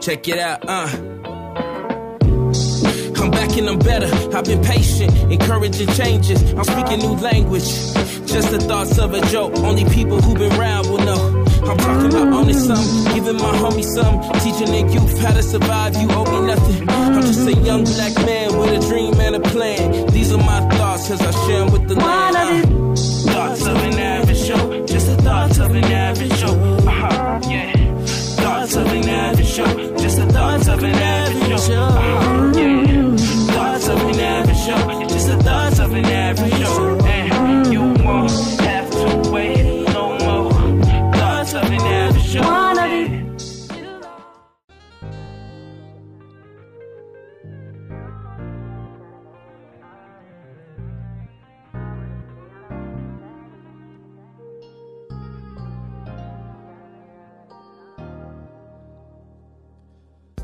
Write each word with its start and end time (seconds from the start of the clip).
Check 0.00 0.28
it 0.28 0.38
out, 0.38 0.64
uh. 0.66 0.88
I'm 3.20 3.30
back 3.30 3.54
and 3.58 3.68
I'm 3.68 3.78
better. 3.78 4.08
I've 4.34 4.46
been 4.46 4.62
patient, 4.64 5.12
encouraging 5.30 5.88
changes. 5.88 6.40
I'm 6.54 6.64
speaking 6.64 7.00
new 7.00 7.16
language. 7.16 7.64
Just 8.24 8.50
the 8.50 8.60
thoughts 8.60 8.98
of 8.98 9.12
a 9.12 9.20
joke. 9.26 9.58
Only 9.58 9.84
people 9.90 10.18
who've 10.22 10.38
been 10.38 10.58
around 10.58 10.88
will 10.88 11.04
know. 11.04 11.44
I'm 11.68 11.76
talking 11.76 12.06
about 12.06 12.32
owning 12.32 12.54
some, 12.54 13.14
giving 13.14 13.36
my 13.36 13.52
homie 13.60 13.84
some, 13.84 14.22
teaching 14.40 14.72
the 14.72 14.90
youth 14.90 15.18
how 15.18 15.34
to 15.34 15.42
survive. 15.42 15.94
You 15.96 16.08
owe 16.12 16.24
me 16.24 16.46
nothing. 16.46 16.88
I'm 16.88 17.20
just 17.20 17.46
a 17.46 17.52
young 17.60 17.84
black 17.84 18.14
man 18.24 18.58
with 18.58 18.82
a 18.82 18.88
dream 18.88 19.20
and 19.20 19.36
a 19.36 19.40
plan. 19.40 20.06
These 20.12 20.32
are 20.32 20.38
my 20.38 20.66
thoughts, 20.78 21.08
cause 21.08 21.20
I 21.20 21.30
share 21.46 21.58
them 21.58 21.72
with 21.72 21.88
the 21.88 21.96
land. 21.96 22.36
Uh, 22.36 23.32
thoughts 23.32 23.66
of 23.66 23.76
an 23.76 23.98
average 23.98 24.38
show, 24.38 24.86
just 24.86 25.08
the 25.08 25.16
thoughts 25.16 25.58
of 25.58 25.74
an 25.74 25.84
average 25.84 26.32
show. 26.38 26.54
Uh-huh, 26.88 27.40
yeah. 27.50 27.76
Thoughts 28.40 28.76
of 28.76 28.86
an 28.86 29.06
average 29.06 29.39
show, 29.50 29.96
just 29.96 30.16
the 30.16 30.26
thoughts 30.26 30.68
of 30.68 30.82
an 30.84 30.94
average 30.94 31.60
show. 31.60 31.82
Uh-huh, 31.82 32.52
yeah. 32.56 33.16
Thoughts 33.52 33.88
of 33.88 34.00
an 34.00 34.20
average 34.20 34.56
show, 34.58 35.08
just 35.08 35.26
the 35.26 35.36
thoughts 35.42 35.78
of 35.80 35.92
an 35.92 36.04
average 36.04 36.52
show. 36.58 36.98
And 37.04 37.72
you 37.72 37.80
won't 38.04 38.30
have 38.60 38.90
to 38.90 39.30
wait 39.32 39.88
no 39.88 40.18
more. 40.18 41.12
Thoughts 41.14 41.54
of 41.54 41.64
an 41.64 41.80
average 41.80 42.26
show. 42.26 42.59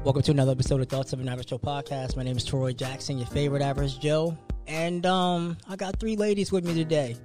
Welcome 0.06 0.22
to 0.22 0.30
another 0.30 0.52
episode 0.52 0.80
of 0.80 0.88
Thoughts 0.88 1.12
of 1.12 1.18
an 1.18 1.28
Average 1.28 1.48
Joe 1.48 1.58
podcast. 1.58 2.16
My 2.16 2.22
name 2.22 2.36
is 2.36 2.44
Troy 2.44 2.72
Jackson, 2.72 3.18
your 3.18 3.26
favorite 3.26 3.60
average 3.60 3.98
Joe, 3.98 4.38
and 4.68 5.04
um, 5.04 5.58
I 5.68 5.74
got 5.74 5.98
three 5.98 6.14
ladies 6.14 6.52
with 6.52 6.64
me 6.64 6.74
today, 6.74 7.16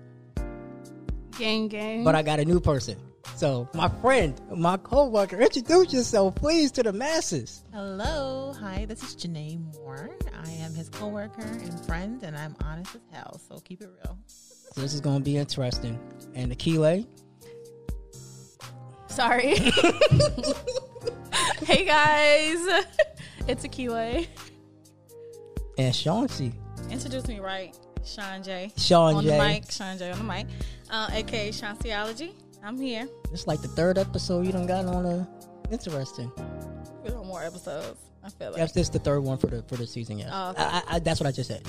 Gang, 1.37 1.67
gang. 1.67 2.03
but 2.03 2.15
I 2.15 2.23
got 2.23 2.39
a 2.39 2.43
new 2.43 2.59
person. 2.59 2.97
So, 3.35 3.69
my 3.75 3.87
friend, 4.01 4.41
my 4.49 4.77
coworker, 4.77 5.39
introduce 5.39 5.93
yourself, 5.93 6.33
please, 6.33 6.71
to 6.71 6.81
the 6.81 6.91
masses. 6.91 7.63
Hello, 7.71 8.51
hi, 8.59 8.85
this 8.85 9.03
is 9.03 9.15
Janae 9.15 9.59
Moore. 9.75 10.17
I 10.43 10.49
am 10.49 10.73
his 10.73 10.89
coworker 10.89 11.43
and 11.43 11.85
friend, 11.85 12.23
and 12.23 12.35
I'm 12.35 12.55
honest 12.63 12.95
as 12.95 13.01
hell, 13.11 13.39
so 13.47 13.59
keep 13.59 13.81
it 13.81 13.91
real. 14.03 14.17
So 14.25 14.81
this 14.81 14.95
is 14.95 15.01
going 15.01 15.19
to 15.19 15.23
be 15.23 15.37
interesting. 15.37 15.99
And 16.33 16.51
Akile, 16.51 17.05
Sorry. 19.07 19.53
hey 21.65 21.85
guys, 21.85 22.57
it's 23.47 23.63
Akile. 23.65 24.27
and 25.77 25.93
Chauncey, 25.95 26.53
Introduce 26.89 27.27
me 27.27 27.39
right, 27.39 27.77
Sean 28.05 28.43
J. 28.43 28.71
Sean 28.77 29.15
on 29.15 29.23
J. 29.23 29.29
the 29.29 29.37
mic, 29.43 29.71
Sean 29.71 29.97
J. 29.97 30.11
on 30.11 30.17
the 30.17 30.23
mic, 30.23 30.47
uh, 30.89 31.09
aka 31.13 31.49
Shanceology. 31.49 32.31
I'm 32.63 32.77
here. 32.79 33.07
It's 33.31 33.47
like 33.47 33.61
the 33.61 33.67
third 33.69 33.97
episode 33.97 34.45
you 34.45 34.51
done 34.51 34.67
got 34.67 34.85
on. 34.85 35.05
Uh, 35.05 35.25
interesting. 35.71 36.31
We 37.03 37.11
want 37.11 37.25
more 37.25 37.43
episodes. 37.43 37.99
I 38.23 38.29
feel 38.29 38.51
like. 38.51 38.73
This 38.73 38.83
is 38.85 38.89
the 38.91 38.99
third 38.99 39.21
one 39.21 39.37
for 39.37 39.47
the 39.47 39.63
for 39.63 39.75
the 39.77 39.87
season. 39.87 40.19
Yeah, 40.19 40.29
Oh, 40.31 40.49
okay. 40.51 40.61
I, 40.61 40.67
I, 40.67 40.83
I, 40.95 40.99
that's 40.99 41.19
what 41.19 41.27
I 41.27 41.31
just 41.31 41.49
said. 41.49 41.65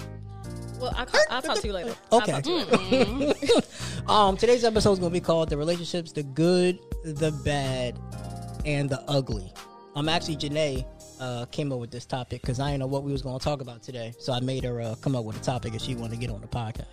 Well, 0.78 0.92
I'll, 0.96 1.06
I'll 1.30 1.40
talk 1.42 1.60
to 1.60 1.66
you 1.66 1.72
later. 1.72 1.94
Okay. 2.12 2.40
to 2.40 2.50
you 2.50 2.64
later. 2.64 3.34
Um, 4.08 4.36
today's 4.36 4.64
episode 4.64 4.94
is 4.94 4.98
going 4.98 5.12
to 5.12 5.14
be 5.14 5.20
called 5.24 5.48
"The 5.48 5.56
Relationships: 5.56 6.10
The 6.10 6.24
Good, 6.24 6.80
the 7.04 7.30
Bad, 7.44 7.96
and 8.64 8.88
the 8.88 9.02
Ugly." 9.08 9.52
I'm 9.94 10.08
um, 10.08 10.08
actually, 10.08 10.36
Janae 10.36 10.86
uh, 11.20 11.44
came 11.46 11.70
up 11.70 11.78
with 11.78 11.90
this 11.90 12.06
topic 12.06 12.40
because 12.40 12.58
I 12.60 12.70
didn't 12.70 12.80
know 12.80 12.86
what 12.86 13.02
we 13.02 13.12
was 13.12 13.20
going 13.20 13.38
to 13.38 13.44
talk 13.44 13.60
about 13.60 13.82
today, 13.82 14.14
so 14.18 14.32
I 14.32 14.40
made 14.40 14.64
her 14.64 14.80
uh, 14.80 14.94
come 15.02 15.14
up 15.14 15.24
with 15.24 15.36
a 15.36 15.44
topic 15.44 15.74
if 15.74 15.82
she 15.82 15.94
wanted 15.94 16.12
to 16.12 16.16
get 16.16 16.30
on 16.30 16.40
the 16.40 16.46
podcast. 16.46 16.86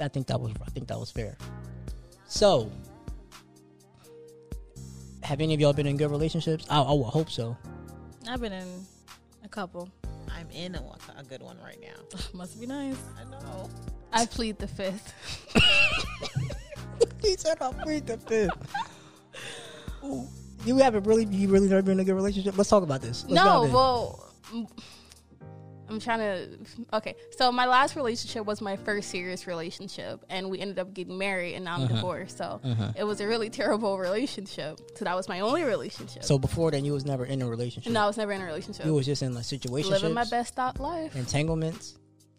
I 0.00 0.08
think 0.08 0.26
that 0.28 0.40
was 0.40 0.52
I 0.66 0.70
think 0.70 0.88
that 0.88 0.98
was 0.98 1.10
fair. 1.10 1.36
So, 2.26 2.70
have 5.22 5.40
any 5.40 5.54
of 5.54 5.60
y'all 5.60 5.72
been 5.72 5.86
in 5.86 5.96
good 5.96 6.10
relationships? 6.10 6.66
I, 6.70 6.80
I 6.80 6.92
would 6.92 7.04
hope 7.04 7.30
so. 7.30 7.56
I've 8.28 8.40
been 8.40 8.52
in 8.52 8.86
a 9.44 9.48
couple. 9.48 9.88
I'm 10.30 10.50
in 10.50 10.74
a, 10.74 10.82
a 11.16 11.22
good 11.22 11.42
one 11.42 11.58
right 11.62 11.78
now. 11.80 12.18
Must 12.34 12.60
be 12.60 12.66
nice. 12.66 12.96
I 13.18 13.24
know. 13.30 13.70
I 14.12 14.26
plead 14.26 14.58
the 14.58 14.68
fifth. 14.68 15.12
he 17.22 17.36
said 17.36 17.58
I 17.60 17.72
plead 17.72 18.06
the 18.06 18.18
fifth. 18.18 18.72
Ooh, 20.04 20.26
You 20.66 20.76
haven't 20.78 21.04
really, 21.04 21.24
you 21.26 21.48
really 21.48 21.68
never 21.68 21.80
been 21.82 21.92
in 21.92 22.00
a 22.00 22.04
good 22.04 22.14
relationship. 22.14 22.58
Let's 22.58 22.68
talk 22.68 22.82
about 22.82 23.00
this. 23.00 23.24
Let's 23.28 23.34
no, 23.34 23.62
well, 23.72 24.32
mm, 24.52 24.68
I'm 25.88 26.00
trying 26.00 26.18
to. 26.18 26.58
Okay, 26.94 27.14
so 27.38 27.52
my 27.52 27.66
last 27.66 27.94
relationship 27.94 28.44
was 28.44 28.60
my 28.60 28.76
first 28.76 29.08
serious 29.08 29.46
relationship, 29.46 30.24
and 30.28 30.50
we 30.50 30.58
ended 30.58 30.80
up 30.80 30.92
getting 30.92 31.16
married, 31.16 31.54
and 31.54 31.64
now 31.64 31.76
I'm 31.76 31.82
Uh-huh. 31.84 31.94
divorced. 31.94 32.36
So 32.38 32.60
it 32.96 33.04
was 33.04 33.20
a 33.20 33.26
really 33.28 33.48
terrible 33.50 33.96
relationship. 33.98 34.80
So 34.96 35.04
that 35.04 35.14
was 35.14 35.28
my 35.28 35.38
only 35.40 35.62
relationship. 35.62 36.24
So 36.24 36.38
before 36.38 36.72
then, 36.72 36.84
you 36.84 36.92
was 36.92 37.04
never 37.04 37.24
in 37.24 37.40
a 37.42 37.48
relationship. 37.48 37.92
no, 37.92 38.00
I 38.02 38.06
was 38.08 38.16
never 38.16 38.32
in 38.32 38.40
a 38.42 38.44
relationship. 38.44 38.84
You 38.84 38.94
was 38.94 39.06
just 39.06 39.22
in 39.22 39.32
like 39.34 39.44
situationships, 39.44 39.90
Living 39.90 40.14
my 40.14 40.24
best 40.24 40.56
thought 40.56 40.80
life, 40.80 41.14
entanglements. 41.14 41.96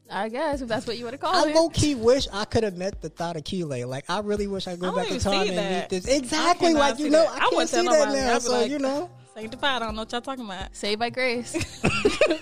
I 0.09 0.29
guess, 0.29 0.62
if 0.62 0.68
that's 0.68 0.88
what 0.88 0.97
you 0.97 1.03
want 1.06 1.13
to 1.13 1.18
call 1.18 1.35
I 1.35 1.50
it. 1.50 1.56
I 1.56 1.59
low 1.59 1.69
key 1.69 1.95
wish 1.95 2.28
I 2.31 2.45
could 2.45 2.63
have 2.63 2.78
met 2.78 3.01
the 3.01 3.09
thought 3.09 3.35
of 3.35 3.44
Keeley. 3.44 3.84
Like 3.85 4.06
I 4.09 4.19
really 4.19 4.47
wish 4.47 4.68
I 4.68 4.72
could 4.72 4.79
go 4.81 4.91
I 4.94 5.03
back 5.03 5.12
in 5.12 5.19
time 5.19 5.47
see 5.47 5.53
and 5.56 5.75
meet 5.75 5.90
this. 5.90 6.07
Exactly, 6.07 6.73
like 6.73 7.00
you 7.00 7.09
know, 7.09 7.23
that. 7.23 7.31
I 7.31 7.35
I 7.35 7.40
can't 7.40 7.51
wouldn't 7.53 7.69
see 7.69 7.75
tell 7.84 7.84
that 7.91 8.00
nobody. 8.09 8.22
now. 8.22 8.31
I'd 8.31 8.35
be 8.35 8.40
So 8.41 8.51
like- 8.51 8.72
you 8.72 8.79
know, 8.79 9.09
Sanctified. 9.35 9.81
I 9.84 9.85
don't 9.85 9.95
know 9.95 10.01
what 10.01 10.12
y'all 10.12 10.22
talking 10.22 10.45
about. 10.45 10.75
Saved 10.75 11.00
by 11.00 11.12
grace. 11.12 11.51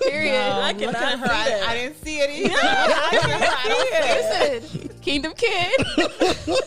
Period. 0.03 0.34
I 0.34 0.72
Look 0.72 0.80
cannot 0.80 0.96
at 0.96 1.20
her. 1.20 1.28
see 1.28 1.34
I. 1.34 1.66
I 1.72 1.76
didn't 1.76 2.03
see 2.06 2.18
it 2.20 2.30
either. 2.46 2.58
I 2.58 3.18
cannot 3.22 3.59
see 3.64 3.70
it. 3.92 4.64
Listen, 4.64 5.00
Kingdom 5.02 5.34
Kid. 5.36 5.72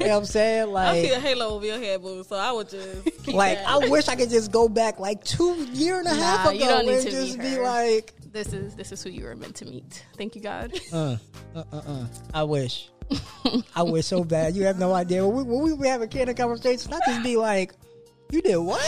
you 0.00 0.06
know 0.06 0.08
what 0.08 0.10
I'm 0.18 0.24
saying? 0.24 0.72
Like 0.72 0.88
I 0.88 1.02
see 1.02 1.10
a 1.12 1.20
halo 1.20 1.48
over 1.50 1.66
your 1.66 1.78
head, 1.78 2.02
boo. 2.02 2.24
So 2.24 2.36
I 2.36 2.50
would 2.52 2.68
just 2.68 3.04
keep 3.24 3.34
like 3.34 3.58
that. 3.58 3.68
I 3.68 3.88
wish 3.88 4.08
I 4.08 4.16
could 4.16 4.30
just 4.30 4.50
go 4.50 4.68
back 4.68 4.98
like 4.98 5.22
two 5.24 5.54
year 5.72 5.98
and 5.98 6.08
a 6.08 6.14
half 6.14 6.46
ago 6.46 6.52
you 6.54 6.60
don't 6.60 6.86
need 6.86 6.94
and 6.94 7.02
to 7.04 7.10
just 7.10 7.38
meet 7.38 7.56
be 7.56 7.58
like, 7.60 8.12
this 8.34 8.52
is 8.52 8.74
this 8.74 8.92
is 8.92 9.02
who 9.02 9.10
you 9.10 9.24
were 9.24 9.36
meant 9.36 9.54
to 9.56 9.64
meet. 9.64 10.04
Thank 10.18 10.34
you, 10.34 10.42
God. 10.42 10.72
uh, 10.92 11.16
uh, 11.54 11.64
uh, 11.72 11.76
uh. 11.76 12.06
I 12.34 12.42
wish. 12.42 12.90
I 13.76 13.82
wish 13.82 14.06
so 14.06 14.24
bad. 14.24 14.56
You 14.56 14.64
have 14.64 14.78
no 14.78 14.92
idea. 14.92 15.26
When 15.26 15.36
we, 15.36 15.42
when 15.44 15.62
we 15.62 15.76
be 15.76 15.88
having 15.88 16.08
candid 16.08 16.36
conversation, 16.36 16.92
I 16.92 16.98
just 17.06 17.22
be 17.22 17.36
like, 17.36 17.74
"You 18.30 18.42
did 18.42 18.56
what?" 18.56 18.82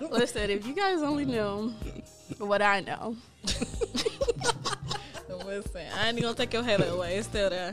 Listen, 0.10 0.50
if 0.50 0.66
you 0.66 0.74
guys 0.74 1.00
only 1.00 1.24
knew 1.24 1.72
what 2.38 2.60
I 2.60 2.80
know. 2.80 3.16
Listen, 5.44 5.86
I 5.96 6.08
ain't 6.08 6.20
gonna 6.20 6.34
take 6.34 6.52
your 6.52 6.64
halo 6.64 6.96
away. 6.96 7.16
It's 7.16 7.28
still 7.28 7.50
there. 7.50 7.72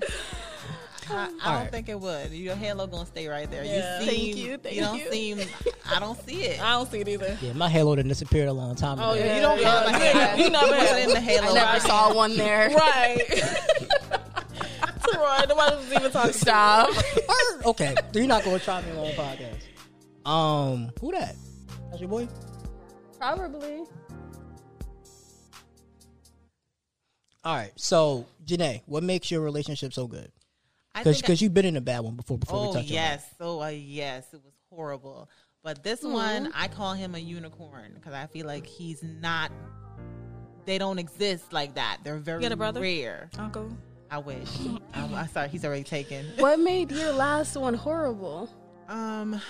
I, 1.09 1.15
I 1.25 1.27
don't 1.27 1.39
right. 1.43 1.71
think 1.71 1.89
it 1.89 1.99
would. 1.99 2.31
Your 2.31 2.55
halo 2.55 2.87
gonna 2.87 3.05
stay 3.05 3.27
right 3.27 3.49
there. 3.49 3.63
Yeah. 3.63 3.99
You 3.99 4.05
Thank 4.05 4.19
seem, 4.19 4.37
you, 4.37 4.57
thank 4.57 4.77
don't 4.79 4.99
you. 4.99 5.11
seem. 5.11 5.39
I 5.91 5.99
don't 5.99 6.19
see 6.25 6.43
it. 6.43 6.61
I 6.63 6.71
don't 6.73 6.89
see 6.91 6.99
it 6.99 7.07
either. 7.07 7.37
yeah, 7.41 7.53
my 7.53 7.69
halo 7.69 7.95
done 7.95 8.07
disappeared 8.07 8.49
a 8.49 8.53
long 8.53 8.75
time 8.75 8.99
ago. 8.99 9.11
Oh 9.11 9.13
yeah, 9.15 9.35
you 9.35 9.41
don't 9.41 9.59
yeah, 9.59 9.83
have 9.83 9.87
a 9.87 9.91
yeah. 9.91 10.35
halo. 10.35 10.43
You 10.43 10.49
know, 10.49 10.65
You 10.65 11.03
in 11.03 11.09
the 11.09 11.21
halo. 11.21 11.47
I 11.49 11.53
never 11.53 11.71
right? 11.73 11.81
saw 11.81 12.13
one 12.13 12.37
there. 12.37 12.69
right. 12.75 13.23
Troy, 15.11 15.45
nobody 15.47 15.75
was 15.75 15.93
even 15.93 16.11
talking. 16.11 16.33
Stop. 16.33 16.89
Okay, 17.65 17.95
so 18.13 18.19
you're 18.19 18.27
not 18.27 18.43
gonna 18.43 18.59
try 18.59 18.81
me 18.81 18.91
on 18.91 19.05
the 19.07 19.13
podcast. 19.13 20.29
Um, 20.29 20.91
who 20.99 21.11
that? 21.11 21.35
That's 21.89 21.99
your 22.01 22.09
boy. 22.09 22.27
Probably. 23.17 23.83
All 27.43 27.55
right. 27.55 27.71
So, 27.77 28.25
Janae, 28.45 28.81
what 28.85 29.03
makes 29.03 29.31
your 29.31 29.41
relationship 29.41 29.93
so 29.93 30.07
good? 30.07 30.31
I 30.99 31.03
Because 31.03 31.41
you've 31.41 31.53
been 31.53 31.65
in 31.65 31.77
a 31.77 31.81
bad 31.81 32.01
one 32.01 32.15
before. 32.15 32.37
Before 32.37 32.61
we 32.61 32.67
Oh 32.67 32.73
touch 32.73 32.85
yes, 32.85 33.25
oh 33.39 33.61
uh, 33.61 33.67
yes, 33.67 34.25
it 34.33 34.41
was 34.43 34.53
horrible. 34.69 35.29
But 35.63 35.83
this 35.83 36.01
one, 36.03 36.51
I 36.55 36.67
call 36.67 36.93
him 36.93 37.15
a 37.15 37.19
unicorn 37.19 37.91
because 37.95 38.13
I 38.13 38.27
feel 38.27 38.45
like 38.45 38.65
he's 38.65 39.03
not. 39.03 39.51
They 40.65 40.77
don't 40.77 40.99
exist 40.99 41.51
like 41.51 41.75
that. 41.75 41.97
They're 42.03 42.17
very 42.17 42.41
got 42.41 42.51
a 42.51 42.55
brother? 42.55 42.81
rare. 42.81 43.29
Uncle. 43.37 43.75
I 44.11 44.17
wish. 44.17 44.59
um, 44.59 44.81
I'm 45.13 45.27
sorry, 45.27 45.49
he's 45.49 45.65
already 45.65 45.83
taken. 45.83 46.25
What 46.37 46.59
made 46.59 46.91
your 46.91 47.11
last 47.11 47.55
one 47.55 47.73
horrible? 47.73 48.49
Um. 48.87 49.41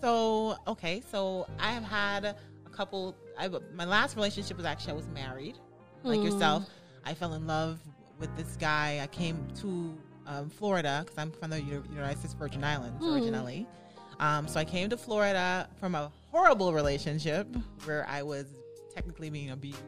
So 0.00 0.56
okay, 0.66 1.02
so 1.10 1.46
I 1.58 1.72
have 1.72 1.84
had 1.84 2.24
a 2.24 2.36
couple. 2.70 3.14
I 3.38 3.48
my 3.74 3.84
last 3.84 4.16
relationship 4.16 4.56
was 4.56 4.66
actually 4.66 4.92
I 4.92 4.96
was 4.96 5.08
married, 5.08 5.58
like 6.02 6.22
yourself. 6.22 6.68
I 7.04 7.14
fell 7.14 7.34
in 7.34 7.46
love 7.46 7.80
with 8.18 8.34
this 8.36 8.56
guy. 8.56 9.00
I 9.02 9.06
came 9.08 9.46
to 9.60 9.98
um, 10.30 10.48
Florida 10.48 11.02
because 11.04 11.18
I'm 11.18 11.32
from 11.32 11.50
the 11.50 11.60
United 11.60 12.18
States 12.18 12.34
Virgin 12.34 12.62
Islands 12.62 13.04
originally. 13.04 13.66
Um, 14.20 14.46
so 14.46 14.60
I 14.60 14.64
came 14.64 14.88
to 14.90 14.96
Florida 14.96 15.68
from 15.78 15.94
a 15.94 16.12
horrible 16.30 16.72
relationship 16.72 17.46
where 17.84 18.06
I 18.08 18.22
was 18.22 18.46
technically 18.94 19.30
being 19.30 19.50
abused, 19.50 19.80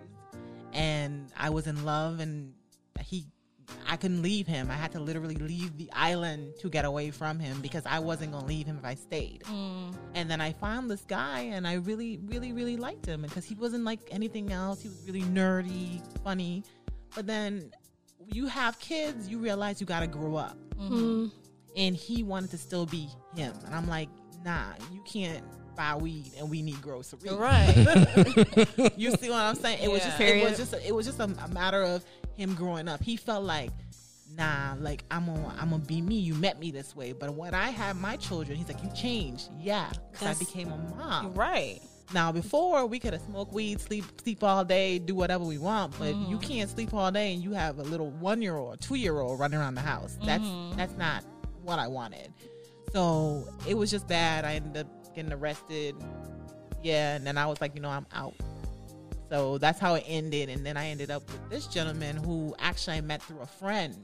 and 0.72 1.30
I 1.36 1.50
was 1.50 1.66
in 1.66 1.84
love, 1.84 2.20
and 2.20 2.52
he. 3.00 3.26
I 3.88 3.96
couldn't 3.96 4.22
leave 4.22 4.46
him. 4.46 4.70
I 4.70 4.74
had 4.74 4.92
to 4.92 5.00
literally 5.00 5.36
leave 5.36 5.78
the 5.78 5.88
island 5.92 6.54
to 6.60 6.68
get 6.68 6.84
away 6.84 7.10
from 7.10 7.38
him 7.38 7.60
because 7.62 7.84
I 7.86 8.00
wasn't 8.00 8.32
gonna 8.32 8.44
leave 8.46 8.66
him 8.66 8.76
if 8.76 8.84
I 8.84 8.94
stayed. 8.94 9.44
And 10.14 10.30
then 10.30 10.40
I 10.40 10.52
found 10.52 10.90
this 10.90 11.02
guy, 11.02 11.40
and 11.40 11.66
I 11.66 11.74
really, 11.74 12.18
really, 12.26 12.52
really 12.52 12.76
liked 12.76 13.06
him 13.06 13.22
because 13.22 13.44
he 13.44 13.54
wasn't 13.54 13.84
like 13.84 14.00
anything 14.10 14.52
else. 14.52 14.82
He 14.82 14.88
was 14.88 15.02
really 15.06 15.22
nerdy, 15.22 16.02
funny. 16.22 16.64
But 17.14 17.26
then 17.26 17.70
you 18.32 18.46
have 18.46 18.79
kids, 18.79 19.29
you 19.29 19.38
realize 19.38 19.81
you 19.81 19.87
gotta 19.87 20.06
grow 20.06 20.37
up. 20.37 20.56
Mm-hmm. 20.76 21.26
And 21.76 21.96
he 21.96 22.23
wanted 22.23 22.50
to 22.50 22.58
still 22.58 22.84
be 22.87 23.08
him, 23.34 23.55
and 23.64 23.75
I'm 23.75 23.88
like, 23.88 24.08
nah, 24.44 24.64
you 24.93 25.00
can't 25.06 25.43
buy 25.75 25.96
weed, 25.96 26.32
and 26.38 26.50
we 26.50 26.61
need 26.61 26.82
groceries. 26.82 27.32
Right. 27.32 27.75
you 28.96 29.11
see 29.12 29.31
what 29.31 29.38
I'm 29.38 29.55
saying? 29.55 29.79
It 29.82 29.90
was 29.90 30.00
Yeah. 30.00 30.08
just 30.19 30.20
it 30.20 30.44
was 30.44 30.58
just 30.58 30.73
a, 30.75 30.87
it 30.87 30.94
was 30.94 31.06
just 31.06 31.20
a, 31.20 31.25
a 31.25 31.49
matter 31.49 31.82
of 31.82 32.05
him 32.37 32.55
growing 32.55 32.88
up. 32.88 33.02
He 33.02 33.17
felt 33.17 33.44
like, 33.44 33.70
nah, 34.37 34.75
like 34.81 35.05
I'm 35.11 35.25
gonna 35.26 35.55
I'm 35.58 35.70
gonna 35.70 35.82
be 35.84 36.02
me. 36.02 36.17
You 36.19 36.34
met 36.34 36.58
me 36.61 36.70
this 36.73 36.94
way, 36.94 37.12
but 37.12 37.34
when 37.34 37.55
I 37.55 37.70
had 37.70 37.96
my 37.96 38.17
children, 38.17 38.58
he's 38.58 38.69
like, 38.69 38.82
you 38.82 38.90
changed, 38.94 39.49
yeah, 39.58 39.90
because 40.11 40.37
I 40.37 40.38
became 40.38 40.70
a 40.73 40.76
mom. 40.76 41.32
right. 41.34 41.81
Now 42.12 42.32
before 42.32 42.86
we 42.86 42.98
could 42.98 43.12
have 43.12 43.22
smoked 43.22 43.52
weed, 43.52 43.80
sleep 43.80 44.04
sleep 44.22 44.42
all 44.42 44.64
day, 44.64 44.98
do 44.98 45.14
whatever 45.14 45.44
we 45.44 45.58
want, 45.58 45.98
but 45.98 46.14
you 46.14 46.38
mm. 46.38 46.42
can't 46.42 46.68
sleep 46.68 46.92
all 46.92 47.10
day 47.10 47.32
and 47.32 47.42
you 47.42 47.52
have 47.52 47.78
a 47.78 47.82
little 47.82 48.10
one 48.10 48.42
year 48.42 48.56
old, 48.56 48.80
two 48.80 48.96
year 48.96 49.20
old 49.20 49.38
running 49.38 49.58
around 49.58 49.74
the 49.74 49.80
house. 49.80 50.16
Mm-hmm. 50.16 50.26
That's 50.26 50.76
that's 50.76 50.98
not 50.98 51.24
what 51.62 51.78
I 51.78 51.88
wanted. 51.88 52.32
So 52.92 53.48
it 53.66 53.74
was 53.74 53.90
just 53.90 54.06
bad. 54.06 54.44
I 54.44 54.54
ended 54.54 54.86
up 54.86 55.14
getting 55.14 55.32
arrested. 55.32 55.94
Yeah, 56.82 57.14
and 57.14 57.26
then 57.26 57.38
I 57.38 57.46
was 57.46 57.60
like, 57.60 57.74
you 57.74 57.80
know, 57.80 57.88
I'm 57.88 58.06
out. 58.12 58.34
So 59.30 59.56
that's 59.56 59.80
how 59.80 59.94
it 59.94 60.04
ended. 60.06 60.50
And 60.50 60.66
then 60.66 60.76
I 60.76 60.88
ended 60.88 61.10
up 61.10 61.22
with 61.30 61.48
this 61.48 61.66
gentleman 61.66 62.16
who 62.16 62.54
actually 62.58 62.98
I 62.98 63.00
met 63.00 63.22
through 63.22 63.40
a 63.40 63.46
friend 63.46 63.96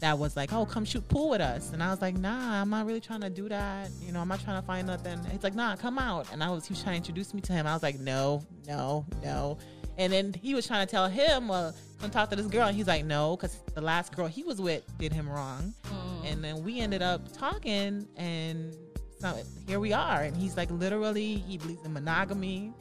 that 0.00 0.18
was 0.18 0.36
like, 0.36 0.52
oh, 0.52 0.64
come 0.64 0.84
shoot 0.84 1.06
pool 1.08 1.30
with 1.30 1.40
us. 1.40 1.72
And 1.72 1.82
I 1.82 1.90
was 1.90 2.00
like, 2.00 2.16
nah, 2.16 2.60
I'm 2.60 2.70
not 2.70 2.86
really 2.86 3.00
trying 3.00 3.22
to 3.22 3.30
do 3.30 3.48
that. 3.48 3.90
You 4.00 4.12
know, 4.12 4.20
I'm 4.20 4.28
not 4.28 4.40
trying 4.42 4.60
to 4.60 4.66
find 4.66 4.86
nothing. 4.86 5.18
He's 5.30 5.42
like, 5.42 5.54
nah, 5.54 5.76
come 5.76 5.98
out. 5.98 6.32
And 6.32 6.42
I 6.42 6.50
was, 6.50 6.66
he 6.66 6.72
was 6.72 6.82
trying 6.82 6.94
to 6.94 6.98
introduce 6.98 7.34
me 7.34 7.40
to 7.42 7.52
him. 7.52 7.66
I 7.66 7.72
was 7.74 7.82
like, 7.82 7.98
no, 7.98 8.44
no, 8.66 9.04
no. 9.22 9.58
And 9.96 10.12
then 10.12 10.32
he 10.32 10.54
was 10.54 10.66
trying 10.66 10.86
to 10.86 10.90
tell 10.90 11.08
him, 11.08 11.48
well, 11.48 11.74
come 12.00 12.10
talk 12.10 12.30
to 12.30 12.36
this 12.36 12.46
girl. 12.46 12.68
And 12.68 12.76
he's 12.76 12.86
like, 12.86 13.04
no, 13.04 13.36
because 13.36 13.58
the 13.74 13.80
last 13.80 14.14
girl 14.14 14.28
he 14.28 14.44
was 14.44 14.60
with 14.60 14.84
did 14.98 15.12
him 15.12 15.28
wrong. 15.28 15.74
Mm. 15.84 16.32
And 16.32 16.44
then 16.44 16.62
we 16.62 16.78
ended 16.78 17.02
up 17.02 17.32
talking, 17.36 18.06
and 18.16 18.76
so 19.18 19.36
here 19.66 19.80
we 19.80 19.92
are. 19.92 20.22
And 20.22 20.36
he's 20.36 20.56
like, 20.56 20.70
literally, 20.70 21.36
he 21.36 21.58
believes 21.58 21.84
in 21.84 21.92
monogamy. 21.92 22.72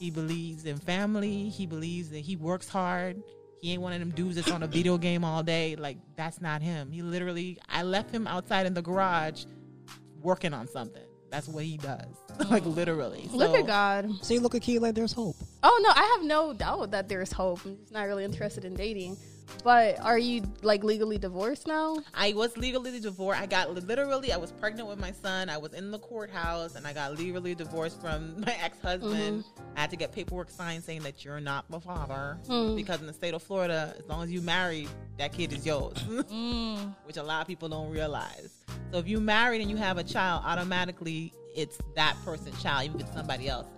He 0.00 0.10
believes 0.10 0.64
in 0.64 0.78
family. 0.78 1.48
He 1.48 1.66
believes 1.66 2.10
that 2.10 2.18
he 2.18 2.34
works 2.34 2.68
hard. 2.68 3.22
He 3.64 3.72
ain't 3.72 3.80
one 3.80 3.94
of 3.94 3.98
them 3.98 4.10
dudes 4.10 4.36
that's 4.36 4.50
on 4.50 4.62
a 4.62 4.66
video 4.66 4.98
game 4.98 5.24
all 5.24 5.42
day. 5.42 5.74
Like, 5.74 5.96
that's 6.16 6.38
not 6.38 6.60
him. 6.60 6.92
He 6.92 7.00
literally, 7.00 7.56
I 7.66 7.82
left 7.82 8.10
him 8.10 8.26
outside 8.26 8.66
in 8.66 8.74
the 8.74 8.82
garage 8.82 9.46
working 10.20 10.52
on 10.52 10.68
something. 10.68 11.02
That's 11.30 11.48
what 11.48 11.64
he 11.64 11.78
does. 11.78 12.14
like, 12.50 12.66
literally. 12.66 13.26
Look 13.32 13.56
at 13.56 13.66
God. 13.66 14.22
See, 14.22 14.38
look 14.38 14.54
at 14.54 14.60
Keela. 14.60 14.92
There's 14.92 15.14
hope. 15.14 15.36
Oh 15.62 15.80
no, 15.82 15.88
I 15.88 16.14
have 16.14 16.26
no 16.26 16.52
doubt 16.52 16.90
that 16.90 17.08
there's 17.08 17.32
hope. 17.32 17.64
I'm 17.64 17.78
just 17.78 17.90
not 17.90 18.02
really 18.02 18.24
interested 18.26 18.66
in 18.66 18.74
dating. 18.74 19.16
But 19.62 20.00
are 20.00 20.18
you 20.18 20.42
like 20.62 20.84
legally 20.84 21.18
divorced 21.18 21.66
now? 21.66 21.98
I 22.12 22.32
was 22.32 22.56
legally 22.56 22.98
divorced. 23.00 23.40
I 23.40 23.46
got 23.46 23.72
literally, 23.72 24.32
I 24.32 24.36
was 24.36 24.52
pregnant 24.52 24.88
with 24.88 24.98
my 24.98 25.12
son. 25.12 25.48
I 25.48 25.56
was 25.56 25.72
in 25.72 25.90
the 25.90 25.98
courthouse 25.98 26.74
and 26.74 26.86
I 26.86 26.92
got 26.92 27.18
legally 27.18 27.54
divorced 27.54 28.00
from 28.00 28.40
my 28.46 28.56
ex 28.62 28.78
husband. 28.80 29.44
Mm-hmm. 29.44 29.76
I 29.76 29.80
had 29.80 29.90
to 29.90 29.96
get 29.96 30.12
paperwork 30.12 30.50
signed 30.50 30.84
saying 30.84 31.02
that 31.02 31.24
you're 31.24 31.40
not 31.40 31.68
my 31.70 31.78
father. 31.78 32.38
Mm. 32.46 32.76
Because 32.76 33.00
in 33.00 33.06
the 33.06 33.12
state 33.12 33.34
of 33.34 33.42
Florida, 33.42 33.94
as 33.98 34.06
long 34.06 34.22
as 34.22 34.30
you 34.30 34.40
married, 34.40 34.88
that 35.18 35.32
kid 35.32 35.52
is 35.52 35.64
yours, 35.64 35.96
mm. 36.08 36.94
which 37.04 37.16
a 37.16 37.22
lot 37.22 37.40
of 37.40 37.46
people 37.46 37.68
don't 37.68 37.90
realize. 37.90 38.64
So 38.92 38.98
if 38.98 39.08
you 39.08 39.20
married 39.20 39.60
and 39.60 39.70
you 39.70 39.76
have 39.76 39.98
a 39.98 40.04
child, 40.04 40.42
automatically 40.44 41.32
it's 41.54 41.78
that 41.96 42.16
person's 42.24 42.60
child, 42.62 42.84
even 42.86 43.00
if 43.00 43.06
it's 43.06 43.16
somebody 43.16 43.48
else's. 43.48 43.70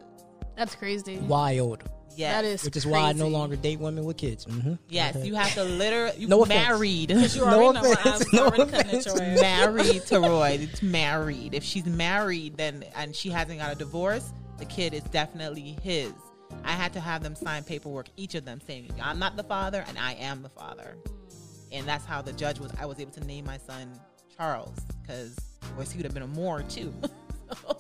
That's 0.56 0.74
crazy. 0.74 1.18
Wild. 1.18 1.84
Yes. 2.16 2.34
That 2.34 2.44
is 2.44 2.64
Which 2.64 2.76
is 2.76 2.86
why 2.86 3.00
I 3.00 3.12
no 3.12 3.24
crazy. 3.24 3.32
longer 3.34 3.56
date 3.56 3.78
women 3.78 4.04
with 4.04 4.16
kids. 4.16 4.44
Mm-hmm. 4.46 4.74
Yes, 4.88 5.16
you 5.24 5.34
have 5.34 5.52
to 5.54 5.64
literally, 5.64 6.16
you 6.18 6.28
No 6.28 6.42
offense. 6.42 6.66
married. 6.68 7.10
You 7.36 7.44
No 7.44 7.64
already 7.68 7.80
know 7.86 7.92
offense, 7.92 8.24
I'm 8.32 8.36
no 8.36 8.42
already 8.46 8.64
cutting 8.70 8.74
at 8.78 8.86
offense. 8.86 9.06
your 9.06 9.22
ass. 9.22 9.40
married 9.40 10.02
to 10.06 10.20
Roy. 10.20 10.58
It's 10.62 10.82
married. 10.82 11.54
If 11.54 11.62
she's 11.62 11.84
married, 11.86 12.56
then 12.56 12.84
and 12.96 13.14
she 13.14 13.28
hasn't 13.30 13.58
got 13.60 13.70
a 13.72 13.74
divorce, 13.74 14.32
the 14.58 14.64
kid 14.64 14.94
is 14.94 15.02
definitely 15.04 15.76
his. 15.82 16.12
I 16.64 16.72
had 16.72 16.92
to 16.94 17.00
have 17.00 17.22
them 17.22 17.34
sign 17.34 17.64
paperwork, 17.64 18.06
each 18.16 18.34
of 18.36 18.44
them 18.44 18.60
saying, 18.66 18.90
"I'm 19.02 19.18
not 19.18 19.36
the 19.36 19.42
father, 19.42 19.84
and 19.88 19.98
I 19.98 20.12
am 20.14 20.42
the 20.42 20.48
father." 20.48 20.96
And 21.72 21.86
that's 21.86 22.04
how 22.06 22.22
the 22.22 22.32
judge 22.32 22.60
was. 22.60 22.70
I 22.80 22.86
was 22.86 23.00
able 23.00 23.10
to 23.12 23.24
name 23.24 23.44
my 23.44 23.58
son 23.58 23.90
Charles 24.36 24.78
because, 25.02 25.36
of 25.62 25.74
course, 25.74 25.90
he 25.90 25.98
would 25.98 26.04
have 26.04 26.14
been 26.14 26.22
a 26.22 26.26
Moore 26.28 26.62
too. 26.62 26.94
so, 27.62 27.76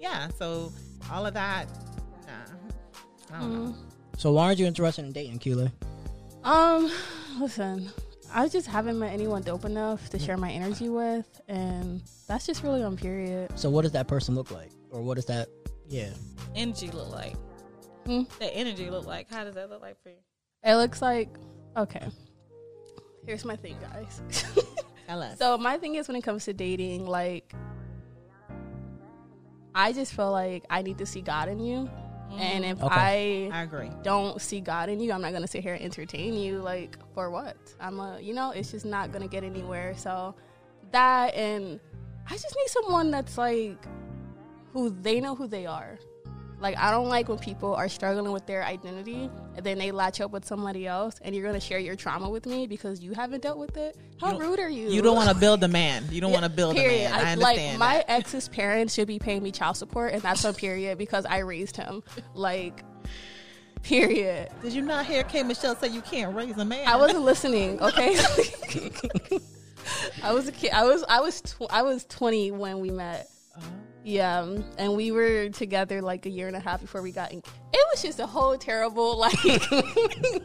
yeah. 0.00 0.28
So 0.38 0.72
all 1.10 1.24
of 1.26 1.32
that. 1.34 1.66
Nah, 2.26 2.54
I 3.32 3.40
don't 3.40 3.64
know. 3.64 3.74
So 4.18 4.32
why 4.32 4.46
aren't 4.46 4.58
you 4.58 4.66
interested 4.66 5.04
in 5.04 5.12
dating, 5.12 5.38
Keela? 5.38 5.72
Um, 6.44 6.90
listen, 7.40 7.90
I 8.32 8.48
just 8.48 8.66
haven't 8.66 8.98
met 8.98 9.12
anyone 9.12 9.42
dope 9.42 9.64
enough 9.64 10.08
to 10.10 10.18
share 10.18 10.36
my 10.36 10.50
energy 10.50 10.88
with, 10.88 11.40
and 11.48 12.02
that's 12.28 12.46
just 12.46 12.62
really 12.62 12.82
on 12.82 12.96
period. 12.96 13.58
So 13.58 13.70
what 13.70 13.82
does 13.82 13.92
that 13.92 14.08
person 14.08 14.34
look 14.34 14.50
like, 14.50 14.70
or 14.90 15.00
what 15.02 15.18
is 15.18 15.24
that? 15.26 15.48
Yeah. 15.88 16.10
Energy 16.54 16.90
look 16.90 17.10
like. 17.10 17.34
Hmm? 18.06 18.22
That 18.38 18.54
energy 18.54 18.90
look 18.90 19.06
like. 19.06 19.30
How 19.30 19.44
does 19.44 19.54
that 19.54 19.70
look 19.70 19.82
like 19.82 20.02
for 20.02 20.10
you? 20.10 20.16
It 20.64 20.74
looks 20.76 21.00
like 21.00 21.28
okay. 21.76 22.08
Here's 23.26 23.44
my 23.44 23.56
thing, 23.56 23.76
guys. 23.80 24.20
Tell 25.06 25.22
us. 25.22 25.38
so 25.38 25.56
my 25.58 25.78
thing 25.78 25.94
is 25.94 26.08
when 26.08 26.16
it 26.16 26.22
comes 26.22 26.44
to 26.46 26.52
dating, 26.52 27.06
like 27.06 27.52
I 29.74 29.92
just 29.92 30.12
feel 30.12 30.30
like 30.32 30.64
I 30.70 30.82
need 30.82 30.98
to 30.98 31.06
see 31.06 31.20
God 31.20 31.48
in 31.48 31.60
you, 31.60 31.90
and 32.38 32.64
if 32.64 32.82
Okay. 32.82 33.50
I 33.50 33.58
I 33.60 33.62
agree. 33.62 33.90
don't 34.02 34.40
see 34.40 34.60
God 34.60 34.88
in 34.88 35.00
you, 35.00 35.12
I'm 35.12 35.20
not 35.22 35.32
gonna 35.32 35.46
sit 35.46 35.62
here 35.62 35.74
and 35.74 35.82
entertain 35.84 36.34
you. 36.34 36.58
Like 36.58 36.96
for 37.14 37.30
what? 37.30 37.56
I'm 37.80 37.98
a, 38.00 38.18
you 38.20 38.34
know, 38.34 38.50
it's 38.50 38.70
just 38.70 38.84
not 38.86 39.12
gonna 39.12 39.28
get 39.28 39.44
anywhere. 39.44 39.94
So 39.96 40.34
that 40.90 41.34
and 41.34 41.80
I 42.28 42.32
just 42.34 42.54
need 42.56 42.68
someone 42.68 43.10
that's 43.10 43.36
like 43.38 43.84
who 44.72 44.90
they 44.90 45.20
know 45.20 45.34
who 45.34 45.46
they 45.46 45.66
are. 45.66 45.98
Like 46.62 46.78
I 46.78 46.92
don't 46.92 47.08
like 47.08 47.28
when 47.28 47.38
people 47.38 47.74
are 47.74 47.88
struggling 47.88 48.30
with 48.32 48.46
their 48.46 48.62
identity 48.64 49.28
and 49.56 49.66
then 49.66 49.78
they 49.78 49.90
latch 49.90 50.20
up 50.20 50.30
with 50.30 50.44
somebody 50.44 50.86
else 50.86 51.16
and 51.20 51.34
you're 51.34 51.44
gonna 51.44 51.58
share 51.60 51.80
your 51.80 51.96
trauma 51.96 52.30
with 52.30 52.46
me 52.46 52.68
because 52.68 53.00
you 53.00 53.12
haven't 53.14 53.42
dealt 53.42 53.58
with 53.58 53.76
it. 53.76 53.96
How 54.20 54.38
rude 54.38 54.60
are 54.60 54.68
you? 54.68 54.88
You 54.88 55.02
don't 55.02 55.16
want 55.16 55.28
to 55.28 55.34
build 55.34 55.64
a 55.64 55.68
man. 55.82 56.04
You 56.10 56.20
don't 56.20 56.30
want 56.32 56.44
to 56.44 56.48
build 56.50 56.76
period. 56.76 57.06
a 57.08 57.10
man. 57.10 57.12
I, 57.12 57.28
I- 57.28 57.32
understand. 57.32 57.78
like 57.78 57.78
my 57.78 58.04
ex's 58.06 58.48
parents 58.48 58.94
should 58.94 59.08
be 59.08 59.18
paying 59.18 59.42
me 59.42 59.50
child 59.50 59.76
support, 59.76 60.12
and 60.12 60.22
that's 60.22 60.44
on 60.44 60.54
period 60.54 60.98
because 60.98 61.26
I 61.26 61.38
raised 61.38 61.76
him. 61.76 62.04
Like, 62.34 62.84
period. 63.82 64.48
Did 64.62 64.72
you 64.72 64.82
not 64.82 65.06
hear 65.06 65.24
K. 65.24 65.42
Michelle 65.42 65.74
say 65.74 65.88
you 65.88 66.00
can't 66.02 66.34
raise 66.34 66.56
a 66.56 66.64
man? 66.64 66.86
I 66.86 66.94
wasn't 66.96 67.24
listening. 67.24 67.80
Okay. 67.80 68.16
I 70.22 70.32
was 70.32 70.46
a 70.46 70.52
kid. 70.52 70.70
I 70.72 70.84
was 70.84 71.04
I 71.08 71.20
was 71.20 71.40
tw- 71.40 71.70
I 71.70 71.82
was 71.82 72.04
twenty 72.04 72.52
when 72.52 72.78
we 72.78 72.90
met. 72.92 73.28
Uh-huh. 73.56 73.66
Yeah, 74.04 74.40
um, 74.40 74.64
and 74.78 74.96
we 74.96 75.12
were 75.12 75.48
together 75.50 76.02
like 76.02 76.26
a 76.26 76.30
year 76.30 76.48
and 76.48 76.56
a 76.56 76.60
half 76.60 76.80
before 76.80 77.02
we 77.02 77.12
got. 77.12 77.32
En- 77.32 77.42
it 77.72 77.86
was 77.92 78.02
just 78.02 78.18
a 78.18 78.26
whole 78.26 78.56
terrible 78.58 79.16
like. 79.24 79.34
it 79.44 80.42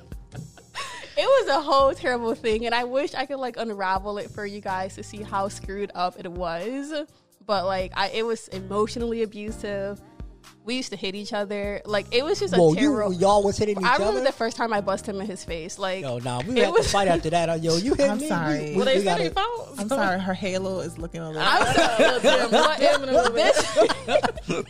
was 1.17 1.47
a 1.49 1.61
whole 1.61 1.93
terrible 1.93 2.35
thing, 2.35 2.65
and 2.65 2.75
I 2.75 2.83
wish 2.83 3.15
I 3.15 3.25
could 3.25 3.39
like 3.39 3.57
unravel 3.57 4.19
it 4.19 4.29
for 4.29 4.45
you 4.45 4.61
guys 4.61 4.95
to 4.95 5.03
see 5.03 5.23
how 5.23 5.47
screwed 5.47 5.91
up 5.95 6.15
it 6.19 6.31
was. 6.31 6.93
But 7.45 7.65
like, 7.65 7.93
I 7.95 8.09
it 8.09 8.25
was 8.25 8.47
emotionally 8.49 9.23
abusive. 9.23 9.99
We 10.67 10.75
used 10.75 10.91
to 10.91 10.97
hit 10.97 11.15
each 11.15 11.33
other. 11.33 11.81
Like 11.85 12.05
it 12.13 12.23
was 12.23 12.39
just 12.39 12.53
a 12.53 12.57
terrible. 12.57 13.11
you 13.13 13.19
y'all 13.19 13.41
was 13.41 13.57
hitting 13.57 13.77
each 13.77 13.83
other. 13.83 13.87
I 13.87 13.93
remember 13.97 14.19
other. 14.19 14.27
the 14.27 14.33
first 14.33 14.55
time 14.57 14.71
I 14.73 14.81
busted 14.81 15.15
him 15.15 15.21
in 15.21 15.27
his 15.27 15.43
face. 15.43 15.79
Like, 15.79 16.01
Yo, 16.03 16.19
nah, 16.19 16.41
we 16.41 16.59
It 16.59 16.65
had 16.65 16.73
was- 16.73 16.85
to 16.85 16.91
fight 16.91 17.07
after 17.07 17.29
that. 17.31 17.49
Uh, 17.49 17.53
Yo, 17.55 17.77
you 17.77 17.93
hit 17.95 18.09
I'm 18.11 18.17
me. 18.19 18.27
sorry. 18.27 18.59
We, 18.59 18.69
we, 18.71 18.75
Well, 18.75 18.85
they 18.85 18.97
we 18.99 19.03
said 19.05 19.33
gotta- 19.33 19.79
I'm 19.79 19.87
sorry, 19.89 20.19
her 20.19 20.33
halo 20.33 20.81
is 20.81 20.97
looking 20.97 21.21
a 21.21 21.27
little. 21.31 21.41
I'm 21.43 21.73
sorry. 22.21 23.31
this, 23.33 24.63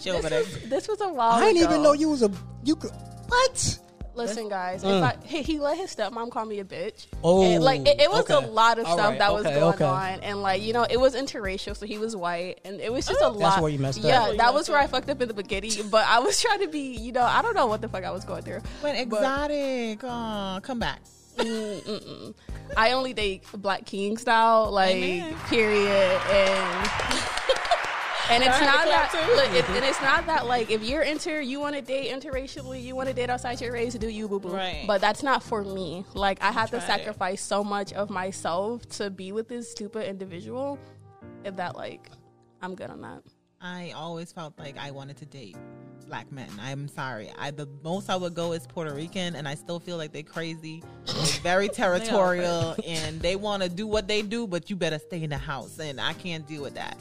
She 0.00 0.10
over 0.10 0.28
there. 0.28 0.44
this 0.44 0.88
was 0.88 1.00
a 1.00 1.08
while 1.12 1.32
I 1.32 1.40
didn't 1.52 1.62
ago. 1.62 1.70
even 1.72 1.82
know 1.82 1.92
you 1.92 2.08
was 2.08 2.22
a 2.22 2.30
you. 2.64 2.76
Could, 2.76 2.92
what? 3.28 3.78
Listen, 4.18 4.48
guys, 4.48 4.82
Mm. 4.84 4.98
if 4.98 5.04
I, 5.04 5.26
he, 5.26 5.42
he 5.42 5.58
let 5.58 5.76
his 5.76 5.94
stepmom 5.94 6.30
call 6.30 6.44
me 6.44 6.60
a 6.60 6.64
bitch. 6.64 7.06
Oh, 7.24 7.42
And, 7.42 7.62
like 7.64 7.80
it, 7.86 8.00
it 8.00 8.10
was 8.10 8.28
okay. 8.30 8.34
a 8.34 8.40
lot 8.50 8.78
of 8.78 8.84
All 8.86 8.94
stuff 8.94 9.10
right, 9.10 9.18
that 9.18 9.32
was 9.32 9.46
okay, 9.46 9.54
going 9.58 9.74
okay. 9.74 9.84
on, 9.84 10.20
and 10.20 10.42
like 10.42 10.60
you 10.62 10.72
know, 10.72 10.86
it 10.88 10.98
was 11.00 11.14
interracial, 11.14 11.76
so 11.76 11.86
he 11.86 11.98
was 11.98 12.14
white, 12.14 12.60
and 12.64 12.80
it 12.80 12.92
was 12.92 13.06
just 13.06 13.20
a 13.22 13.28
lot. 13.28 13.38
That's 13.38 13.60
where 13.62 13.70
you 13.70 13.78
messed 13.78 13.98
up. 14.00 14.04
Yeah, 14.04 14.24
That's 14.26 14.36
that 14.38 14.52
was 14.54 14.60
messed 14.60 14.70
where 14.70 14.78
I 14.80 14.86
fucked 14.88 15.08
up 15.10 15.22
in 15.22 15.28
the 15.28 15.34
beginning. 15.34 15.72
But 15.90 16.06
I 16.06 16.18
was 16.18 16.40
trying 16.40 16.60
to 16.60 16.68
be, 16.68 16.96
you 16.96 17.12
know, 17.12 17.22
I 17.22 17.40
don't 17.42 17.54
know 17.54 17.66
what 17.66 17.80
the 17.80 17.88
fuck 17.88 18.04
I 18.04 18.10
was 18.10 18.24
going 18.24 18.42
through. 18.42 18.60
But 18.82 18.96
exotic. 18.96 20.02
Aw, 20.04 20.60
come 20.60 20.78
back. 20.78 21.00
I 22.76 22.92
only 22.92 23.12
date 23.12 23.44
black 23.54 23.86
kings 23.86 24.26
now, 24.26 24.64
like 24.68 24.94
Amen. 24.96 25.34
period, 25.48 26.20
and 26.30 26.90
And 28.30 28.42
it's 28.42 28.60
not 28.60 28.84
that, 28.84 29.12
look, 29.36 29.52
it, 29.54 29.64
mm-hmm. 29.64 29.74
and 29.74 29.84
it's 29.84 30.00
not 30.02 30.26
that 30.26 30.46
like 30.46 30.70
if 30.70 30.82
you're 30.82 31.02
inter, 31.02 31.40
you 31.40 31.60
want 31.60 31.74
to 31.76 31.82
date 31.82 32.10
interracially, 32.12 32.82
you 32.82 32.94
want 32.94 33.08
to 33.08 33.14
date 33.14 33.30
outside 33.30 33.60
your 33.60 33.72
race, 33.72 33.94
do 33.94 34.08
you, 34.08 34.28
boo 34.28 34.38
boo? 34.38 34.50
Right. 34.50 34.84
But 34.86 35.00
that's 35.00 35.22
not 35.22 35.42
for 35.42 35.62
me. 35.62 36.04
Like 36.14 36.42
I 36.42 36.52
had 36.52 36.66
to 36.66 36.70
tried 36.72 36.82
it. 36.82 36.86
sacrifice 36.86 37.40
so 37.40 37.64
much 37.64 37.92
of 37.92 38.10
myself 38.10 38.86
to 38.90 39.10
be 39.10 39.32
with 39.32 39.48
this 39.48 39.70
stupid 39.70 40.08
individual, 40.08 40.78
that 41.44 41.76
like 41.76 42.10
I'm 42.60 42.74
good 42.74 42.90
on 42.90 43.00
that. 43.02 43.22
I 43.60 43.92
always 43.96 44.32
felt 44.32 44.58
like 44.58 44.76
I 44.78 44.90
wanted 44.90 45.16
to 45.18 45.26
date 45.26 45.56
black 46.08 46.30
men. 46.32 46.48
I'm 46.60 46.88
sorry. 46.88 47.30
I 47.38 47.50
the 47.50 47.68
most 47.82 48.10
I 48.10 48.16
would 48.16 48.34
go 48.34 48.52
is 48.52 48.66
Puerto 48.66 48.94
Rican, 48.94 49.36
and 49.36 49.46
I 49.46 49.54
still 49.54 49.78
feel 49.78 49.96
like 49.96 50.12
they're 50.12 50.22
crazy. 50.22 50.82
They're 51.06 51.42
very 51.42 51.68
territorial, 51.82 52.76
and 52.86 53.20
they 53.20 53.36
want 53.36 53.62
to 53.62 53.68
do 53.68 53.86
what 53.86 54.08
they 54.08 54.22
do, 54.22 54.46
but 54.46 54.70
you 54.70 54.76
better 54.76 54.98
stay 54.98 55.22
in 55.22 55.30
the 55.30 55.38
house, 55.38 55.78
and 55.78 56.00
I 56.00 56.14
can't 56.14 56.46
deal 56.46 56.62
with 56.62 56.74
that. 56.74 56.96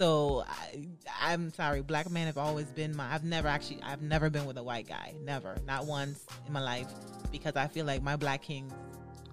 So 0.00 0.44
I, 0.48 0.86
I'm 1.20 1.52
sorry. 1.52 1.82
Black 1.82 2.10
men 2.10 2.24
have 2.26 2.38
always 2.38 2.66
been 2.68 2.96
my. 2.96 3.12
I've 3.12 3.22
never 3.22 3.48
actually. 3.48 3.82
I've 3.82 4.00
never 4.00 4.30
been 4.30 4.46
with 4.46 4.56
a 4.56 4.62
white 4.62 4.88
guy. 4.88 5.12
Never. 5.22 5.58
Not 5.66 5.84
once 5.84 6.24
in 6.46 6.54
my 6.54 6.62
life, 6.62 6.86
because 7.30 7.54
I 7.54 7.66
feel 7.66 7.84
like 7.84 8.02
my 8.02 8.16
black 8.16 8.40
kings 8.40 8.72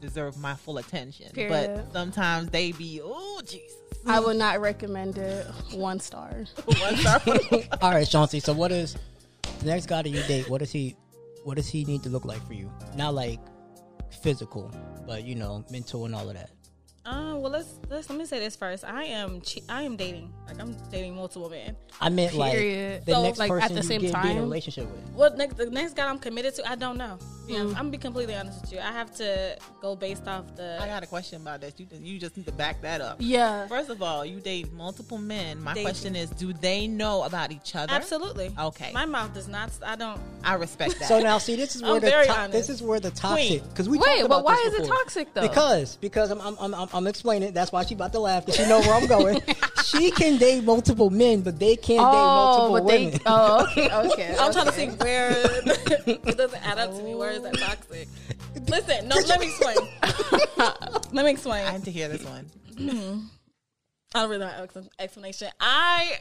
deserve 0.01 0.37
my 0.37 0.55
full 0.55 0.77
attention. 0.77 1.31
Period. 1.31 1.73
But 1.73 1.93
sometimes 1.93 2.49
they 2.49 2.73
be. 2.73 2.99
Oh 3.01 3.41
Jesus. 3.45 3.77
I 4.05 4.19
would 4.19 4.35
not 4.35 4.59
recommend 4.59 5.17
it. 5.17 5.47
One 5.71 6.01
star. 6.01 6.45
One 6.65 6.97
star. 6.97 7.21
All 7.81 7.91
right, 7.91 8.07
Chauncey. 8.07 8.41
So 8.41 8.51
what 8.51 8.73
is 8.73 8.97
the 9.59 9.67
next 9.67 9.85
guy 9.85 10.01
that 10.01 10.09
you 10.09 10.21
date? 10.23 10.49
What 10.49 10.57
does 10.57 10.71
he? 10.71 10.97
What 11.45 11.55
does 11.55 11.69
he 11.69 11.85
need 11.85 12.03
to 12.03 12.09
look 12.09 12.25
like 12.25 12.45
for 12.45 12.53
you? 12.53 12.69
Not 12.97 13.13
like 13.13 13.39
physical, 14.21 14.69
but 15.05 15.23
you 15.23 15.35
know, 15.35 15.63
mental 15.71 16.03
and 16.03 16.13
all 16.13 16.27
of 16.27 16.35
that. 16.35 16.49
Uh, 17.07 17.35
well, 17.37 17.49
let's 17.51 17.79
let's 17.89 18.09
let 18.09 18.19
me 18.19 18.25
say 18.25 18.37
this 18.39 18.57
first. 18.57 18.83
I 18.83 19.03
am 19.05 19.39
che- 19.39 19.63
I 19.69 19.83
am 19.83 19.95
dating. 19.95 20.33
Like 20.45 20.59
I'm 20.59 20.75
dating 20.91 21.15
multiple 21.15 21.49
men. 21.49 21.75
I 22.01 22.09
meant 22.09 22.33
like 22.35 22.51
Period. 22.53 23.05
the 23.05 23.13
So, 23.13 23.23
next 23.23 23.39
like, 23.39 23.51
at 23.51 23.69
the 23.69 23.75
you 23.75 23.83
same 23.83 24.01
get 24.01 24.21
be 24.21 24.31
in 24.31 24.37
a 24.37 24.41
relationship 24.41 24.91
with. 24.91 25.09
What 25.13 25.37
next? 25.37 25.55
The 25.55 25.67
next 25.69 25.95
guy 25.95 26.05
I'm 26.09 26.19
committed 26.19 26.55
to, 26.55 26.69
I 26.69 26.75
don't 26.75 26.97
know. 26.97 27.17
Yeah, 27.47 27.59
Mm. 27.59 27.67
I'm 27.69 27.73
gonna 27.75 27.89
be 27.91 27.97
completely 27.97 28.35
honest 28.35 28.59
with 28.61 28.73
you. 28.73 28.79
I 28.79 28.91
have 28.91 29.15
to 29.15 29.57
go 29.81 29.95
based 29.95 30.27
off 30.27 30.53
the. 30.57 30.77
I 30.81 30.87
got 30.87 31.01
a 31.01 31.07
question 31.07 31.41
about 31.41 31.61
this. 31.61 31.75
You 31.77 31.87
you 32.01 32.19
just 32.19 32.35
need 32.35 32.45
to 32.47 32.51
back 32.51 32.81
that 32.81 32.99
up. 32.99 33.17
Yeah. 33.19 33.67
First 33.67 33.89
of 33.89 34.01
all, 34.01 34.25
you 34.25 34.41
date 34.41 34.73
multiple 34.73 35.17
men. 35.17 35.63
My 35.63 35.73
Dating. 35.73 35.85
question 35.85 36.15
is, 36.17 36.29
do 36.31 36.51
they 36.51 36.87
know 36.87 37.23
about 37.23 37.53
each 37.53 37.73
other? 37.73 37.93
Absolutely. 37.93 38.51
Okay. 38.59 38.91
My 38.93 39.05
mouth 39.05 39.33
does 39.33 39.47
not. 39.47 39.71
I 39.85 39.95
don't. 39.95 40.19
I 40.43 40.55
respect 40.55 40.99
that. 40.99 41.07
So 41.07 41.21
now, 41.21 41.37
see, 41.37 41.55
this 41.55 41.73
is 41.77 41.81
where 41.83 41.95
I'm 41.95 42.01
the 42.01 42.09
to- 42.09 42.49
this 42.51 42.67
is 42.69 42.83
where 42.83 42.99
the 42.99 43.11
toxic 43.11 43.63
because 43.69 43.87
we 43.87 43.97
Wait, 43.97 44.17
talked 44.19 44.29
but 44.29 44.43
why 44.43 44.55
this 44.65 44.73
is 44.73 44.79
it 44.81 44.87
toxic 44.89 45.33
though? 45.33 45.41
Because 45.47 45.95
because 46.01 46.31
I'm 46.31 46.41
I'm, 46.41 46.57
I'm 46.73 46.89
I'm 46.93 46.96
explaining. 47.05 47.53
That's 47.53 47.71
why 47.71 47.85
she 47.85 47.93
about 47.93 48.13
to 48.13 48.19
laugh 48.19 48.45
because 48.45 48.59
she 48.59 48.67
know 48.67 48.79
where 48.79 48.95
I'm 48.95 49.07
going. 49.07 49.41
she 49.85 50.09
can 50.11 50.37
date 50.37 50.63
multiple 50.63 51.09
men, 51.09 51.41
but 51.41 51.59
they 51.59 51.75
can't 51.75 51.99
date 51.99 52.17
oh, 52.17 52.69
multiple 52.69 52.73
but 52.73 52.83
women. 52.85 53.11
they. 53.11 53.19
Oh, 53.25 53.67
okay, 53.71 53.91
okay. 53.91 54.35
I'm 54.39 54.51
trying 54.51 54.65
to 54.65 54.71
okay. 54.71 54.89
see 54.89 54.95
where 54.97 55.31
it 56.07 56.37
doesn't 56.37 56.67
add 56.67 56.79
up 56.79 56.95
to 56.95 57.03
me. 57.03 57.13
Where 57.13 57.31
is 57.31 57.43
that 57.43 57.57
toxic? 57.57 58.07
Listen, 58.67 59.07
no. 59.07 59.17
Let 59.27 59.39
me 59.39 59.47
explain. 59.47 59.77
let 61.11 61.25
me 61.25 61.31
explain. 61.31 61.67
I 61.67 61.73
need 61.73 61.85
to 61.85 61.91
hear 61.91 62.07
this 62.07 62.23
one. 62.23 62.49
I 64.15 64.21
don't 64.21 64.29
really 64.29 64.45
have 64.45 64.75
an 64.75 64.89
explanation. 64.99 65.49
I, 65.59 66.17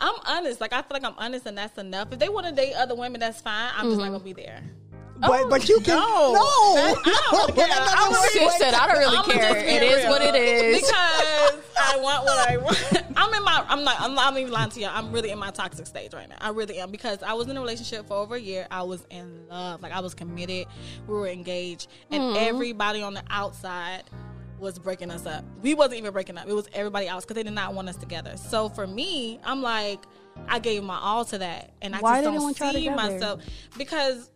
I'm 0.00 0.14
honest. 0.26 0.60
Like 0.60 0.72
I 0.72 0.82
feel 0.82 0.88
like 0.90 1.04
I'm 1.04 1.14
honest, 1.16 1.46
and 1.46 1.56
that's 1.56 1.78
enough. 1.78 2.12
If 2.12 2.18
they 2.18 2.28
want 2.28 2.46
to 2.46 2.52
date 2.52 2.74
other 2.74 2.96
women, 2.96 3.20
that's 3.20 3.40
fine. 3.40 3.70
I'm 3.76 3.86
just 3.86 3.98
not 3.98 4.04
mm-hmm. 4.04 4.12
gonna 4.14 4.24
be 4.24 4.32
there. 4.32 4.62
But 5.22 5.42
oh, 5.44 5.48
but 5.48 5.68
you 5.68 5.78
can 5.80 5.96
no. 5.96 6.32
no. 6.32 6.40
I 6.42 7.28
don't 7.30 7.54
care. 7.54 7.68
Not 7.68 7.94
I'm 7.96 8.12
the 8.12 8.20
way 8.20 8.28
Sis 8.32 8.58
said, 8.58 8.74
I 8.74 8.86
don't 8.88 8.98
really 8.98 9.16
I'ma 9.16 9.32
care. 9.32 9.56
It 9.56 9.82
is 9.82 10.06
what 10.06 10.20
it 10.20 10.34
is. 10.34 10.80
because 10.80 11.62
I 11.80 11.98
want 12.00 12.24
what 12.24 12.48
I 12.48 12.56
want. 12.56 13.02
I'm 13.16 13.32
in 13.34 13.44
my. 13.44 13.64
I'm 13.68 13.84
not. 13.84 14.00
I'm 14.00 14.14
not 14.14 14.36
even 14.36 14.52
lying 14.52 14.70
to 14.70 14.80
you. 14.80 14.86
I'm 14.86 15.12
really 15.12 15.30
in 15.30 15.38
my 15.38 15.50
toxic 15.50 15.86
stage 15.86 16.12
right 16.12 16.28
now. 16.28 16.36
I 16.40 16.50
really 16.50 16.78
am 16.78 16.90
because 16.90 17.22
I 17.22 17.34
was 17.34 17.48
in 17.48 17.56
a 17.56 17.60
relationship 17.60 18.08
for 18.08 18.14
over 18.14 18.34
a 18.34 18.40
year. 18.40 18.66
I 18.70 18.82
was 18.82 19.06
in 19.10 19.46
love. 19.48 19.80
Like 19.82 19.92
I 19.92 20.00
was 20.00 20.14
committed. 20.14 20.66
We 21.06 21.14
were 21.14 21.28
engaged, 21.28 21.88
and 22.10 22.32
hmm. 22.32 22.36
everybody 22.36 23.02
on 23.02 23.14
the 23.14 23.22
outside 23.30 24.04
was 24.58 24.78
breaking 24.78 25.10
us 25.10 25.26
up. 25.26 25.44
We 25.60 25.74
wasn't 25.74 25.98
even 25.98 26.12
breaking 26.12 26.38
up. 26.38 26.48
It 26.48 26.54
was 26.54 26.68
everybody 26.72 27.06
else 27.08 27.24
because 27.24 27.34
they 27.36 27.42
did 27.42 27.52
not 27.52 27.74
want 27.74 27.88
us 27.88 27.96
together. 27.96 28.36
So 28.36 28.68
for 28.68 28.86
me, 28.86 29.40
I'm 29.44 29.60
like, 29.62 30.04
I 30.48 30.58
gave 30.58 30.82
my 30.82 30.98
all 30.98 31.24
to 31.26 31.38
that, 31.38 31.72
and 31.80 31.94
I 31.94 32.00
Why 32.00 32.16
just 32.16 32.24
don't 32.24 32.32
didn't 32.34 32.42
want 32.44 32.60
y'all 32.60 32.72
see 32.72 32.88
myself 32.88 33.42
because 33.76 34.30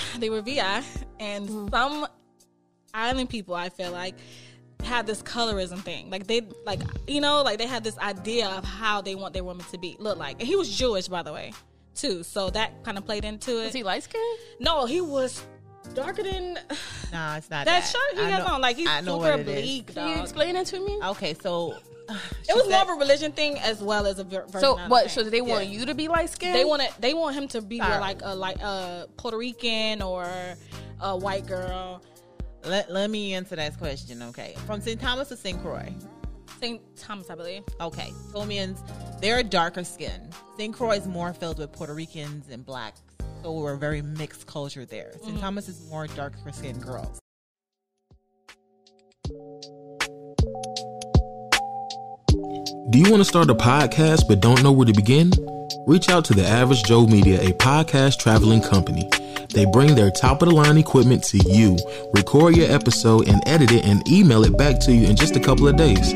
they 0.18 0.30
were 0.30 0.40
VI, 0.42 0.82
and 1.20 1.48
Mm-hmm. 1.48 1.68
some 1.68 2.06
island 2.94 3.28
people, 3.30 3.54
I 3.54 3.68
feel 3.68 3.92
like, 3.92 4.14
had 4.84 5.06
this 5.06 5.22
colorism 5.22 5.80
thing. 5.80 6.08
Like 6.10 6.26
they, 6.26 6.42
like 6.64 6.80
you 7.06 7.20
know, 7.20 7.42
like 7.42 7.58
they 7.58 7.66
had 7.66 7.82
this 7.84 7.98
idea 7.98 8.48
of 8.48 8.64
how 8.64 9.00
they 9.00 9.14
want 9.14 9.34
their 9.34 9.44
woman 9.44 9.64
to 9.72 9.78
be, 9.78 9.96
look 9.98 10.18
like. 10.18 10.38
And 10.40 10.46
he 10.48 10.56
was 10.56 10.68
Jewish, 10.76 11.08
by 11.08 11.22
the 11.22 11.32
way, 11.32 11.52
too. 11.94 12.22
So 12.22 12.50
that 12.50 12.84
kind 12.84 12.96
of 12.96 13.04
played 13.04 13.24
into 13.24 13.60
it. 13.62 13.66
Is 13.66 13.72
he 13.74 13.82
light 13.82 14.04
skinned? 14.04 14.38
no, 14.60 14.86
he 14.86 15.00
was 15.00 15.44
darker 15.94 16.22
than 16.22 16.54
Nah, 17.12 17.36
it's 17.36 17.48
not 17.50 17.64
that 17.64 17.66
that. 17.66 17.84
shirt 17.84 18.18
he 18.18 18.20
I 18.20 18.30
has 18.30 18.46
know- 18.46 18.54
on. 18.54 18.60
Like 18.60 18.76
he's 18.76 18.88
I 18.88 19.00
know 19.00 19.18
super 19.20 19.30
what 19.32 19.40
it 19.40 19.48
is. 19.48 19.62
bleak. 19.62 19.94
Can 19.94 20.16
you 20.16 20.22
explain 20.22 20.54
it 20.56 20.66
to 20.68 20.80
me? 20.80 20.98
Okay, 21.02 21.34
so 21.34 21.76
It 22.08 22.54
was 22.54 22.68
more 22.68 22.82
of 22.82 22.88
a 22.88 22.92
religion 22.94 23.32
thing 23.32 23.58
as 23.58 23.82
well 23.82 24.06
as 24.06 24.18
a 24.18 24.24
ver- 24.24 24.46
So 24.58 24.76
what? 24.88 25.10
thing. 25.10 25.24
So 25.24 25.30
they 25.30 25.40
want 25.42 25.66
Yeah. 25.66 25.72
you 25.78 25.86
to 25.86 25.94
be 25.94 26.08
light 26.08 26.30
skinned? 26.30 26.54
They 26.54 26.64
want 26.64 26.82
They 27.00 27.14
want 27.14 27.34
him 27.36 27.48
to 27.48 27.60
be 27.60 27.78
with 27.78 27.88
Sorry. 27.88 28.00
like 28.00 28.20
a 28.22 28.34
like 28.34 28.60
a 28.60 29.06
Puerto 29.16 29.36
Rican 29.36 30.00
or 30.02 30.26
a 31.00 31.16
white 31.16 31.46
girl. 31.46 32.02
let, 32.64 32.90
let 32.90 33.08
me 33.10 33.34
answer 33.34 33.56
that 33.56 33.78
question. 33.78 34.22
Okay, 34.22 34.54
from 34.66 34.80
St. 34.80 35.00
Thomas 35.00 35.28
to 35.28 35.36
St. 35.36 35.60
Croix. 35.62 35.94
St. 36.60 36.80
Thomas, 36.96 37.30
I 37.30 37.34
believe. 37.36 37.62
Okay, 37.80 38.10
Tomians, 38.32 38.78
they're 39.20 39.42
darker 39.44 39.84
skin. 39.84 40.28
St. 40.56 40.74
Croix 40.74 40.96
is 40.96 41.06
more 41.06 41.32
filled 41.32 41.58
with 41.58 41.70
Puerto 41.72 41.94
Ricans 41.94 42.46
and 42.50 42.64
blacks, 42.66 43.00
so 43.42 43.52
we're 43.52 43.74
a 43.74 43.78
very 43.78 44.02
mixed 44.02 44.46
culture 44.48 44.84
there. 44.84 45.12
saint 45.12 45.34
Mm-hmm. 45.34 45.40
Thomas 45.40 45.68
is 45.68 45.88
more 45.88 46.08
darker 46.08 46.50
skinned 46.52 46.82
girls. 46.82 47.20
Do 52.90 52.98
you 52.98 53.10
want 53.10 53.20
to 53.20 53.24
start 53.24 53.48
a 53.48 53.54
podcast 53.54 54.28
but 54.28 54.40
don't 54.40 54.62
know 54.62 54.72
where 54.72 54.86
to 54.86 54.92
begin? 54.92 55.32
Reach 55.86 56.10
out 56.10 56.24
to 56.26 56.34
the 56.34 56.46
Average 56.46 56.84
Joe 56.84 57.06
Media, 57.06 57.40
a 57.40 57.52
podcast 57.52 58.18
traveling 58.18 58.60
company. 58.60 59.08
They 59.54 59.64
bring 59.64 59.94
their 59.94 60.10
top 60.10 60.42
of 60.42 60.50
the 60.50 60.54
line 60.54 60.76
equipment 60.76 61.24
to 61.24 61.38
you, 61.38 61.78
record 62.12 62.56
your 62.56 62.70
episode, 62.70 63.26
and 63.26 63.42
edit 63.46 63.72
it 63.72 63.86
and 63.86 64.06
email 64.06 64.44
it 64.44 64.58
back 64.58 64.80
to 64.80 64.92
you 64.92 65.06
in 65.06 65.16
just 65.16 65.34
a 65.34 65.40
couple 65.40 65.66
of 65.66 65.76
days. 65.76 66.12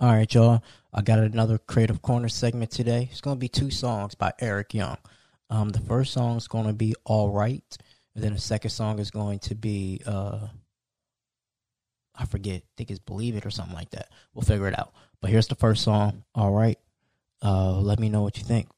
All 0.00 0.12
right, 0.12 0.32
y'all. 0.32 0.62
I 0.94 1.02
got 1.02 1.18
another 1.18 1.58
creative 1.58 2.02
corner 2.02 2.28
segment 2.28 2.70
today. 2.70 3.08
It's 3.10 3.20
gonna 3.20 3.34
be 3.34 3.48
two 3.48 3.72
songs 3.72 4.14
by 4.14 4.32
Eric 4.38 4.72
Young. 4.72 4.96
Um, 5.50 5.70
the 5.70 5.80
first 5.80 6.12
song 6.12 6.36
is 6.36 6.46
gonna 6.46 6.72
be 6.72 6.94
"All 7.04 7.30
Right," 7.30 7.76
and 8.14 8.22
then 8.22 8.32
the 8.32 8.40
second 8.40 8.70
song 8.70 9.00
is 9.00 9.10
going 9.10 9.40
to 9.40 9.56
be 9.56 10.00
uh, 10.06 10.46
I 12.14 12.26
forget. 12.26 12.62
I 12.62 12.70
think 12.76 12.92
it's 12.92 13.00
"Believe 13.00 13.34
It" 13.34 13.44
or 13.44 13.50
something 13.50 13.74
like 13.74 13.90
that. 13.90 14.08
We'll 14.34 14.44
figure 14.44 14.68
it 14.68 14.78
out. 14.78 14.92
But 15.20 15.30
here's 15.30 15.48
the 15.48 15.56
first 15.56 15.82
song. 15.82 16.22
All 16.32 16.52
right. 16.52 16.78
Uh, 17.42 17.80
let 17.80 17.98
me 17.98 18.08
know 18.08 18.22
what 18.22 18.38
you 18.38 18.44
think. 18.44 18.68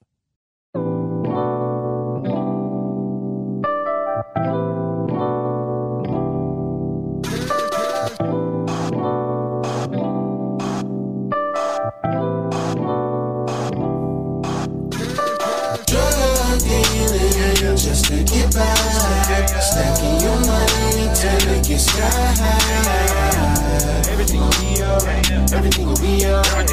Stacking 19.59 20.21
your 20.21 20.38
money 20.47 21.11
till 21.14 21.49
it 21.50 21.66
gets 21.66 21.87
sky 21.87 22.07
high. 22.07 24.12
Everything 24.12 24.40
will 24.40 24.50
be 24.62 24.83
alright. 24.83 25.30
Everything 25.52 25.87
will 25.87 25.97
be 25.97 26.25
alright. 26.26 26.71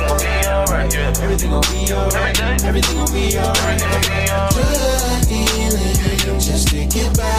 Everything 1.19 1.51
will 1.51 1.62
be 1.62 1.93
alright. 1.93 2.39
Everything 2.63 2.98
will 2.98 3.12
be 3.12 3.38
alright. 3.38 3.79
Drug 3.79 5.27
dealing 5.27 6.39
just 6.39 6.67
to 6.69 6.86
get 6.86 7.17
by. 7.17 7.38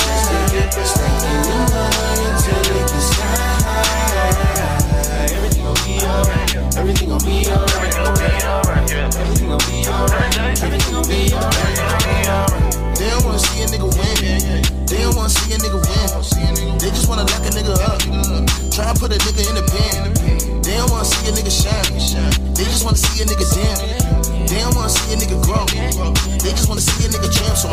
Stacking 0.84 1.44
your 1.46 1.68
money 1.70 2.26
until 2.26 2.76
it 2.76 2.88
gets 2.88 3.10
high. 3.14 3.87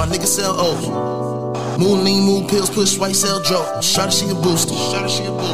My 0.06 0.16
nigga 0.16 0.28
sell 0.28 0.56
O's. 0.58 0.88
Moon 1.80 2.04
lean, 2.04 2.24
moon 2.24 2.48
pills, 2.48 2.70
push 2.70 2.98
white 2.98 3.16
cell 3.16 3.42
drop. 3.42 3.84
Shot 3.84 4.14
she 4.14 4.30
a 4.30 4.36
booster. 4.36 4.74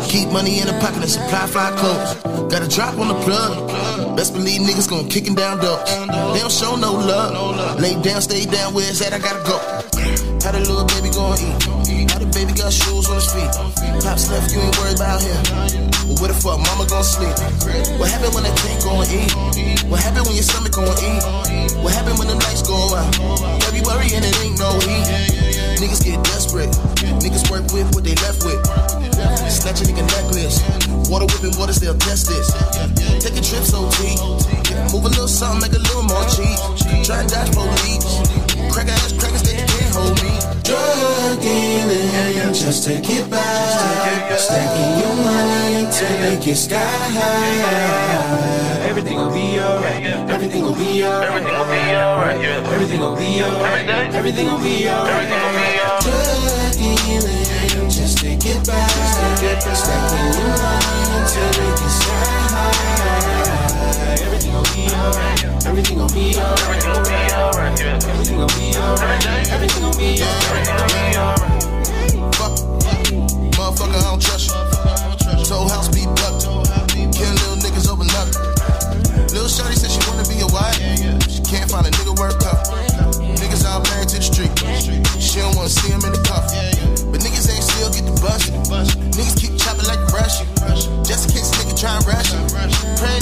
Keep 0.08 0.29
money 0.29 0.60
in 0.60 0.67
the 0.67 0.77
pocket 0.79 1.01
and 1.01 1.10
supply 1.10 1.48
fly 1.48 1.72
clothes. 1.77 2.51
Got 2.51 2.62
a 2.62 2.67
drop 2.67 2.98
on 2.98 3.08
the 3.08 3.20
plug. 3.22 4.15
Best 4.15 4.34
believe 4.34 4.62
niggas 4.62 4.89
gon' 4.89 5.08
kickin' 5.10 5.36
down 5.36 5.60
doors. 5.60 5.89
They 6.34 6.39
don't 6.39 6.51
show 6.51 6.75
no 6.75 6.91
love. 6.93 7.79
Lay 7.79 8.00
down, 8.01 8.22
stay 8.22 8.46
down, 8.46 8.74
where 8.74 8.88
it's 8.89 9.01
at, 9.01 9.13
I 9.13 9.20
gotta 9.20 9.43
go. 9.43 9.91
How 10.42 10.50
a 10.50 10.58
little 10.58 10.90
baby 10.90 11.14
gon' 11.14 11.38
eat? 11.38 12.10
How 12.10 12.18
the 12.18 12.26
baby 12.34 12.58
got 12.58 12.74
shoes 12.74 13.06
on 13.06 13.22
his 13.22 13.30
feet? 13.30 13.54
Pops 14.02 14.26
left, 14.34 14.50
you 14.50 14.58
ain't 14.58 14.74
worried 14.82 14.98
about 14.98 15.22
him. 15.22 15.38
But 16.10 16.18
where 16.18 16.34
the 16.34 16.38
fuck 16.38 16.58
mama 16.58 16.90
gon' 16.90 17.06
sleep? 17.06 17.38
What 18.02 18.10
happened 18.10 18.34
when 18.34 18.50
the 18.50 18.54
tank 18.58 18.82
gon' 18.82 19.06
eat? 19.06 19.30
What 19.86 20.02
happened 20.02 20.26
when 20.26 20.34
your 20.34 20.42
stomach 20.42 20.74
gon' 20.74 20.98
eat? 20.98 21.22
What 21.86 21.94
happened 21.94 22.18
when 22.18 22.26
the 22.26 22.42
lights 22.42 22.66
go 22.66 22.74
out? 22.74 23.14
February 23.70 24.10
and 24.18 24.26
it 24.26 24.34
ain't 24.42 24.58
no 24.58 24.74
heat. 24.82 25.06
Niggas 25.78 26.02
get 26.02 26.18
desperate. 26.26 26.74
Niggas 27.22 27.46
work 27.54 27.70
with 27.70 27.94
what 27.94 28.02
they 28.02 28.18
left 28.26 28.42
with. 28.42 28.58
Snatch 29.46 29.82
a 29.82 29.86
nigga 29.86 30.02
necklace. 30.10 30.58
Water 31.06 31.30
whipping 31.30 31.54
waters, 31.62 31.78
they'll 31.78 31.98
test 32.02 32.34
this. 32.34 32.50
Take 33.22 33.38
a 33.38 33.44
trip, 33.46 33.62
so 33.62 33.86
T. 33.94 34.18
Move 34.90 35.06
a 35.06 35.12
little 35.14 35.30
something, 35.30 35.70
make 35.70 35.78
a 35.78 35.82
little 35.86 36.06
more 36.10 36.26
cheap. 36.34 36.58
Try 37.06 37.22
and 37.22 37.30
dodge 37.30 37.54
police. 37.54 38.10
Crack 38.74 38.88
ass 38.88 39.14
crackers, 39.14 39.41
Drug 40.72 41.36
dealing 41.42 42.54
just 42.54 42.86
to 42.86 42.94
get 43.01 43.30
by. 43.30 43.38
Stacking 44.38 45.00
your 45.04 45.16
money 45.20 45.75
until 45.84 46.24
it 46.32 46.40
gets 46.42 46.62
sky 46.62 46.78
high. 46.80 48.88
Everything 48.88 49.18
gon' 49.18 49.34
be 49.34 49.60
alright. 49.60 50.06
Everything 50.32 50.62
gon' 50.63 50.78
be 50.78 51.04
alright. 51.04 51.44
Everything 51.44 51.51
gon' 51.51 51.68
be 51.68 51.92
alright. 51.92 52.40
Everything 52.72 53.00
gon' 53.01 53.18
be 53.20 53.44
alright. 53.44 53.90
Everything 54.16 54.48
gon' 54.48 54.63
be 54.63 54.88
alright. 54.88 55.28
Drug 56.04 56.72
dealing 56.80 57.90
just 57.90 58.20
to 58.20 58.34
get 58.38 58.66
by. 58.66 58.88
Stacking 59.75 60.32
your 60.40 60.56
money 60.56 61.04
until 61.20 61.51
it 61.51 61.80
gets 61.80 61.96
sky 62.00 62.48
high. 62.56 64.24
Everything 64.24 64.54
gon' 64.54 64.63
be 64.72 64.88
alright. 64.96 65.44
Everything 65.68 65.98
gon' 65.98 66.13
be 66.13 66.40
alright. 66.40 66.86
Everything 67.82 68.38
gon' 68.38 68.48
be 68.48 68.72
alright. 68.80 69.51
Everything 69.51 69.82
gon' 69.84 69.98
be 69.98 70.24
alright. 70.24 70.61
Motherfucker, 73.58 73.98
I 73.98 74.10
don't 74.10 74.22
trust 74.22 74.50
you. 74.50 75.46
Told 75.46 75.72
house 75.72 75.89
be 75.89 76.06
little 77.36 77.58
niggas 77.58 77.89
over 77.91 78.06
nothing. 78.06 78.51
Shorty 79.51 79.75
said 79.75 79.91
she 79.91 80.00
wanna 80.08 80.24
be 80.32 80.39
a 80.39 80.48
wife. 80.48 80.80
She 81.27 81.44
can't 81.44 81.70
find 81.70 81.86
a 81.86 81.91
nigga 81.91 82.15
worth. 82.18 82.39
Niggas 83.36 83.68
all 83.68 83.82
to 84.08 84.15
the 84.15 84.24
street. 84.24 84.51
She 85.20 85.39
don't 85.39 85.56
wanna 85.56 85.68
in 86.08 86.13
the. 86.15 86.48
But 87.12 87.20
niggas 87.20 87.51
ain't 87.51 87.63
still. 87.63 87.91
Niggas 87.91 89.36
keep 89.36 89.59
like. 89.83 90.00
Just 91.03 91.27
nigga 91.59 91.75
that 91.75 92.07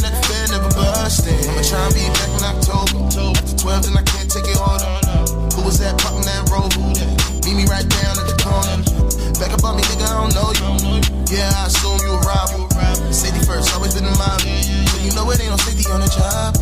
the 0.06 0.14
never. 0.54 0.70
I'ma 1.50 1.62
try 1.66 1.82
and 1.82 1.94
be 1.98 2.06
back 2.14 2.30
in 2.30 2.44
October. 2.46 3.10
After 3.34 3.58
12, 3.58 3.84
then 3.90 3.98
I 3.98 4.04
can't 4.04 4.30
take 4.30 4.46
it 4.46 4.58
harder. 4.58 4.86
Who 5.56 5.64
was 5.66 5.80
that 5.80 5.98
poppin' 5.98 6.22
that 6.30 6.50
rover? 6.54 6.99
Right 7.70 7.88
down 7.88 8.18
at 8.18 8.26
the 8.26 8.38
corner. 8.42 8.84
Back 9.40 9.54
up 9.54 9.64
on 9.64 9.78
me, 9.78 9.84
nigga, 9.84 10.10
I 10.10 10.18
don't 10.18 10.34
know 10.34 10.50
you. 10.58 11.02
Yeah, 11.30 11.52
I 11.56 11.68
assume 11.68 12.00
you 12.02 12.16
a. 12.16 12.30
Safety 13.14 13.44
first, 13.46 13.74
always 13.76 13.94
been. 13.94 14.04
But 14.06 15.02
you 15.02 15.12
know 15.14 15.30
it 15.32 15.42
ain't 15.42 15.50
no 15.50 15.58
safety 15.58 15.92
on 15.92 16.00
the 16.00 16.08
job. 16.08 16.56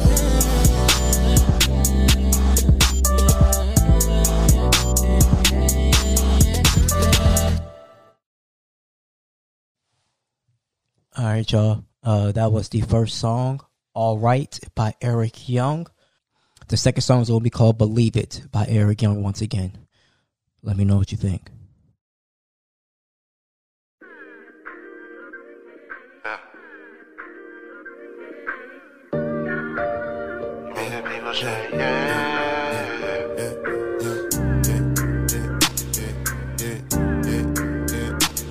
All 11.17 11.26
right, 11.26 11.52
y'all. 11.52 11.84
Uh, 12.04 12.32
that 12.32 12.52
was 12.52 12.70
the 12.70 12.82
first 12.82 13.17
song, 13.17 13.60
All 13.93 14.17
Right, 14.17 14.58
by 14.74 14.96
Eric 15.02 15.50
Young. 15.50 15.88
The 16.70 16.78
second 16.78 17.02
song 17.02 17.22
is 17.22 17.28
going 17.28 17.41
to 17.41 17.43
be 17.43 17.50
called 17.50 17.78
Believe 17.78 18.15
It 18.15 18.43
by 18.52 18.65
Eric 18.70 19.02
Young 19.02 19.22
once 19.22 19.41
again. 19.41 19.87
Let 20.63 20.76
me 20.78 20.84
know 20.86 20.98
what 20.98 21.12
you 21.12 21.17
think. 21.17 21.50
People 31.04 31.34
say, 31.34 31.67
yeah. 31.74 33.17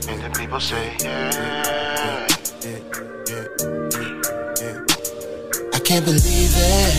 Many 0.06 0.28
people 0.34 0.60
say, 0.60 0.94
yeah. 1.00 2.26
I 5.72 5.78
can't 5.80 6.04
believe 6.04 6.52
it. 6.54 6.94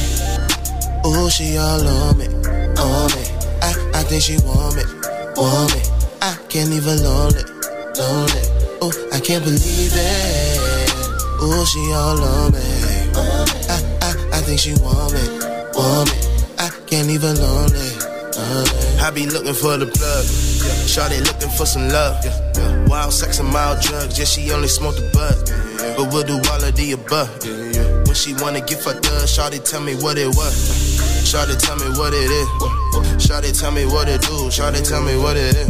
Oh, 1.05 1.29
she 1.29 1.57
all 1.57 1.87
on 1.87 2.17
me, 2.17 2.25
on 2.25 3.11
me. 3.13 3.23
I, 3.61 3.73
I 3.93 4.03
think 4.03 4.23
she 4.23 4.37
want 4.45 4.75
me, 4.77 4.83
me. 5.45 5.81
I 6.21 6.35
can't 6.49 6.71
even 6.73 7.03
lonely, 7.03 7.43
lonely. 7.93 8.43
Oh, 8.81 8.91
I 9.13 9.19
can't 9.19 9.43
believe 9.43 9.93
it. 9.93 10.59
Oh, 11.39 11.63
she 11.65 11.79
all 11.93 12.17
on 12.17 12.53
me. 12.53 12.59
I, 13.69 13.77
I, 14.01 14.37
I 14.37 14.41
think 14.41 14.59
she 14.59 14.73
want 14.81 15.13
me, 15.13 15.21
want 15.77 16.09
me. 16.09 16.17
I 16.57 16.69
can't 16.87 17.09
even 17.09 17.35
lonely. 17.37 18.17
I 18.99 19.11
be 19.13 19.27
looking 19.27 19.53
for 19.53 19.77
the 19.77 19.85
plug. 19.85 20.25
Shawty 20.89 21.19
looking 21.25 21.49
for 21.49 21.65
some 21.65 21.87
love. 21.89 22.17
Wild 22.89 23.13
sex 23.13 23.39
and 23.39 23.49
mild 23.49 23.81
drugs. 23.81 24.17
Yeah, 24.17 24.25
she 24.25 24.51
only 24.51 24.67
smoke 24.67 24.95
the 24.95 25.09
bud. 25.13 25.37
But 25.97 26.11
we'll 26.13 26.23
do 26.23 26.41
all 26.49 26.63
of 26.63 26.75
the 26.75 26.91
above. 26.93 27.29
When 28.07 28.15
she 28.15 28.33
wanna 28.41 28.61
get 28.61 28.81
fucked 28.81 29.05
up, 29.05 29.29
Shawty 29.29 29.63
tell 29.63 29.81
me 29.81 29.95
what 29.95 30.17
it 30.17 30.27
was. 30.27 30.97
Shawty 31.25 31.57
tell 31.61 31.77
me 31.77 31.89
what 31.97 32.13
it 32.13 32.29
is. 32.31 32.66
Shawty 33.17 33.51
tell 33.59 33.71
me 33.71 33.85
what 33.85 34.07
it 34.07 34.21
do. 34.21 34.49
Shawty 34.49 34.87
tell 34.87 35.01
me 35.03 35.17
what 35.17 35.37
it 35.37 35.55
is. 35.55 35.69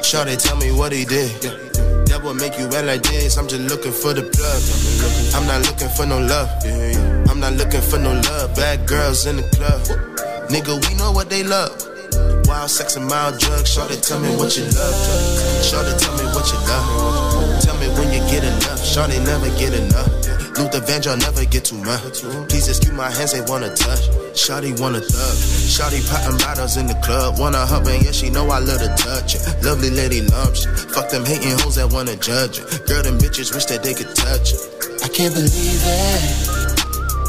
Shawty 0.00 0.36
tell 0.40 0.56
me 0.56 0.72
what 0.72 0.92
he 0.92 1.04
did. 1.04 1.30
That 2.08 2.20
would 2.24 2.36
make 2.36 2.58
you 2.58 2.66
act 2.66 2.86
like 2.86 3.02
this. 3.02 3.36
I'm 3.36 3.46
just 3.46 3.62
looking 3.68 3.92
for 3.92 4.12
the 4.12 4.24
plug. 4.24 4.60
I'm 5.36 5.46
not 5.46 5.62
looking 5.68 5.88
for 5.94 6.06
no 6.06 6.18
love. 6.18 6.48
I'm 7.30 7.38
not 7.38 7.54
looking 7.54 7.80
for 7.80 7.98
no 7.98 8.12
love. 8.12 8.56
Bad 8.56 8.86
girls 8.88 9.26
in 9.26 9.36
the 9.36 9.46
club. 9.54 9.80
Nigga, 10.50 10.74
we 10.88 10.94
know 10.96 11.12
what 11.12 11.30
they 11.30 11.44
love. 11.44 11.70
Wild 12.48 12.70
sex 12.70 12.96
and 12.96 13.06
mild 13.06 13.38
drugs. 13.38 13.76
Shawty 13.76 14.00
tell 14.00 14.18
me 14.18 14.34
what 14.36 14.56
you 14.56 14.64
love. 14.64 14.96
Shawty 15.62 15.94
tell 16.00 16.16
me 16.18 16.24
what 16.34 16.48
you 16.50 16.58
love. 16.66 17.62
Tell 17.62 17.76
me 17.78 17.86
when 17.94 18.08
you 18.10 18.20
get 18.26 18.42
enough. 18.42 18.80
Shawty 18.80 19.20
never 19.24 19.48
get 19.60 19.76
enough. 19.76 20.10
Luther 20.58 20.80
Vandross 20.80 21.20
never 21.20 21.44
get 21.44 21.64
too 21.64 21.78
much. 21.78 22.24
Please 22.48 22.68
excuse 22.68 22.92
my 22.92 23.10
hands, 23.10 23.32
they 23.32 23.40
wanna 23.46 23.70
touch. 23.76 24.08
Shawty 24.34 24.78
wanna 24.80 25.00
thug. 25.00 25.36
Shawty 25.66 26.00
poppin' 26.10 26.38
bottles 26.38 26.76
in 26.76 26.86
the 26.86 26.94
club. 27.02 27.38
Wanna 27.38 27.66
hug 27.66 27.86
and 27.86 28.04
yeah, 28.04 28.12
she 28.12 28.30
know 28.30 28.48
I 28.50 28.58
love 28.58 28.80
to 28.80 28.88
touch 28.96 29.34
it. 29.34 29.42
Lovely 29.62 29.90
lady 29.90 30.22
lumps. 30.22 30.66
Fuck 30.94 31.10
them 31.10 31.24
hating 31.24 31.58
hoes 31.60 31.76
that 31.76 31.92
wanna 31.92 32.16
judge 32.16 32.58
it. 32.58 32.86
Girl, 32.86 33.02
them 33.02 33.18
bitches 33.18 33.54
wish 33.54 33.66
that 33.66 33.82
they 33.82 33.94
could 33.94 34.14
touch 34.14 34.52
it. 34.52 34.60
I 35.02 35.08
can't 35.08 35.34
believe 35.34 35.82
it. 35.82 36.50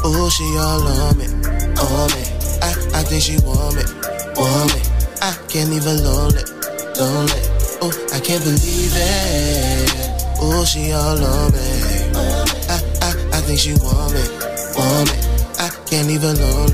Oh, 0.04 0.28
she 0.30 0.44
all 0.58 0.82
on 0.82 1.18
me, 1.18 1.26
on 1.78 2.08
me. 2.10 2.22
I, 2.60 2.74
I 2.94 3.02
think 3.02 3.22
she 3.22 3.38
want 3.46 3.76
me, 3.76 3.84
want 4.34 4.74
me. 4.74 4.80
I 5.22 5.32
can't 5.48 5.70
even 5.70 6.02
lonely, 6.02 6.42
lonely. 6.98 7.42
Oh, 7.80 7.92
I 8.12 8.18
can't 8.20 8.42
believe 8.42 8.94
it. 8.94 10.22
Oh, 10.40 10.64
she 10.64 10.92
all 10.92 11.22
on 11.22 11.52
me. 11.52 12.18
I, 12.68 12.78
I, 13.00 13.38
I 13.38 13.40
think 13.42 13.58
she 13.58 13.74
want 13.74 14.12
me, 14.14 14.22
want 14.76 15.10
me. 15.10 15.31
Can't 15.92 16.08
her 16.08 16.32
lonely. 16.40 16.72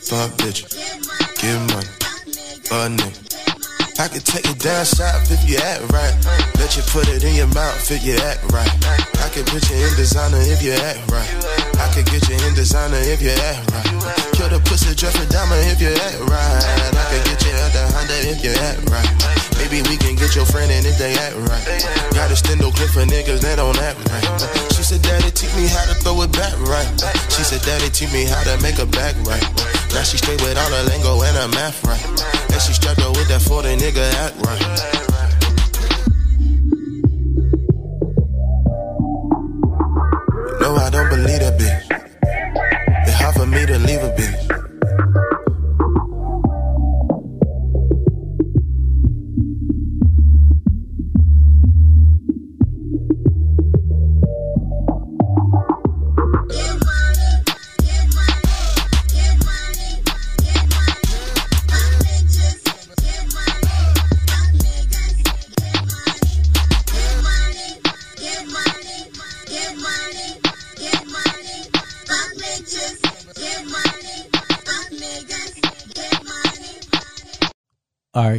Fuck, 0.00 0.32
bitch, 0.40 0.64
get 1.36 1.60
money, 1.68 1.92
fuck 2.64 2.88
nigga. 2.88 4.00
I 4.00 4.08
can 4.08 4.22
take 4.24 4.48
it 4.48 4.58
down 4.60 4.86
south 4.86 5.30
if 5.30 5.44
you 5.44 5.58
act 5.58 5.92
right. 5.92 6.16
Let 6.56 6.74
you 6.74 6.82
put 6.88 7.06
it 7.08 7.22
in 7.22 7.34
your 7.34 7.48
mouth 7.48 7.90
if 7.90 8.02
you 8.02 8.16
act 8.16 8.50
right. 8.50 8.72
I 9.20 9.28
can 9.28 9.44
put 9.44 9.68
you 9.68 9.76
in 9.76 9.92
designer 9.94 10.40
if 10.40 10.62
you 10.62 10.72
act 10.72 11.04
right. 11.12 11.28
I 11.76 11.92
can 11.92 12.04
get 12.04 12.26
you 12.30 12.36
in 12.48 12.54
designer 12.54 12.96
if 12.96 13.20
you 13.20 13.28
act 13.28 13.70
right. 13.76 14.32
Kill 14.32 14.48
the 14.48 14.58
pussy 14.64 14.94
Jeffrey 14.94 15.26
Dahmer 15.26 15.60
if 15.70 15.82
you 15.82 15.92
act 16.00 16.16
right. 16.32 16.64
I 16.96 17.04
can 17.12 17.22
get 17.28 17.44
you 17.44 17.52
out 17.60 17.72
the 17.76 17.84
Honda 17.92 18.16
if 18.24 18.42
you 18.42 18.52
act 18.56 18.88
right. 18.88 19.41
Maybe 19.62 19.78
we 19.88 19.96
can 19.96 20.16
get 20.16 20.34
your 20.34 20.44
friend 20.44 20.72
and 20.72 20.84
if 20.84 20.98
they 20.98 21.14
act 21.14 21.36
right. 21.38 21.66
Got 22.18 22.34
a 22.34 22.34
stendo 22.34 22.74
clip 22.74 22.90
for 22.90 23.06
niggas 23.06 23.40
that 23.46 23.62
don't 23.62 23.78
act 23.78 23.94
right. 24.10 24.26
She 24.74 24.82
said, 24.82 25.02
Daddy, 25.02 25.30
teach 25.30 25.54
me 25.54 25.70
how 25.70 25.86
to 25.86 25.94
throw 26.02 26.20
it 26.22 26.32
back 26.32 26.58
right. 26.66 26.90
She 27.30 27.46
said, 27.46 27.62
Daddy, 27.62 27.88
teach 27.88 28.12
me 28.12 28.24
how 28.26 28.42
to 28.42 28.60
make 28.60 28.82
a 28.82 28.86
back 28.86 29.14
right. 29.22 29.46
Now 29.94 30.02
she 30.02 30.18
straight 30.18 30.42
with 30.42 30.58
all 30.58 30.66
her 30.66 30.82
lingo 30.90 31.22
and 31.22 31.36
her 31.38 31.48
math 31.54 31.78
right. 31.86 32.02
And 32.50 32.60
she 32.60 32.74
strapped 32.74 33.06
up 33.06 33.14
with 33.14 33.28
that 33.28 33.40
40 33.40 33.78
nigga 33.78 34.02
act 34.18 34.34
right. 34.42 34.66
No, 40.58 40.74
I 40.74 40.90
don't 40.90 41.08
believe 41.08 41.38
that 41.38 41.54
bitch. 41.56 41.81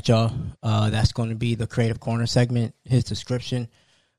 Y'all. 0.07 0.31
Uh, 0.61 0.89
that's 0.89 1.11
going 1.11 1.29
to 1.29 1.35
be 1.35 1.55
the 1.55 1.67
Creative 1.67 1.99
Corner 1.99 2.25
segment. 2.25 2.73
His 2.85 3.03
description, 3.03 3.67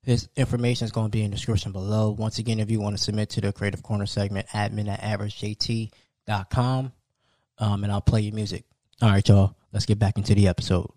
his 0.02 0.28
information 0.36 0.84
is 0.84 0.92
going 0.92 1.06
to 1.06 1.10
be 1.10 1.22
in 1.22 1.30
the 1.30 1.36
description 1.36 1.72
below. 1.72 2.10
Once 2.10 2.38
again, 2.38 2.60
if 2.60 2.70
you 2.70 2.80
want 2.80 2.96
to 2.96 3.02
submit 3.02 3.30
to 3.30 3.40
the 3.40 3.52
Creative 3.52 3.82
Corner 3.82 4.06
segment, 4.06 4.46
admin 4.48 4.88
at 4.88 5.00
averagejt.com, 5.00 6.92
um, 7.58 7.84
and 7.84 7.92
I'll 7.92 8.00
play 8.00 8.20
your 8.20 8.34
music. 8.34 8.64
All 9.02 9.10
right, 9.10 9.26
y'all. 9.28 9.56
Let's 9.74 9.86
get 9.86 9.98
back 9.98 10.16
into 10.16 10.36
the 10.36 10.46
episode. 10.46 10.88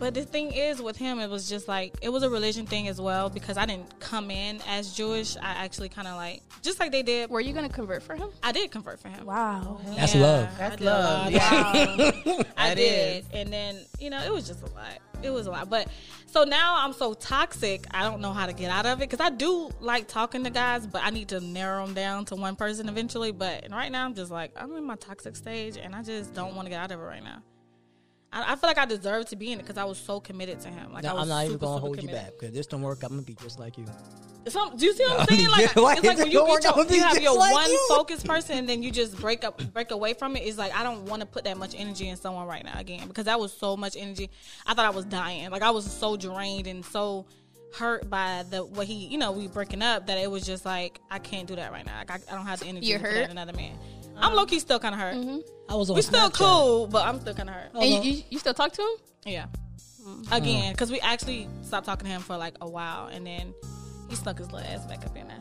But 0.00 0.14
the 0.14 0.24
thing 0.24 0.50
is, 0.52 0.82
with 0.82 0.96
him, 0.96 1.20
it 1.20 1.30
was 1.30 1.48
just 1.48 1.68
like 1.68 1.94
it 2.02 2.08
was 2.08 2.24
a 2.24 2.28
religion 2.28 2.66
thing 2.66 2.88
as 2.88 3.00
well 3.00 3.30
because 3.30 3.56
I 3.56 3.64
didn't 3.64 4.00
come 4.00 4.28
in 4.28 4.60
as 4.66 4.92
Jewish. 4.92 5.36
I 5.36 5.50
actually 5.64 5.88
kind 5.88 6.08
of 6.08 6.16
like 6.16 6.42
just 6.60 6.80
like 6.80 6.90
they 6.90 7.04
did. 7.04 7.30
Were 7.30 7.40
you 7.40 7.52
gonna 7.52 7.68
convert 7.68 8.02
for 8.02 8.16
him? 8.16 8.30
I 8.42 8.50
did 8.50 8.72
convert 8.72 8.98
for 8.98 9.06
him. 9.08 9.24
Wow. 9.24 9.80
That's 9.96 10.16
Yeah, 10.16 10.22
love. 10.22 10.48
I 10.54 10.58
That's 10.58 10.76
did 10.76 10.86
a 10.88 10.90
love. 10.90 11.22
lot. 11.22 11.32
Yeah. 11.32 12.42
I 12.56 12.74
did, 12.74 13.24
is. 13.24 13.30
and 13.32 13.52
then 13.52 13.78
you 14.00 14.10
know 14.10 14.20
it 14.20 14.32
was 14.32 14.48
just 14.48 14.62
a 14.62 14.72
lot. 14.74 14.98
It 15.22 15.30
was 15.30 15.46
a 15.46 15.50
lot, 15.52 15.70
but 15.70 15.86
so 16.26 16.42
now 16.42 16.84
I'm 16.84 16.92
so 16.92 17.14
toxic. 17.14 17.86
I 17.92 18.02
don't 18.02 18.20
know 18.20 18.32
how 18.32 18.46
to 18.46 18.52
get 18.52 18.68
out 18.68 18.84
of 18.84 18.98
it 19.00 19.08
because 19.08 19.24
I 19.24 19.30
do 19.30 19.70
like 19.80 20.08
talking 20.08 20.42
to 20.42 20.50
guys, 20.50 20.88
but 20.88 21.02
I 21.04 21.10
need 21.10 21.28
to 21.28 21.38
narrow 21.38 21.86
them 21.86 21.94
down 21.94 22.24
to 22.26 22.34
one 22.34 22.56
person 22.56 22.88
eventually. 22.88 23.30
But 23.30 23.68
right 23.70 23.92
now 23.92 24.04
I'm 24.04 24.14
just 24.14 24.32
like 24.32 24.50
I'm 24.56 24.74
in 24.74 24.84
my 24.84 24.96
toxic 24.96 25.36
stage, 25.36 25.76
and 25.76 25.94
I 25.94 26.02
just 26.02 26.34
don't 26.34 26.56
want 26.56 26.66
to 26.66 26.70
get 26.70 26.80
out 26.80 26.90
of 26.90 26.98
it 26.98 27.04
right 27.04 27.22
now. 27.22 27.40
I, 28.34 28.52
I 28.52 28.56
feel 28.56 28.68
like 28.68 28.78
I 28.78 28.84
deserve 28.84 29.26
to 29.26 29.36
be 29.36 29.52
in 29.52 29.60
it 29.60 29.62
because 29.62 29.78
I 29.78 29.84
was 29.84 29.96
so 29.96 30.20
committed 30.20 30.60
to 30.60 30.68
him. 30.68 30.92
Like 30.92 31.04
I 31.04 31.14
was 31.14 31.22
I'm 31.22 31.28
not 31.28 31.44
even 31.44 31.52
super, 31.54 31.66
going 31.66 31.72
to 31.72 31.86
super 31.86 31.86
hold 31.86 32.02
you 32.02 32.08
back 32.08 32.32
because 32.38 32.54
this 32.54 32.66
don't 32.66 32.82
work. 32.82 33.02
I'm 33.02 33.10
going 33.10 33.20
to 33.20 33.26
be 33.26 33.34
just 33.34 33.58
like 33.60 33.78
you. 33.78 33.86
Some, 34.46 34.76
do 34.76 34.84
you 34.84 34.92
see 34.92 35.04
what 35.04 35.20
I'm 35.20 35.26
saying? 35.26 35.50
Like, 35.50 35.74
Yeah, 35.74 35.82
like, 35.82 35.98
it's 35.98 36.06
like 36.06 36.18
when 36.18 36.30
you, 36.30 36.46
get 36.46 36.64
your, 36.64 36.76
with 36.76 36.90
me 36.90 36.96
you 36.96 37.02
have 37.02 37.22
your 37.22 37.34
like 37.34 37.52
one 37.52 37.70
you. 37.70 37.86
focused 37.88 38.26
person 38.26 38.58
and 38.58 38.68
then 38.68 38.82
you 38.82 38.90
just 38.90 39.18
break 39.18 39.42
up, 39.42 39.62
break 39.72 39.90
away 39.90 40.12
from 40.12 40.36
it. 40.36 40.40
It's 40.40 40.58
like 40.58 40.74
I 40.76 40.82
don't 40.82 41.06
want 41.06 41.20
to 41.20 41.26
put 41.26 41.44
that 41.44 41.56
much 41.56 41.74
energy 41.74 42.08
in 42.08 42.16
someone 42.16 42.46
right 42.46 42.62
now 42.62 42.78
again 42.78 43.08
because 43.08 43.24
that 43.24 43.40
was 43.40 43.54
so 43.54 43.74
much 43.76 43.96
energy. 43.96 44.28
I 44.66 44.74
thought 44.74 44.84
I 44.84 44.90
was 44.90 45.06
dying. 45.06 45.48
Like 45.50 45.62
I 45.62 45.70
was 45.70 45.90
so 45.90 46.16
drained 46.18 46.66
and 46.66 46.84
so 46.84 47.24
hurt 47.74 48.10
by 48.10 48.44
the 48.50 48.64
what 48.64 48.86
he, 48.86 49.06
you 49.06 49.16
know, 49.16 49.32
we 49.32 49.48
breaking 49.48 49.80
up 49.82 50.08
that 50.08 50.18
it 50.18 50.30
was 50.30 50.44
just 50.44 50.66
like 50.66 51.00
I 51.10 51.18
can't 51.20 51.46
do 51.46 51.56
that 51.56 51.72
right 51.72 51.86
now. 51.86 51.96
Like 51.98 52.10
I, 52.10 52.18
I 52.30 52.34
don't 52.34 52.46
have 52.46 52.60
the 52.60 52.66
energy 52.66 52.86
You're 52.88 52.98
to 52.98 53.04
put 53.04 53.12
hurt? 53.12 53.20
that 53.20 53.30
in 53.30 53.38
another 53.38 53.54
man. 53.56 53.78
I'm 54.16 54.34
low 54.34 54.46
key 54.46 54.58
still 54.60 54.78
kind 54.78 54.94
of 54.94 55.00
hurt. 55.00 55.14
Mm-hmm. 55.16 55.38
I 55.68 55.74
was 55.74 55.90
on 55.90 55.96
We 55.96 56.02
still 56.02 56.30
Snapchat. 56.30 56.34
cool, 56.34 56.86
but 56.86 57.06
I'm 57.06 57.20
still 57.20 57.34
kind 57.34 57.48
of 57.48 57.54
hurt. 57.54 57.70
And 57.74 57.84
you, 58.04 58.12
you, 58.12 58.22
you 58.30 58.38
still 58.38 58.54
talk 58.54 58.72
to 58.72 58.82
him? 58.82 58.88
Yeah. 59.32 59.46
Mm-hmm. 60.06 60.32
Again, 60.32 60.72
because 60.72 60.90
we 60.90 61.00
actually 61.00 61.48
stopped 61.62 61.86
talking 61.86 62.06
to 62.06 62.12
him 62.12 62.20
for 62.20 62.36
like 62.36 62.54
a 62.60 62.68
while, 62.68 63.06
and 63.06 63.26
then 63.26 63.54
he 64.08 64.16
snuck 64.16 64.38
his 64.38 64.52
little 64.52 64.68
ass 64.68 64.84
back 64.86 65.04
up 65.06 65.16
in 65.16 65.26
there. 65.28 65.38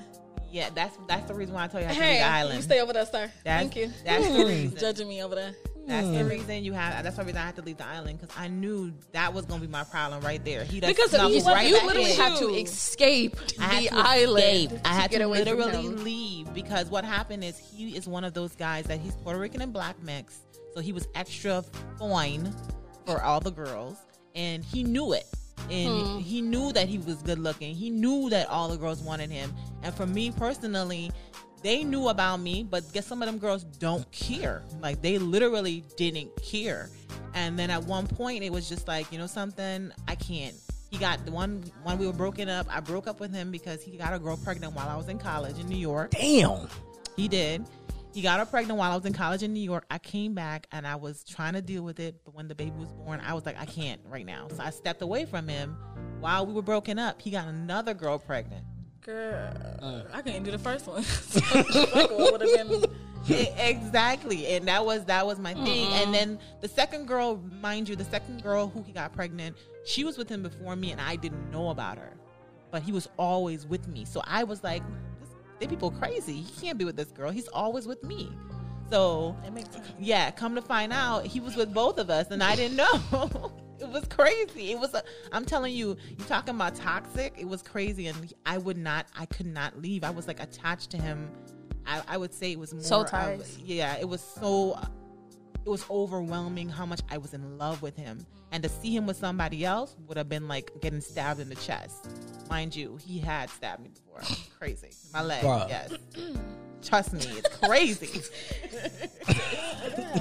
Yeah, 0.51 0.69
that's 0.73 0.97
that's 1.07 1.27
the 1.27 1.33
reason 1.33 1.55
why 1.55 1.65
I 1.65 1.67
told 1.67 1.83
you 1.83 1.89
I 1.89 1.93
have 1.93 1.97
to 1.97 2.03
Hey, 2.03 2.12
leave 2.12 2.19
the 2.21 2.27
island. 2.27 2.55
you 2.57 2.62
stay 2.62 2.79
over 2.81 2.93
there, 2.93 3.05
sir. 3.05 3.31
that's, 3.43 3.43
Thank 3.43 3.75
you. 3.75 3.91
That's 4.05 4.27
the 4.27 4.33
mm. 4.33 4.47
reason. 4.47 4.77
Judging 4.77 5.07
me 5.09 5.23
over 5.23 5.36
there. 5.36 5.53
That's 5.86 6.08
the 6.08 6.24
hmm. 6.24 6.30
reason 6.30 6.63
you 6.63 6.74
have. 6.74 7.04
That's 7.04 7.17
the 7.17 7.24
reason 7.24 7.41
I 7.41 7.46
had 7.46 7.56
to 7.58 7.62
leave 7.62 7.78
the 7.78 7.86
island 7.86 8.19
because 8.19 8.36
I 8.38 8.48
knew 8.48 8.93
that 9.12 9.34
was 9.34 9.46
gonna 9.46 9.62
be 9.62 9.67
my 9.67 9.84
problem 9.84 10.24
right 10.24 10.43
there. 10.43 10.63
He 10.63 10.80
does 10.80 10.89
Because 10.89 11.12
snuck 11.12 11.32
you- 11.32 11.43
right 11.43 11.67
you 11.67 11.74
literally 11.86 12.12
in. 12.12 12.17
had 12.17 12.38
to 12.39 12.50
escape 12.56 13.36
I 13.60 13.63
had 13.63 13.84
the 13.84 13.89
to 13.89 13.96
island. 13.96 14.72
escape. 14.72 14.82
I 14.86 14.93
had 14.93 15.12
get 15.12 15.17
to, 15.19 15.26
away 15.26 15.39
literally 15.39 15.89
leave 15.89 16.54
because 16.54 16.89
what 16.89 17.04
happened 17.04 17.43
is 17.43 17.58
he 17.58 17.98
is 17.98 18.08
one 18.08 18.24
of 18.24 18.34
those 18.34 18.56
guys 18.56 18.86
that 18.86 19.00
he's 19.00 19.15
Puerto 19.17 19.39
Rican 19.39 19.62
and 19.62 19.74
black 19.74 20.02
mix, 20.02 20.39
so 20.74 20.80
he 20.80 20.93
was 20.93 21.08
extra 21.15 21.63
fine 22.00 22.54
for 23.06 23.22
all 23.22 23.41
the 23.41 23.52
girls, 23.52 23.98
and 24.36 24.63
he 24.63 24.84
knew 24.84 25.13
it. 25.13 25.26
And 25.69 26.08
hmm. 26.08 26.17
he 26.19 26.41
knew 26.41 26.74
that 26.74 26.89
he 26.89 26.98
was 26.98 27.22
good 27.22 27.39
looking. 27.39 27.76
He 27.76 27.89
knew 27.89 28.30
that 28.30 28.50
all 28.50 28.67
the 28.67 28.78
girls 28.78 29.02
wanted 29.02 29.30
him. 29.30 29.54
And 29.82 29.93
for 29.93 30.06
me 30.06 30.32
personally, 30.32 31.12
they 31.63 31.84
knew 31.84 32.10
about 32.10 32.41
me, 32.41 32.63
but 32.63 32.91
guess 32.93 33.08
some 33.08 33.21
of 33.21 33.26
them 33.26 33.39
girls 33.39 33.63
don't 33.63 34.10
care. 34.12 34.62
Like 34.82 35.02
they 35.02 35.17
literally 35.17 35.84
didn't 35.97 36.30
care. 36.43 36.89
And 37.34 37.58
then 37.58 37.69
at 37.69 37.84
one 37.86 38.06
point, 38.06 38.43
it 38.43 38.52
was 38.52 38.69
just 38.69 38.88
like, 38.88 39.12
you 39.12 39.17
know, 39.17 39.28
something 39.28 39.91
I 40.08 40.15
can't. 40.15 40.56
He 40.91 40.97
got 40.99 41.26
the 41.26 41.32
one 41.32 41.63
when 41.82 41.97
we 41.97 42.06
were 42.06 42.13
broken 42.13 42.49
up. 42.49 42.67
I 42.69 42.80
broke 42.80 43.08
up 43.08 43.19
with 43.19 43.34
him 43.34 43.49
because 43.49 43.82
he 43.82 43.97
got 43.97 44.13
a 44.13 44.19
girl 44.19 44.38
pregnant 44.38 44.73
while 44.73 44.88
I 44.88 44.95
was 44.95 45.10
in 45.10 45.17
college 45.17 45.58
in 45.58 45.67
New 45.67 45.78
York. 45.78 46.12
Damn. 46.12 46.67
He 47.15 47.28
did. 47.28 47.65
He 48.13 48.21
got 48.21 48.38
her 48.38 48.45
pregnant 48.45 48.78
while 48.78 48.91
I 48.91 48.95
was 48.95 49.06
in 49.06 49.13
college 49.13 49.41
in 49.41 49.54
New 49.54 49.60
York. 49.60 49.86
I 49.89 49.97
came 49.97 50.36
back 50.36 50.67
and 50.71 50.86
I 50.86 50.95
was 50.97 51.23
trying 51.23 51.54
to 51.54 51.63
deal 51.63 51.82
with 51.82 51.99
it, 51.99 52.21
but 52.23 52.36
when 52.36 52.47
the 52.47 52.54
baby 52.54 52.76
was 52.78 52.91
born, 52.91 53.19
I 53.26 53.34
was 53.34 53.43
like, 53.43 53.60
I 53.60 53.65
can't 53.65 53.99
right 54.06 54.26
now. 54.26 54.49
So 54.49 54.62
I 54.62 54.69
stepped 54.69 55.02
away 55.02 55.26
from 55.26 55.47
him. 55.47 55.76
While 56.19 56.45
we 56.45 56.54
were 56.54 56.62
broken 56.62 56.99
up, 56.99 57.19
he 57.19 57.32
got 57.32 57.47
another 57.47 57.95
girl 57.95 58.19
pregnant. 58.19 58.63
Girl, 59.05 59.51
uh. 59.81 60.01
I 60.13 60.21
couldn't 60.21 60.43
do 60.43 60.51
the 60.51 60.57
first 60.59 60.87
one. 60.87 61.03
So 61.03 61.39
the 61.63 61.87
second 61.91 62.17
one 62.17 62.31
would 62.31 62.41
have 62.41 62.69
been. 62.69 62.85
Exactly 63.57 64.47
and 64.47 64.67
that 64.67 64.85
was 64.85 65.05
that 65.05 65.25
was 65.25 65.39
my 65.39 65.53
thing. 65.53 65.87
And 65.93 66.03
mm-hmm. 66.03 66.11
then 66.11 66.39
the 66.61 66.67
second 66.67 67.07
girl 67.07 67.41
mind 67.61 67.87
you 67.87 67.95
the 67.95 68.03
second 68.05 68.43
girl 68.43 68.67
who 68.67 68.83
he 68.83 68.91
got 68.91 69.13
pregnant 69.13 69.55
she 69.85 70.03
was 70.03 70.17
with 70.17 70.27
him 70.27 70.43
before 70.43 70.75
me 70.75 70.91
and 70.91 70.99
i 70.99 71.15
didn't 71.15 71.49
know 71.51 71.69
about 71.69 71.97
her. 71.97 72.13
But 72.71 72.83
he 72.83 72.91
was 72.91 73.07
always 73.17 73.65
with 73.65 73.87
me. 73.87 74.03
So 74.05 74.21
i 74.27 74.43
was 74.43 74.63
like 74.63 74.83
this, 75.21 75.29
they 75.59 75.67
people 75.67 75.91
crazy. 75.91 76.41
He 76.41 76.61
can't 76.61 76.77
be 76.77 76.85
with 76.85 76.97
this 76.97 77.11
girl. 77.11 77.31
He's 77.31 77.47
always 77.47 77.87
with 77.87 78.03
me. 78.03 78.29
So 78.89 79.35
It 79.45 79.53
makes 79.53 79.69
sense. 79.71 79.87
yeah 79.99 80.29
come 80.31 80.55
to 80.55 80.61
find 80.61 80.91
out 80.91 81.25
he 81.25 81.39
was 81.39 81.55
with 81.55 81.73
both 81.73 81.99
of 81.99 82.09
us 82.09 82.27
and 82.29 82.43
i 82.43 82.55
didn't 82.55 82.75
know 82.77 83.51
it 83.84 83.89
was 83.89 84.06
crazy. 84.06 84.72
It 84.72 84.80
was 84.80 84.93
a, 84.93 85.04
i'm 85.32 85.46
telling 85.46 85.74
you 85.74 85.98
you 86.10 86.26
talking 86.28 86.56
about 86.56 86.76
toxic 86.76 87.36
it 87.38 87.48
was 87.48 87.62
crazy. 87.62 88.08
And 88.08 88.34
i 88.46 88.58
would 88.58 88.78
not 88.78 89.08
i 89.17 89.26
could 89.26 89.46
not 89.48 89.82
leave. 89.82 90.04
I 90.04 90.10
was 90.10 90.28
like 90.28 90.41
attached 90.41 90.89
to 90.91 90.98
him. 90.98 91.30
I, 91.86 92.02
I 92.08 92.17
would 92.17 92.34
say 92.34 92.52
it 92.52 92.60
was 92.60 92.74
more 92.74 92.82
Soul 92.84 93.06
of- 93.12 93.60
yeah 93.60 93.98
it 93.98 94.08
was 94.08 94.22
so 94.22 94.80
it 95.65 95.69
was 95.69 95.86
overwhelming 95.89 96.67
how 96.69 96.86
much 96.86 97.02
i 97.10 97.17
was 97.17 97.34
in 97.34 97.58
love 97.58 97.82
with 97.82 97.96
him. 97.96 98.26
And 98.52 98.62
to 98.63 98.69
see 98.69 98.96
him 98.96 99.08
with 99.08 99.17
somebody 99.17 99.65
else 99.65 99.96
would 100.08 100.17
have 100.17 100.30
been 100.30 100.48
like 100.48 100.72
getting 100.82 101.02
stabbed 101.02 101.39
in 101.39 101.50
the 101.50 101.56
chest. 101.56 102.08
Mind 102.50 102.76
you 102.76 102.98
he 103.06 103.19
had 103.19 103.50
stabbed 103.50 103.82
me 103.82 103.89
before. 103.89 104.22
Crazy. 104.60 104.91
My 105.12 105.22
leg 105.24 105.43
Bruh. 105.43 105.67
yes 105.69 105.93
trust 106.84 107.13
me 107.13 107.22
it's 107.38 107.56
crazy 107.58 108.22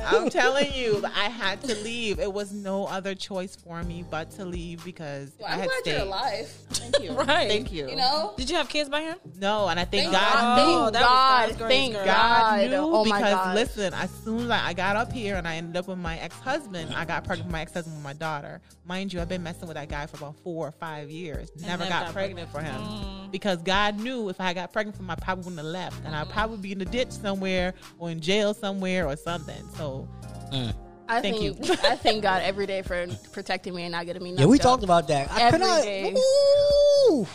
I'm 0.05 0.31
telling 0.31 0.73
you, 0.73 1.03
I 1.05 1.29
had 1.29 1.63
to 1.63 1.75
leave. 1.77 2.19
It 2.19 2.33
was 2.33 2.53
no 2.53 2.87
other 2.87 3.15
choice 3.15 3.57
for 3.57 3.83
me 3.83 4.05
but 4.09 4.31
to 4.33 4.45
leave 4.45 4.85
because 4.85 5.31
if 5.39 5.45
I 5.45 5.53
I'm 5.53 5.59
had 5.61 5.69
glad 5.69 5.81
stayed. 5.81 5.93
you're 5.93 6.01
alive. 6.03 6.47
Thank 6.71 7.01
you. 7.03 7.13
Right. 7.23 7.49
Thank 7.49 7.73
you. 7.73 7.89
You 7.91 7.97
know? 7.97 8.35
Did 8.37 8.51
you 8.51 8.57
have 8.57 8.69
kids 8.69 8.89
by 8.89 9.03
him? 9.03 9.17
No, 9.39 9.69
and 9.69 9.79
I 9.79 9.85
thank, 9.85 10.05
Thank 10.05 10.13
God. 10.13 10.33
God. 10.33 10.59
Oh, 10.59 10.83
Thank 10.85 10.93
that 10.95 11.03
God. 11.03 11.49
God's 11.51 11.61
Thank 11.63 11.93
girl. 11.95 12.05
God. 12.05 12.61
God 12.61 12.71
knew 12.71 12.77
Oh 12.77 13.05
because 13.05 13.21
God. 13.35 13.55
listen, 13.55 13.95
as 13.95 14.11
soon 14.25 14.41
as 14.41 14.51
I, 14.51 14.69
I 14.69 14.73
got 14.73 14.97
up 14.97 15.13
here 15.13 15.37
and 15.37 15.47
I 15.47 15.57
ended 15.57 15.77
up 15.77 15.89
with 15.89 15.99
my 15.99 16.19
ex 16.19 16.35
husband, 16.41 16.95
I 16.95 17.05
got 17.05 17.25
pregnant 17.25 17.47
with 17.49 17.53
my 17.53 17.61
ex 17.63 17.73
husband 17.73 17.97
with 17.97 18.05
my 18.05 18.13
daughter. 18.15 18.61
Mind 18.85 19.13
you, 19.13 19.21
I've 19.21 19.29
been 19.29 19.43
messing 19.43 19.69
with 19.69 19.77
that 19.77 19.89
guy 19.89 20.07
for 20.07 20.17
about 20.17 20.35
four 20.43 20.67
or 20.69 20.73
five 20.73 21.11
years. 21.11 21.51
Never 21.57 21.69
never 21.85 21.85
got, 21.89 22.07
got 22.07 22.13
pregnant, 22.13 22.51
for 22.51 22.61
him 22.61 22.73
Mm. 22.75 23.31
because 23.31 23.63
God 23.63 24.01
knew 24.01 24.29
if 24.29 24.41
I 24.41 24.53
got 24.55 24.73
pregnant 24.73 24.97
for 24.97 25.03
him, 25.03 25.11
I 25.11 25.15
probably 25.17 25.45
wouldn't 25.45 25.59
have 25.59 25.67
left, 25.67 26.05
and 26.05 26.15
I'd 26.17 26.29
probably 26.31 26.52
be 26.59 26.73
in 26.73 26.79
the 26.79 26.85
ditch 26.85 27.11
somewhere 27.11 27.75
or 27.99 28.11
in 28.11 28.21
jail 28.21 28.55
somewhere 28.55 29.07
or 29.09 29.17
something. 29.17 29.63
So 29.77 30.09
I 30.53 30.73
I 31.09 31.21
Thank 31.21 31.39
think 31.39 31.69
you. 31.69 31.75
I 31.85 31.97
thank 31.97 32.23
God 32.23 32.43
every 32.45 32.67
day 32.67 32.83
for 32.83 33.07
protecting 33.33 33.75
me 33.75 33.83
and 33.85 33.93
not 33.93 34.07
getting 34.07 34.23
me. 34.23 34.31
Yeah, 34.35 34.47
we 34.47 34.57
knocked 34.57 34.61
out. 34.61 34.69
talked 34.71 34.85
about 34.85 35.09
that. 35.09 35.31
I 35.33 35.43
Every 35.43 35.59
could 35.59 35.67
not. 35.67 35.83
day. 35.83 36.15
Ooh. 36.17 37.27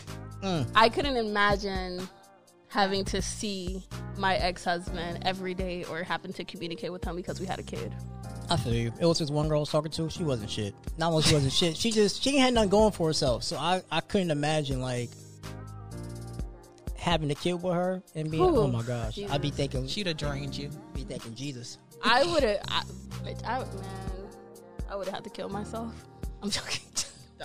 Mm. 0.43 0.71
I 0.75 0.89
couldn't 0.89 1.17
imagine 1.17 2.07
having 2.69 3.05
to 3.05 3.21
see 3.21 3.83
my 4.17 4.35
ex 4.35 4.63
husband 4.63 5.19
every 5.25 5.53
day 5.53 5.83
or 5.85 6.03
happen 6.03 6.33
to 6.33 6.43
communicate 6.43 6.91
with 6.91 7.03
him 7.03 7.15
because 7.15 7.39
we 7.39 7.45
had 7.45 7.59
a 7.59 7.63
kid. 7.63 7.93
I 8.49 8.55
feel 8.55 8.73
you. 8.73 8.93
It 8.99 9.05
was 9.05 9.17
just 9.19 9.31
one 9.33 9.47
girl 9.49 9.57
I 9.57 9.59
was 9.61 9.69
talking 9.69 9.91
to. 9.91 10.09
She 10.09 10.23
wasn't 10.23 10.49
shit. 10.49 10.73
Not 10.97 11.11
only 11.11 11.23
she 11.23 11.33
wasn't 11.33 11.51
shit. 11.53 11.75
She 11.75 11.91
just 11.91 12.23
she 12.23 12.37
had 12.37 12.53
nothing 12.53 12.69
going 12.69 12.91
for 12.93 13.07
herself. 13.07 13.43
So 13.43 13.57
I 13.57 13.81
I 13.91 13.99
couldn't 13.99 14.31
imagine 14.31 14.81
like 14.81 15.09
having 17.07 17.31
a 17.31 17.35
kid 17.35 17.53
with 17.53 17.73
her 17.73 18.03
and 18.15 18.29
being 18.29 18.43
Ooh, 18.43 18.57
oh 18.57 18.67
my 18.67 18.83
gosh. 18.83 19.17
I'd 19.29 19.41
be 19.41 19.49
thinking 19.49 19.87
She'd 19.87 20.07
have 20.07 20.17
drained 20.17 20.55
you. 20.57 20.69
be 20.93 21.03
thinking 21.03 21.33
Jesus. 21.33 21.77
I 22.03 22.23
would 22.25 22.43
have, 22.43 22.59
I, 22.69 22.83
bitch, 23.23 23.43
I, 23.45 23.59
man, 23.59 24.27
I 24.89 24.95
would 24.95 25.07
have 25.07 25.15
had 25.15 25.23
to 25.23 25.29
kill 25.29 25.49
myself. 25.49 25.93
I'm 26.43 26.49
joking. 26.49 26.81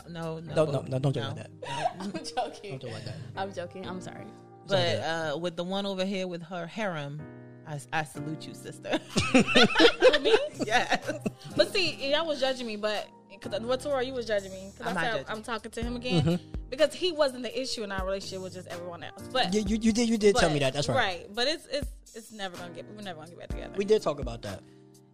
No, 0.08 0.38
no, 0.38 0.54
No, 0.54 0.64
no, 0.64 0.84
no, 0.88 0.98
don't 0.98 1.12
do 1.12 1.20
it 1.20 1.22
no. 1.22 1.28
like 1.28 1.36
that. 1.36 1.50
I'm 2.00 2.12
joking. 2.12 2.70
Don't 2.78 2.80
do 2.80 2.86
it 2.88 2.92
like 2.94 3.04
that. 3.04 3.16
I'm 3.36 3.52
joking. 3.52 3.86
I'm 3.86 4.00
sorry. 4.00 4.24
But 4.66 4.98
uh, 5.00 5.38
with 5.40 5.56
the 5.56 5.64
one 5.64 5.86
over 5.86 6.04
here 6.04 6.26
with 6.26 6.42
her 6.42 6.66
harem, 6.66 7.20
I, 7.66 7.78
I 7.92 8.04
salute 8.04 8.46
you, 8.46 8.54
sister. 8.54 8.98
me? 10.20 10.36
yes. 10.66 11.18
But 11.56 11.72
see, 11.72 12.10
y'all 12.10 12.26
was 12.26 12.40
judging 12.40 12.66
me, 12.66 12.76
but 12.76 13.08
because 13.40 13.60
what 13.60 13.80
Tora, 13.80 14.02
you 14.02 14.12
was 14.12 14.26
judging 14.26 14.52
me 14.52 14.70
because 14.76 14.96
I'm 14.96 15.02
said 15.02 15.24
I'm 15.28 15.42
talking 15.42 15.70
to 15.70 15.82
him 15.82 15.96
again 15.96 16.22
mm-hmm. 16.22 16.44
because 16.70 16.94
he 16.94 17.12
wasn't 17.12 17.42
the 17.42 17.60
issue 17.60 17.82
in 17.82 17.92
our 17.92 18.04
relationship 18.04 18.42
with 18.42 18.54
just 18.54 18.68
everyone 18.68 19.02
else. 19.02 19.28
But 19.32 19.52
You, 19.54 19.62
you, 19.62 19.78
you 19.80 19.92
did 19.92 20.08
you 20.08 20.18
did 20.18 20.36
tell 20.36 20.50
me 20.50 20.58
that. 20.60 20.72
That's 20.72 20.88
right. 20.88 20.96
Right, 20.96 21.34
but 21.34 21.48
it's 21.48 21.66
it's 21.66 21.88
it's 22.14 22.32
never 22.32 22.56
gonna 22.56 22.72
get. 22.74 22.86
We're 22.94 23.02
never 23.02 23.18
gonna 23.20 23.30
get 23.30 23.38
back 23.38 23.48
together. 23.48 23.74
We 23.76 23.84
did 23.84 24.02
talk 24.02 24.20
about 24.20 24.42
that. 24.42 24.62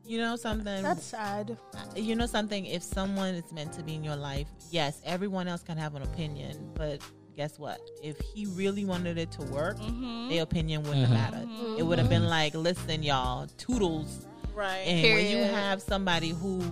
You 0.04 0.18
know 0.18 0.36
something? 0.36 0.82
That's 0.82 1.04
sad. 1.04 1.58
you 1.94 2.16
know 2.16 2.24
something? 2.24 2.64
If 2.64 2.82
someone 2.82 3.34
is 3.34 3.52
meant 3.52 3.74
to 3.74 3.82
be 3.82 3.94
in 3.94 4.02
your 4.02 4.16
life, 4.16 4.46
yes, 4.70 5.02
everyone 5.04 5.48
else 5.48 5.62
can 5.62 5.76
have 5.76 5.96
an 5.96 6.02
opinion, 6.02 6.70
but 6.74 7.02
guess 7.36 7.58
what? 7.58 7.78
If 8.02 8.18
he 8.18 8.46
really 8.46 8.86
wanted 8.86 9.18
it 9.18 9.30
to 9.32 9.42
work, 9.42 9.78
Mm-hmm. 9.78 10.30
their 10.30 10.42
opinion 10.42 10.82
wouldn't 10.82 11.04
mm-hmm. 11.04 11.14
have 11.14 11.32
mattered. 11.34 11.78
It 11.78 11.82
would 11.82 11.98
have 11.98 12.08
been 12.08 12.22
mm-hmm. 12.22 12.30
like, 12.30 12.54
listen, 12.54 13.02
y'all, 13.02 13.48
toodles. 13.58 14.26
right. 14.54 14.78
And 14.78 15.02
when 15.02 15.30
you 15.30 15.44
have 15.44 15.82
somebody 15.82 16.30
who, 16.30 16.62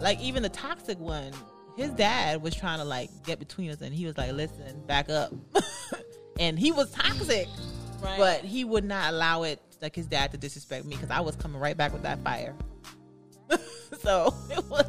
like, 0.00 0.20
even 0.20 0.42
the 0.42 0.48
toxic 0.48 0.98
one, 0.98 1.32
his 1.78 1.90
dad 1.92 2.42
was 2.42 2.54
trying 2.54 2.78
to 2.78 2.84
like 2.84 3.08
get 3.24 3.38
between 3.38 3.70
us, 3.70 3.80
and 3.80 3.94
he 3.94 4.04
was 4.04 4.18
like, 4.18 4.32
"Listen, 4.32 4.84
back 4.86 5.08
up," 5.08 5.32
and 6.40 6.58
he 6.58 6.72
was 6.72 6.90
toxic, 6.90 7.46
right. 8.02 8.18
but 8.18 8.40
he 8.40 8.64
would 8.64 8.84
not 8.84 9.14
allow 9.14 9.44
it, 9.44 9.60
like 9.80 9.94
his 9.94 10.06
dad, 10.06 10.32
to 10.32 10.36
disrespect 10.36 10.84
me 10.84 10.96
because 10.96 11.10
I 11.10 11.20
was 11.20 11.36
coming 11.36 11.60
right 11.60 11.76
back 11.76 11.92
with 11.92 12.02
that 12.02 12.22
fire. 12.24 12.54
so 14.00 14.34
it 14.50 14.64
was, 14.68 14.86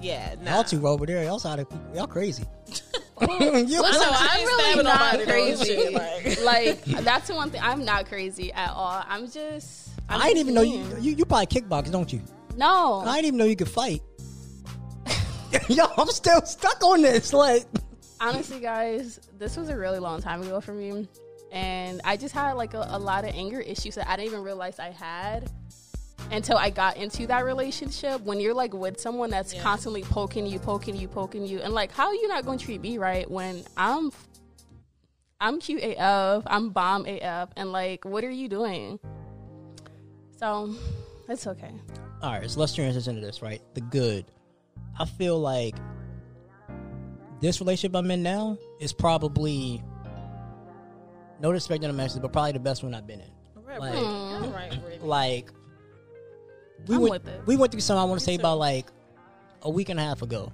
yeah, 0.00 0.34
nah. 0.42 0.54
Y'all 0.54 0.64
two 0.64 0.88
over 0.88 1.04
there, 1.04 1.22
y'all 1.22 1.38
side 1.38 1.64
y'all 1.94 2.06
crazy. 2.06 2.44
you 2.66 3.26
Listen, 3.28 3.80
know, 3.80 3.82
I 3.82 4.28
I'm 4.32 4.46
really 4.46 4.82
not 4.82 5.20
crazy. 5.20 5.64
shit, 5.66 6.42
like 6.42 6.82
that's 6.84 7.28
the 7.28 7.34
one 7.34 7.50
thing. 7.50 7.60
I'm 7.62 7.84
not 7.84 8.06
crazy 8.06 8.52
at 8.54 8.70
all. 8.70 9.04
I'm 9.06 9.30
just. 9.30 9.90
I'm 10.08 10.20
I 10.20 10.32
didn't 10.32 10.46
just 10.46 10.50
even 10.50 10.54
know 10.54 10.62
you, 10.62 10.96
you 10.98 11.16
you 11.16 11.24
probably 11.26 11.46
kickbox, 11.46 11.92
don't 11.92 12.10
you? 12.10 12.22
No, 12.56 13.02
I 13.06 13.16
didn't 13.16 13.26
even 13.26 13.38
know 13.38 13.44
you 13.44 13.56
could 13.56 13.68
fight. 13.68 14.02
Yo, 15.68 15.84
I'm 15.96 16.08
still 16.08 16.40
stuck 16.42 16.82
on 16.82 17.02
this. 17.02 17.32
Like, 17.32 17.64
honestly, 18.20 18.60
guys, 18.60 19.20
this 19.38 19.56
was 19.56 19.68
a 19.68 19.76
really 19.76 19.98
long 19.98 20.22
time 20.22 20.42
ago 20.42 20.60
for 20.60 20.72
me, 20.72 21.08
and 21.50 22.00
I 22.04 22.16
just 22.16 22.34
had 22.34 22.52
like 22.52 22.74
a, 22.74 22.86
a 22.90 22.98
lot 22.98 23.24
of 23.24 23.34
anger 23.34 23.60
issues 23.60 23.94
that 23.96 24.08
I 24.08 24.16
didn't 24.16 24.32
even 24.32 24.42
realize 24.44 24.78
I 24.78 24.90
had 24.90 25.50
until 26.30 26.56
I 26.56 26.70
got 26.70 26.96
into 26.96 27.26
that 27.26 27.44
relationship. 27.44 28.22
When 28.22 28.40
you're 28.40 28.54
like 28.54 28.72
with 28.72 28.98
someone 28.98 29.30
that's 29.30 29.52
constantly 29.60 30.02
poking 30.02 30.46
you, 30.46 30.58
poking 30.58 30.96
you, 30.96 31.06
poking 31.06 31.46
you, 31.46 31.60
and 31.60 31.74
like, 31.74 31.92
how 31.92 32.06
are 32.06 32.14
you 32.14 32.28
not 32.28 32.46
going 32.46 32.58
to 32.58 32.64
treat 32.64 32.80
me 32.80 32.96
right 32.98 33.30
when 33.30 33.62
I'm 33.76 34.10
I'm 35.40 35.60
cute 35.60 35.82
AF, 35.82 36.44
I'm 36.46 36.70
bomb 36.70 37.04
AF, 37.04 37.50
and 37.56 37.72
like, 37.72 38.04
what 38.04 38.24
are 38.24 38.30
you 38.30 38.48
doing? 38.48 39.00
So, 40.38 40.74
it's 41.28 41.46
okay. 41.46 41.72
all 42.22 42.32
right, 42.32 42.50
so 42.50 42.58
let's 42.60 42.74
transition 42.74 43.16
into 43.16 43.26
this. 43.26 43.42
Right, 43.42 43.60
the 43.74 43.80
good. 43.80 44.24
I 44.98 45.04
feel 45.04 45.38
like 45.38 45.76
this 47.40 47.60
relationship 47.60 47.96
I'm 47.96 48.10
in 48.10 48.22
now 48.22 48.58
is 48.80 48.92
probably 48.92 49.82
no 51.40 51.52
disrespect 51.52 51.82
to 51.82 51.88
the 51.88 51.92
message, 51.94 52.22
but 52.22 52.32
probably 52.32 52.52
the 52.52 52.60
best 52.60 52.82
one 52.84 52.94
I've 52.94 53.06
been 53.06 53.20
in. 53.20 53.30
right, 53.66 53.80
like- 53.80 54.52
right. 54.54 54.78
Like, 55.02 55.50
we 56.86 56.94
I'm 56.96 57.02
went 57.02 57.24
we 57.46 57.56
went 57.56 57.72
through 57.72 57.80
something 57.80 58.00
I 58.00 58.04
want 58.04 58.20
to 58.20 58.24
say 58.24 58.36
too. 58.36 58.42
about 58.42 58.58
like 58.58 58.86
a 59.62 59.70
week 59.70 59.88
and 59.88 59.98
a 59.98 60.02
half 60.02 60.22
ago, 60.22 60.52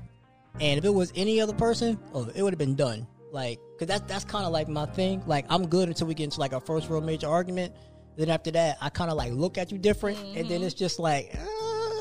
and 0.60 0.78
if 0.78 0.84
it 0.86 0.94
was 0.94 1.12
any 1.14 1.38
other 1.40 1.52
person, 1.52 1.98
oh, 2.14 2.30
it 2.34 2.42
would 2.42 2.52
have 2.54 2.58
been 2.58 2.74
done. 2.76 3.06
Like, 3.30 3.58
cause 3.78 3.88
that's 3.88 4.00
that's 4.10 4.24
kind 4.24 4.46
of 4.46 4.52
like 4.52 4.68
my 4.68 4.86
thing. 4.86 5.22
Like, 5.26 5.44
I'm 5.50 5.66
good 5.66 5.88
until 5.88 6.06
we 6.06 6.14
get 6.14 6.24
into 6.24 6.40
like 6.40 6.54
our 6.54 6.60
first 6.60 6.88
real 6.88 7.02
major 7.02 7.28
argument. 7.28 7.74
Then 8.16 8.30
after 8.30 8.50
that, 8.52 8.78
I 8.80 8.88
kind 8.88 9.10
of 9.10 9.18
like 9.18 9.32
look 9.32 9.58
at 9.58 9.70
you 9.70 9.76
different, 9.78 10.18
and 10.18 10.34
Mm-hmm. 10.36 10.48
then 10.48 10.62
it's 10.62 10.74
just 10.74 10.98
like, 10.98 11.34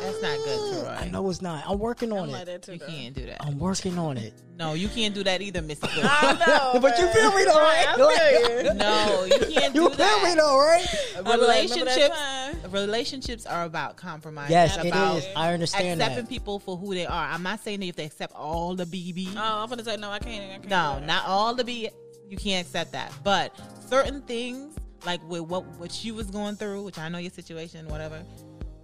That's 0.02 0.22
not 0.22 0.38
good, 0.38 0.60
ah. 0.60 0.82
Troy. 0.82 0.96
I 1.06 1.10
know 1.10 1.30
it's 1.30 1.42
not. 1.42 1.64
I'm 1.68 1.80
working 1.80 2.12
on 2.12 2.20
I'm 2.24 2.30
it. 2.30 2.32
like 2.34 2.46
that 2.46 2.62
too. 2.64 2.74
You 2.74 2.80
can't 2.80 3.16
do 3.16 3.26
that. 3.26 3.38
I'm 3.46 3.58
working 3.58 3.98
on 3.98 4.18
it. 4.18 4.34
No, 4.58 4.74
you 4.74 4.88
can't 4.88 5.14
do 5.14 5.24
that 5.24 5.42
either, 5.42 5.62
Missy. 5.62 5.82
Boo. 5.82 5.88
I 6.04 6.34
know, 6.74 6.80
but 6.82 6.98
you 6.98 7.08
feel 7.10 7.32
me 7.36 7.44
though, 7.46 7.60
right? 7.60 7.86
I 7.88 7.96
feel 7.96 8.64
you. 8.68 8.74
no, 8.74 9.26
you 9.26 9.54
can't 9.54 9.76
You 9.76 9.90
do 9.90 9.96
feel 9.96 10.22
me 10.24 10.36
though, 10.36 10.58
right? 10.58 10.86
I 11.18 11.22
be 11.22 11.30
like, 11.30 11.40
remember 11.40 11.46
that 11.86 12.12
Relationships, 12.12 12.74
relationships 12.74 13.46
are 13.46 13.64
about 13.66 13.98
compromise. 13.98 14.50
Yes, 14.50 14.76
It's 14.78 14.86
it 14.86 14.90
about 14.90 15.18
is. 15.18 15.28
I 15.36 15.54
understand 15.54 16.02
accepting 16.02 16.26
that. 16.26 16.30
people 16.30 16.60
for 16.60 16.76
who 16.78 16.94
they 16.94 17.06
are. 17.06 17.28
I'm 17.30 17.44
not 17.44 17.60
saying 17.60 17.80
that 17.80 17.86
you 17.86 17.90
have 17.90 17.96
to 17.98 18.04
accept 18.04 18.34
all 18.34 18.76
the 18.76 18.86
BB. 18.86 19.34
Oh, 19.36 19.40
I'm 19.64 19.70
gonna 19.70 19.84
say 19.84 19.98
no. 19.98 20.10
I 20.10 20.20
can't. 20.20 20.44
I 20.44 20.48
can't 20.58 20.70
no, 20.70 21.00
not 21.00 21.26
all 21.28 21.54
the 21.54 21.64
B. 21.64 21.90
You 22.30 22.38
can't 22.38 22.66
accept 22.66 22.92
that. 22.94 23.14
But 23.24 23.58
certain 23.88 24.22
things, 24.24 24.76
like 25.06 25.22
with 25.30 25.42
what 25.42 25.66
what 25.80 26.04
you 26.04 26.14
was 26.14 26.32
going 26.32 26.56
through, 26.56 26.84
which 26.84 26.98
I 26.98 27.10
know 27.10 27.20
your 27.20 27.32
situation, 27.32 27.88
whatever. 27.88 28.24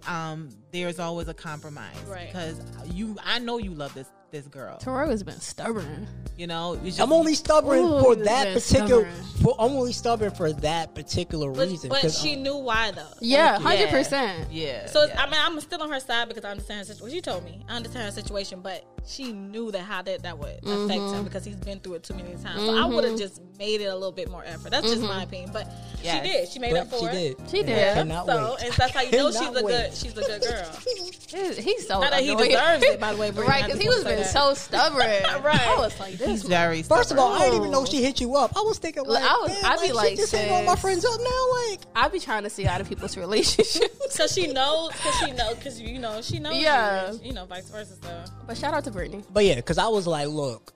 Um, 0.06 0.50
there's 0.70 0.98
always 0.98 1.28
a 1.28 1.34
compromise 1.34 1.96
Right. 2.06 2.26
because 2.26 2.60
you. 2.92 3.16
I 3.24 3.38
know 3.38 3.58
you 3.58 3.72
love 3.74 3.94
this 3.94 4.08
this 4.34 4.46
girl. 4.48 4.76
Toro 4.78 5.08
has 5.08 5.22
been 5.22 5.38
stubborn. 5.40 6.08
You 6.36 6.48
know, 6.48 6.76
just, 6.84 7.00
I'm 7.00 7.12
only 7.12 7.34
stubborn 7.34 7.78
Ooh, 7.78 8.00
for 8.02 8.16
that 8.16 8.52
particular. 8.52 9.08
For, 9.40 9.54
I'm 9.58 9.70
only 9.72 9.92
stubborn 9.92 10.32
for 10.32 10.52
that 10.52 10.92
particular 10.96 11.50
But, 11.52 11.68
reason. 11.68 11.88
but 11.90 12.02
'cause 12.02 12.18
she 12.20 12.32
I'm- 12.32 12.42
knew 12.42 12.56
why 12.56 12.90
though. 12.90 13.02
Yeah, 13.20 13.52
Yeah. 13.54 13.58
hundred 13.60 13.90
percent. 13.90 14.50
yeah. 14.50 14.86
So 14.86 15.02
it's, 15.02 15.14
yeah. 15.14 15.22
I 15.22 15.30
mean, 15.30 15.40
I'm 15.40 15.60
still 15.60 15.80
on 15.82 15.90
her 15.92 16.00
side 16.00 16.28
because 16.28 16.44
I 16.44 16.50
understand 16.50 16.80
her 16.80 16.92
situation. 16.92 17.16
She 17.16 17.20
told 17.22 17.44
me 17.44 17.64
I 17.68 17.76
understand 17.76 18.06
her 18.06 18.10
situation, 18.10 18.60
but 18.60 18.84
she 19.06 19.32
knew 19.32 19.70
that 19.70 19.82
how 19.82 20.02
that 20.02 20.22
that 20.24 20.36
would 20.36 20.48
affect 20.50 20.66
Mm-hmm. 20.66 21.14
him 21.14 21.24
because 21.24 21.44
he's 21.44 21.54
been 21.56 21.78
through 21.78 21.94
it 21.94 22.02
too 22.02 22.14
many 22.14 22.34
times. 22.42 22.60
So 22.60 22.76
I 22.76 22.84
would 22.86 23.04
have 23.04 23.16
just 23.18 23.40
made 23.58 23.80
it 23.82 23.84
a 23.86 23.94
little 23.94 24.10
bit 24.10 24.28
more 24.28 24.42
effort. 24.44 24.70
That's 24.72 24.88
just 24.88 25.02
my 25.02 25.22
opinion. 25.22 25.50
But 25.52 25.68
Yes. 26.02 26.26
she 26.26 26.32
did. 26.32 26.48
She 26.48 26.58
made 26.58 26.72
but 26.72 26.80
up 26.80 26.90
for 26.90 26.98
she 26.98 27.06
it. 27.06 27.38
did. 27.38 27.50
She 27.50 27.60
And 27.60 27.70
I 27.70 27.74
did. 27.74 27.94
cannot 27.94 28.26
So 28.26 28.56
wait. 28.58 28.64
and 28.64 28.74
that's 28.74 28.92
how 28.92 29.00
you 29.02 29.12
know 29.12 29.30
she's 29.30 29.38
Cannot 29.40 29.60
a 29.60 29.64
wait. 29.64 29.72
good 29.72 29.94
she's 29.94 30.12
a 30.18 30.20
good 30.22 30.42
girl. 30.42 30.70
He's 31.64 31.86
so 31.88 32.00
Not 32.00 32.10
that 32.12 32.22
he 32.22 32.34
deserves 32.34 32.82
it, 32.84 33.00
by 33.00 33.12
the 33.12 33.18
way, 33.18 33.30
right? 33.32 33.64
Because 33.64 33.80
he 33.80 33.88
was 33.88 34.04
been 34.04 34.23
that. 34.24 34.32
so 34.32 34.54
stubborn. 34.54 35.00
Right. 35.44 35.60
I 35.60 35.76
was 35.78 35.98
like, 36.00 36.14
this. 36.14 36.26
He's 36.28 36.42
very. 36.42 36.82
First 36.82 37.12
of 37.12 37.18
all, 37.18 37.32
I 37.34 37.40
didn't 37.46 37.56
even 37.60 37.70
know 37.70 37.84
she 37.84 38.02
hit 38.02 38.20
you 38.20 38.34
up. 38.36 38.56
I 38.56 38.60
was 38.60 38.78
thinking, 38.78 39.04
like, 39.04 39.22
I 39.22 39.34
was- 39.42 39.60
damn, 39.60 39.72
I'd 39.72 39.80
be 39.80 39.92
like, 39.92 39.94
like, 39.94 40.10
she 40.10 40.16
just 40.16 40.32
hitting 40.32 40.52
all 40.52 40.64
my 40.64 40.76
friends 40.76 41.04
up 41.04 41.18
now. 41.20 41.52
Like, 41.70 41.80
I'd 41.94 42.12
be 42.12 42.20
trying 42.20 42.44
to 42.44 42.50
see 42.50 42.66
out 42.66 42.80
of 42.80 42.88
people's 42.88 43.16
relationships. 43.16 43.90
Cause 44.16 44.32
she 44.32 44.46
knows, 44.52 44.92
cause 44.92 45.14
she 45.18 45.32
knows, 45.32 45.56
cause 45.62 45.80
you 45.80 45.98
know 45.98 46.22
she 46.22 46.38
knows. 46.38 46.56
Yeah. 46.56 47.12
you, 47.12 47.20
you 47.24 47.32
know, 47.32 47.44
vice 47.46 47.68
versa. 47.68 47.94
So 48.00 48.24
but 48.46 48.56
shout 48.56 48.72
out 48.74 48.84
to 48.84 48.90
Brittany. 48.90 49.24
but 49.32 49.44
yeah, 49.44 49.56
because 49.56 49.76
I 49.78 49.88
was 49.88 50.06
like, 50.06 50.28
look, 50.28 50.72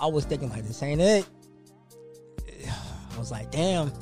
I 0.00 0.06
was 0.06 0.24
thinking 0.24 0.50
like, 0.50 0.64
this 0.66 0.82
ain't 0.82 1.00
it. 1.00 1.26
I 2.66 3.18
was 3.18 3.30
like, 3.30 3.50
damn. 3.50 3.92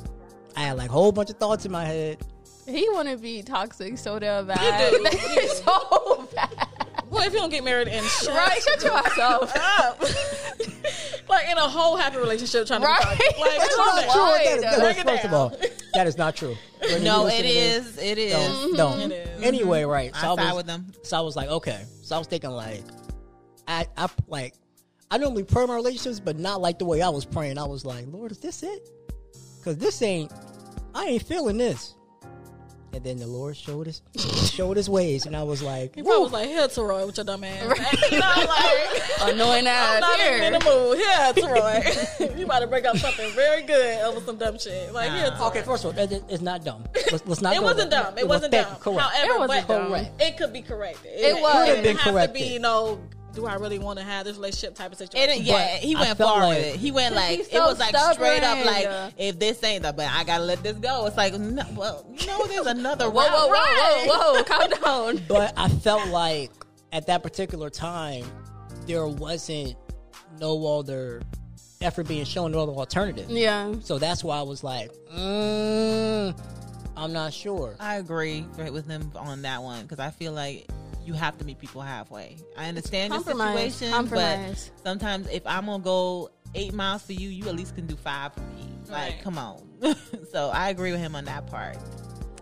I 0.55 0.61
had 0.61 0.77
like 0.77 0.89
a 0.89 0.93
whole 0.93 1.11
bunch 1.11 1.29
of 1.29 1.37
thoughts 1.37 1.65
in 1.65 1.71
my 1.71 1.85
head. 1.85 2.17
He 2.67 2.87
want 2.89 3.09
to 3.09 3.17
be 3.17 3.41
toxic 3.43 3.97
so 3.97 4.19
damn 4.19 4.47
bad. 4.47 4.93
so 5.49 6.27
bad. 6.33 6.67
Well, 7.13 7.23
if 7.27 7.33
you 7.33 7.39
don't 7.39 7.49
get 7.51 7.63
married 7.63 7.87
and 7.87 8.05
shut 8.05 8.33
Right? 8.35 8.61
Shut 8.61 8.83
your 8.83 8.93
ass 8.97 9.17
up. 9.19 9.43
up, 9.79 10.01
like 11.29 11.49
in 11.49 11.57
a 11.57 11.67
whole 11.67 11.95
happy 11.95 12.17
relationship, 12.17 12.67
trying 12.67 12.81
to 12.81 12.87
be 12.87 12.93
toxic. 12.93 13.39
like 13.39 13.57
That's 13.57 13.77
not 13.77 14.03
true. 14.11 14.21
Right. 14.21 14.43
That 14.45 14.55
is- 14.57 14.61
that 14.61 14.73
is- 14.73 14.79
Break 14.79 14.97
it 14.97 15.05
first 15.07 15.25
of 15.25 15.33
all, 15.33 15.57
that 15.93 16.07
is 16.07 16.17
not 16.17 16.35
true. 16.35 16.55
When 16.83 17.01
No, 17.03 17.21
you 17.21 17.27
it 17.27 17.31
listen 17.31 17.37
to 17.37 17.53
this, 17.53 17.87
is. 17.87 17.97
It 17.97 18.17
is. 18.17 18.33
Don't, 18.33 18.75
don't. 18.75 19.11
It 19.11 19.27
is. 19.37 19.41
Anyway, 19.43 19.83
right. 19.83 20.13
So 20.15 20.27
I 20.27 20.31
I, 20.31 20.33
was, 20.47 20.55
with 20.57 20.65
them. 20.65 20.91
So 21.03 21.17
I 21.17 21.21
was 21.21 21.35
like, 21.37 21.47
okay. 21.47 21.85
So 22.01 22.15
I 22.15 22.17
was 22.19 22.27
thinking 22.27 22.49
like, 22.49 22.83
I, 23.69 23.87
I 23.95 24.09
like, 24.27 24.53
I 25.09 25.17
normally 25.17 25.45
pray 25.45 25.65
my 25.65 25.75
relationships, 25.75 26.19
but 26.19 26.37
not 26.37 26.59
like 26.59 26.79
the 26.79 26.83
way 26.85 27.01
I 27.01 27.07
was 27.07 27.23
praying. 27.23 27.57
I 27.57 27.63
was 27.63 27.85
like, 27.85 28.05
Lord, 28.11 28.31
is 28.31 28.39
this 28.39 28.63
it? 28.63 28.89
Because 29.59 29.77
this 29.77 30.01
ain't, 30.01 30.29
I 30.93 31.05
ain't 31.05 31.23
feeling 31.23 31.55
this. 31.57 31.93
And 32.93 33.03
then 33.03 33.17
the 33.17 33.25
Lord 33.25 33.57
showed 33.57 33.87
us 33.87 34.01
showed 34.51 34.77
his 34.77 34.87
ways, 34.87 35.25
and 35.25 35.35
I 35.35 35.41
was 35.41 35.63
like, 35.63 35.95
He 35.95 36.03
probably 36.03 36.23
was 36.25 36.31
like, 36.31 36.47
"Here, 36.47 36.67
Teroy, 36.67 37.07
with 37.07 37.17
your 37.17 37.23
dumb 37.25 37.43
ass." 37.43 37.63
Right. 37.67 38.11
you 38.11 38.19
know, 38.19 38.33
like 38.47 39.33
Annoying 39.33 39.65
I'm 39.65 39.73
ass. 39.73 40.01
not 40.01 40.19
Here. 40.19 40.33
even 40.37 40.53
in 40.53 40.59
the 40.59 40.65
mood. 40.65 40.97
Here, 40.99 41.33
Teroy, 41.33 42.37
you 42.37 42.45
about 42.45 42.59
to 42.59 42.67
break 42.67 42.85
up 42.85 42.95
something 42.97 43.31
very 43.33 43.63
good 43.63 43.99
over 44.03 44.19
some 44.21 44.37
dumb 44.37 44.59
shit. 44.59 44.93
Like 44.93 45.11
here, 45.11 45.31
Teroy. 45.31 45.47
Okay, 45.47 45.61
first 45.63 45.85
of 45.85 45.87
all, 45.87 45.93
that 45.93 46.11
is- 46.11 46.23
it's 46.29 46.43
not 46.43 46.63
dumb. 46.63 46.83
Let's, 47.11 47.25
let's 47.25 47.41
not. 47.41 47.53
It 47.55 47.61
go 47.61 47.63
wasn't 47.63 47.89
dumb. 47.89 48.15
It 48.17 48.27
wasn't 48.27 48.51
dumb. 48.53 48.75
Correct. 48.79 49.01
However, 49.01 49.25
It 49.33 49.39
wasn't 49.39 49.67
but 49.67 49.73
dumb. 49.73 49.87
Correct. 49.89 50.21
it 50.21 50.37
could 50.37 50.53
be 50.53 50.61
corrected. 50.61 51.11
It 51.15 51.41
was. 51.41 51.55
It 51.55 51.57
Could 51.57 51.67
have 51.67 51.75
been 51.77 51.83
didn't 51.83 51.97
have 51.99 52.03
to 52.05 52.11
corrected. 52.11 52.33
be, 52.41 52.53
you 52.53 52.59
know, 52.59 52.99
do 53.33 53.45
I 53.47 53.55
really 53.55 53.79
want 53.79 53.97
to 53.99 54.05
have 54.05 54.25
this 54.25 54.35
relationship 54.35 54.75
type 54.75 54.91
of 54.91 54.97
situation? 54.97 55.29
It, 55.31 55.41
yeah, 55.41 55.77
he 55.77 55.95
went 55.95 56.17
felt 56.17 56.29
far 56.35 56.39
like- 56.47 56.57
with 56.57 56.65
it. 56.75 56.75
He 56.79 56.91
went 56.91 57.15
like 57.15 57.37
He's 57.39 57.47
it 57.47 57.59
was 57.59 57.79
like 57.79 57.95
straight 58.13 58.43
up 58.43 58.59
stubborn. 58.59 58.65
like 58.65 59.13
if 59.17 59.39
this 59.39 59.63
ain't 59.63 59.83
the 59.83 59.93
but 59.93 60.07
I 60.11 60.23
gotta 60.23 60.43
let 60.43 60.61
this 60.63 60.77
go. 60.77 61.05
It's 61.07 61.17
like 61.17 61.33
no, 61.33 61.63
well, 61.75 62.05
you 62.15 62.27
know, 62.27 62.45
there's 62.47 62.67
another 62.67 63.09
Whoa, 63.09 63.21
route. 63.21 63.49
whoa, 63.49 64.05
whoa, 64.05 64.05
whoa, 64.07 64.33
whoa! 64.33 64.43
Calm 64.43 65.15
down. 65.17 65.23
But 65.27 65.53
I 65.57 65.67
felt 65.69 66.07
like 66.09 66.51
at 66.91 67.07
that 67.07 67.23
particular 67.23 67.69
time, 67.69 68.23
there 68.85 69.07
wasn't 69.07 69.75
no 70.39 70.77
other 70.79 71.21
effort 71.81 72.07
being 72.07 72.25
shown, 72.25 72.51
no 72.51 72.59
other 72.61 72.71
alternative. 72.73 73.29
Yeah. 73.29 73.73
So 73.81 73.97
that's 73.99 74.23
why 74.23 74.37
I 74.37 74.41
was 74.43 74.63
like, 74.63 74.91
mm, 75.13 76.37
I'm 76.95 77.11
not 77.13 77.33
sure. 77.33 77.75
I 77.79 77.95
agree 77.95 78.45
with 78.57 78.87
him 78.87 79.11
on 79.15 79.41
that 79.41 79.61
one 79.63 79.81
because 79.83 79.99
I 79.99 80.11
feel 80.11 80.31
like 80.33 80.69
you 81.05 81.13
have 81.13 81.37
to 81.37 81.45
meet 81.45 81.59
people 81.59 81.81
halfway. 81.81 82.37
I 82.57 82.67
understand 82.69 83.13
your 83.13 83.23
situation, 83.23 83.91
Compromise. 83.91 84.71
but 84.75 84.83
sometimes 84.87 85.27
if 85.29 85.45
I'm 85.45 85.65
gonna 85.65 85.83
go 85.83 86.29
eight 86.55 86.73
miles 86.73 87.01
for 87.03 87.13
you, 87.13 87.29
you 87.29 87.47
at 87.49 87.55
least 87.55 87.75
can 87.75 87.85
do 87.87 87.95
five 87.95 88.33
for 88.33 88.41
me. 88.41 88.69
Like, 88.89 89.13
Right. 89.13 89.21
come 89.23 89.37
on. 89.37 89.67
so 90.31 90.49
I 90.49 90.69
agree 90.69 90.91
with 90.91 90.99
him 91.01 91.15
on 91.15 91.25
that 91.25 91.47
part. 91.47 91.77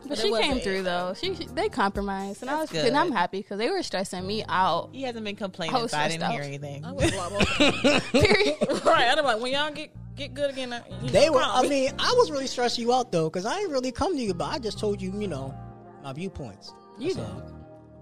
But 0.08 0.18
it 0.18 0.22
she 0.24 0.32
wasn't 0.32 0.48
came 0.50 0.58
it, 0.58 0.64
through 0.64 0.84
though. 0.84 1.14
She, 1.20 1.36
she- 1.36 1.46
they 1.46 1.70
compromised, 1.70 2.42
and 2.42 2.50
I 2.52 2.60
was 2.60 2.70
That's 2.70 2.88
and 2.88 2.98
I'm 2.98 3.12
happy 3.12 3.40
because 3.40 3.58
they 3.60 3.70
were 3.70 3.82
stressing 3.84 4.26
me 4.28 4.44
out. 4.50 4.90
He 4.92 5.04
hasn't 5.04 5.24
been 5.24 5.36
complaining, 5.38 5.76
I 5.76 5.82
was 5.82 5.92
so 5.92 5.98
I 5.98 6.08
didn't 6.10 6.30
hear 6.32 6.42
anything. 6.42 6.84
I 6.84 6.92
was 6.92 7.12
Period. 8.12 8.58
right. 8.86 9.16
I'm 9.18 9.24
like, 9.24 9.40
when 9.40 9.54
y'all 9.54 9.72
get 9.72 9.92
get 10.16 10.34
good 10.34 10.50
again, 10.50 10.76
They 11.04 11.30
were. 11.30 11.40
call 11.40 11.64
I 11.66 11.68
mean, 11.70 11.92
I 11.98 12.14
was 12.18 12.30
really 12.32 12.48
stressing 12.48 12.84
you 12.84 12.94
out 12.94 13.12
though, 13.12 13.30
because 13.30 13.46
I 13.46 13.56
didn't 13.60 13.72
really 13.72 13.92
come 13.94 14.16
to 14.18 14.22
you, 14.22 14.34
but 14.34 14.46
I 14.46 14.60
just 14.60 14.78
told 14.80 15.02
you, 15.02 15.14
you 15.18 15.28
know, 15.28 15.56
my 16.04 16.12
viewpoints. 16.12 16.74
You 17.00 17.14
That's 17.14 17.28
did. 17.28 17.54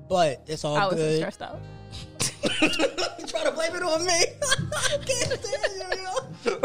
But 0.09 0.43
it's 0.47 0.65
all 0.65 0.75
I 0.75 0.87
was 0.87 0.95
good. 0.95 1.17
stressed 1.17 1.41
out. 1.41 1.59
you 2.61 3.25
try 3.27 3.43
to 3.43 3.51
blame 3.51 3.75
it 3.75 3.83
on 3.83 4.05
me. 4.05 4.13
Can't 5.05 5.39
stand 5.39 5.73
you, 5.75 6.51
yo. 6.51 6.59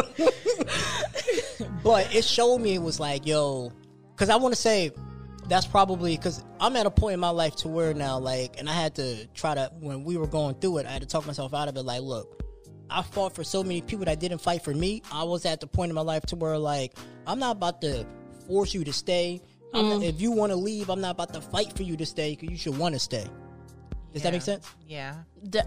but 1.84 2.14
it 2.14 2.24
showed 2.24 2.58
me 2.58 2.74
it 2.74 2.82
was 2.82 2.98
like, 2.98 3.26
yo, 3.26 3.70
because 4.12 4.30
I 4.30 4.36
want 4.36 4.54
to 4.54 4.60
say 4.60 4.90
that's 5.48 5.66
probably 5.66 6.16
because 6.16 6.42
I'm 6.58 6.74
at 6.76 6.86
a 6.86 6.90
point 6.90 7.14
in 7.14 7.20
my 7.20 7.30
life 7.30 7.54
to 7.56 7.68
where 7.68 7.92
now, 7.92 8.18
like, 8.18 8.58
and 8.58 8.68
I 8.68 8.72
had 8.72 8.94
to 8.96 9.26
try 9.34 9.54
to 9.54 9.70
when 9.78 10.04
we 10.04 10.16
were 10.16 10.26
going 10.26 10.54
through 10.56 10.78
it, 10.78 10.86
I 10.86 10.90
had 10.90 11.02
to 11.02 11.08
talk 11.08 11.26
myself 11.26 11.52
out 11.52 11.68
of 11.68 11.76
it. 11.76 11.82
Like, 11.82 12.00
look, 12.00 12.42
I 12.90 13.02
fought 13.02 13.34
for 13.34 13.44
so 13.44 13.62
many 13.62 13.82
people 13.82 14.04
that 14.06 14.20
didn't 14.20 14.38
fight 14.38 14.62
for 14.62 14.72
me. 14.72 15.02
I 15.12 15.24
was 15.24 15.44
at 15.44 15.60
the 15.60 15.66
point 15.66 15.90
in 15.90 15.94
my 15.94 16.02
life 16.02 16.24
to 16.26 16.36
where 16.36 16.58
like 16.58 16.96
I'm 17.26 17.38
not 17.38 17.56
about 17.56 17.80
to 17.82 18.06
force 18.46 18.74
you 18.74 18.84
to 18.84 18.92
stay. 18.92 19.40
I'm 19.74 19.88
not- 19.88 20.02
if 20.02 20.20
you 20.20 20.30
want 20.32 20.50
to 20.52 20.56
leave, 20.56 20.88
I'm 20.90 21.00
not 21.00 21.12
about 21.12 21.32
to 21.34 21.40
fight 21.40 21.76
for 21.76 21.82
you 21.82 21.96
to 21.96 22.06
stay 22.06 22.32
because 22.36 22.50
you 22.50 22.56
should 22.56 22.78
want 22.78 22.94
to 22.94 22.98
stay. 22.98 23.26
Does 24.12 24.22
that 24.22 24.32
make 24.32 24.42
sense? 24.42 24.70
Yeah, 24.86 25.14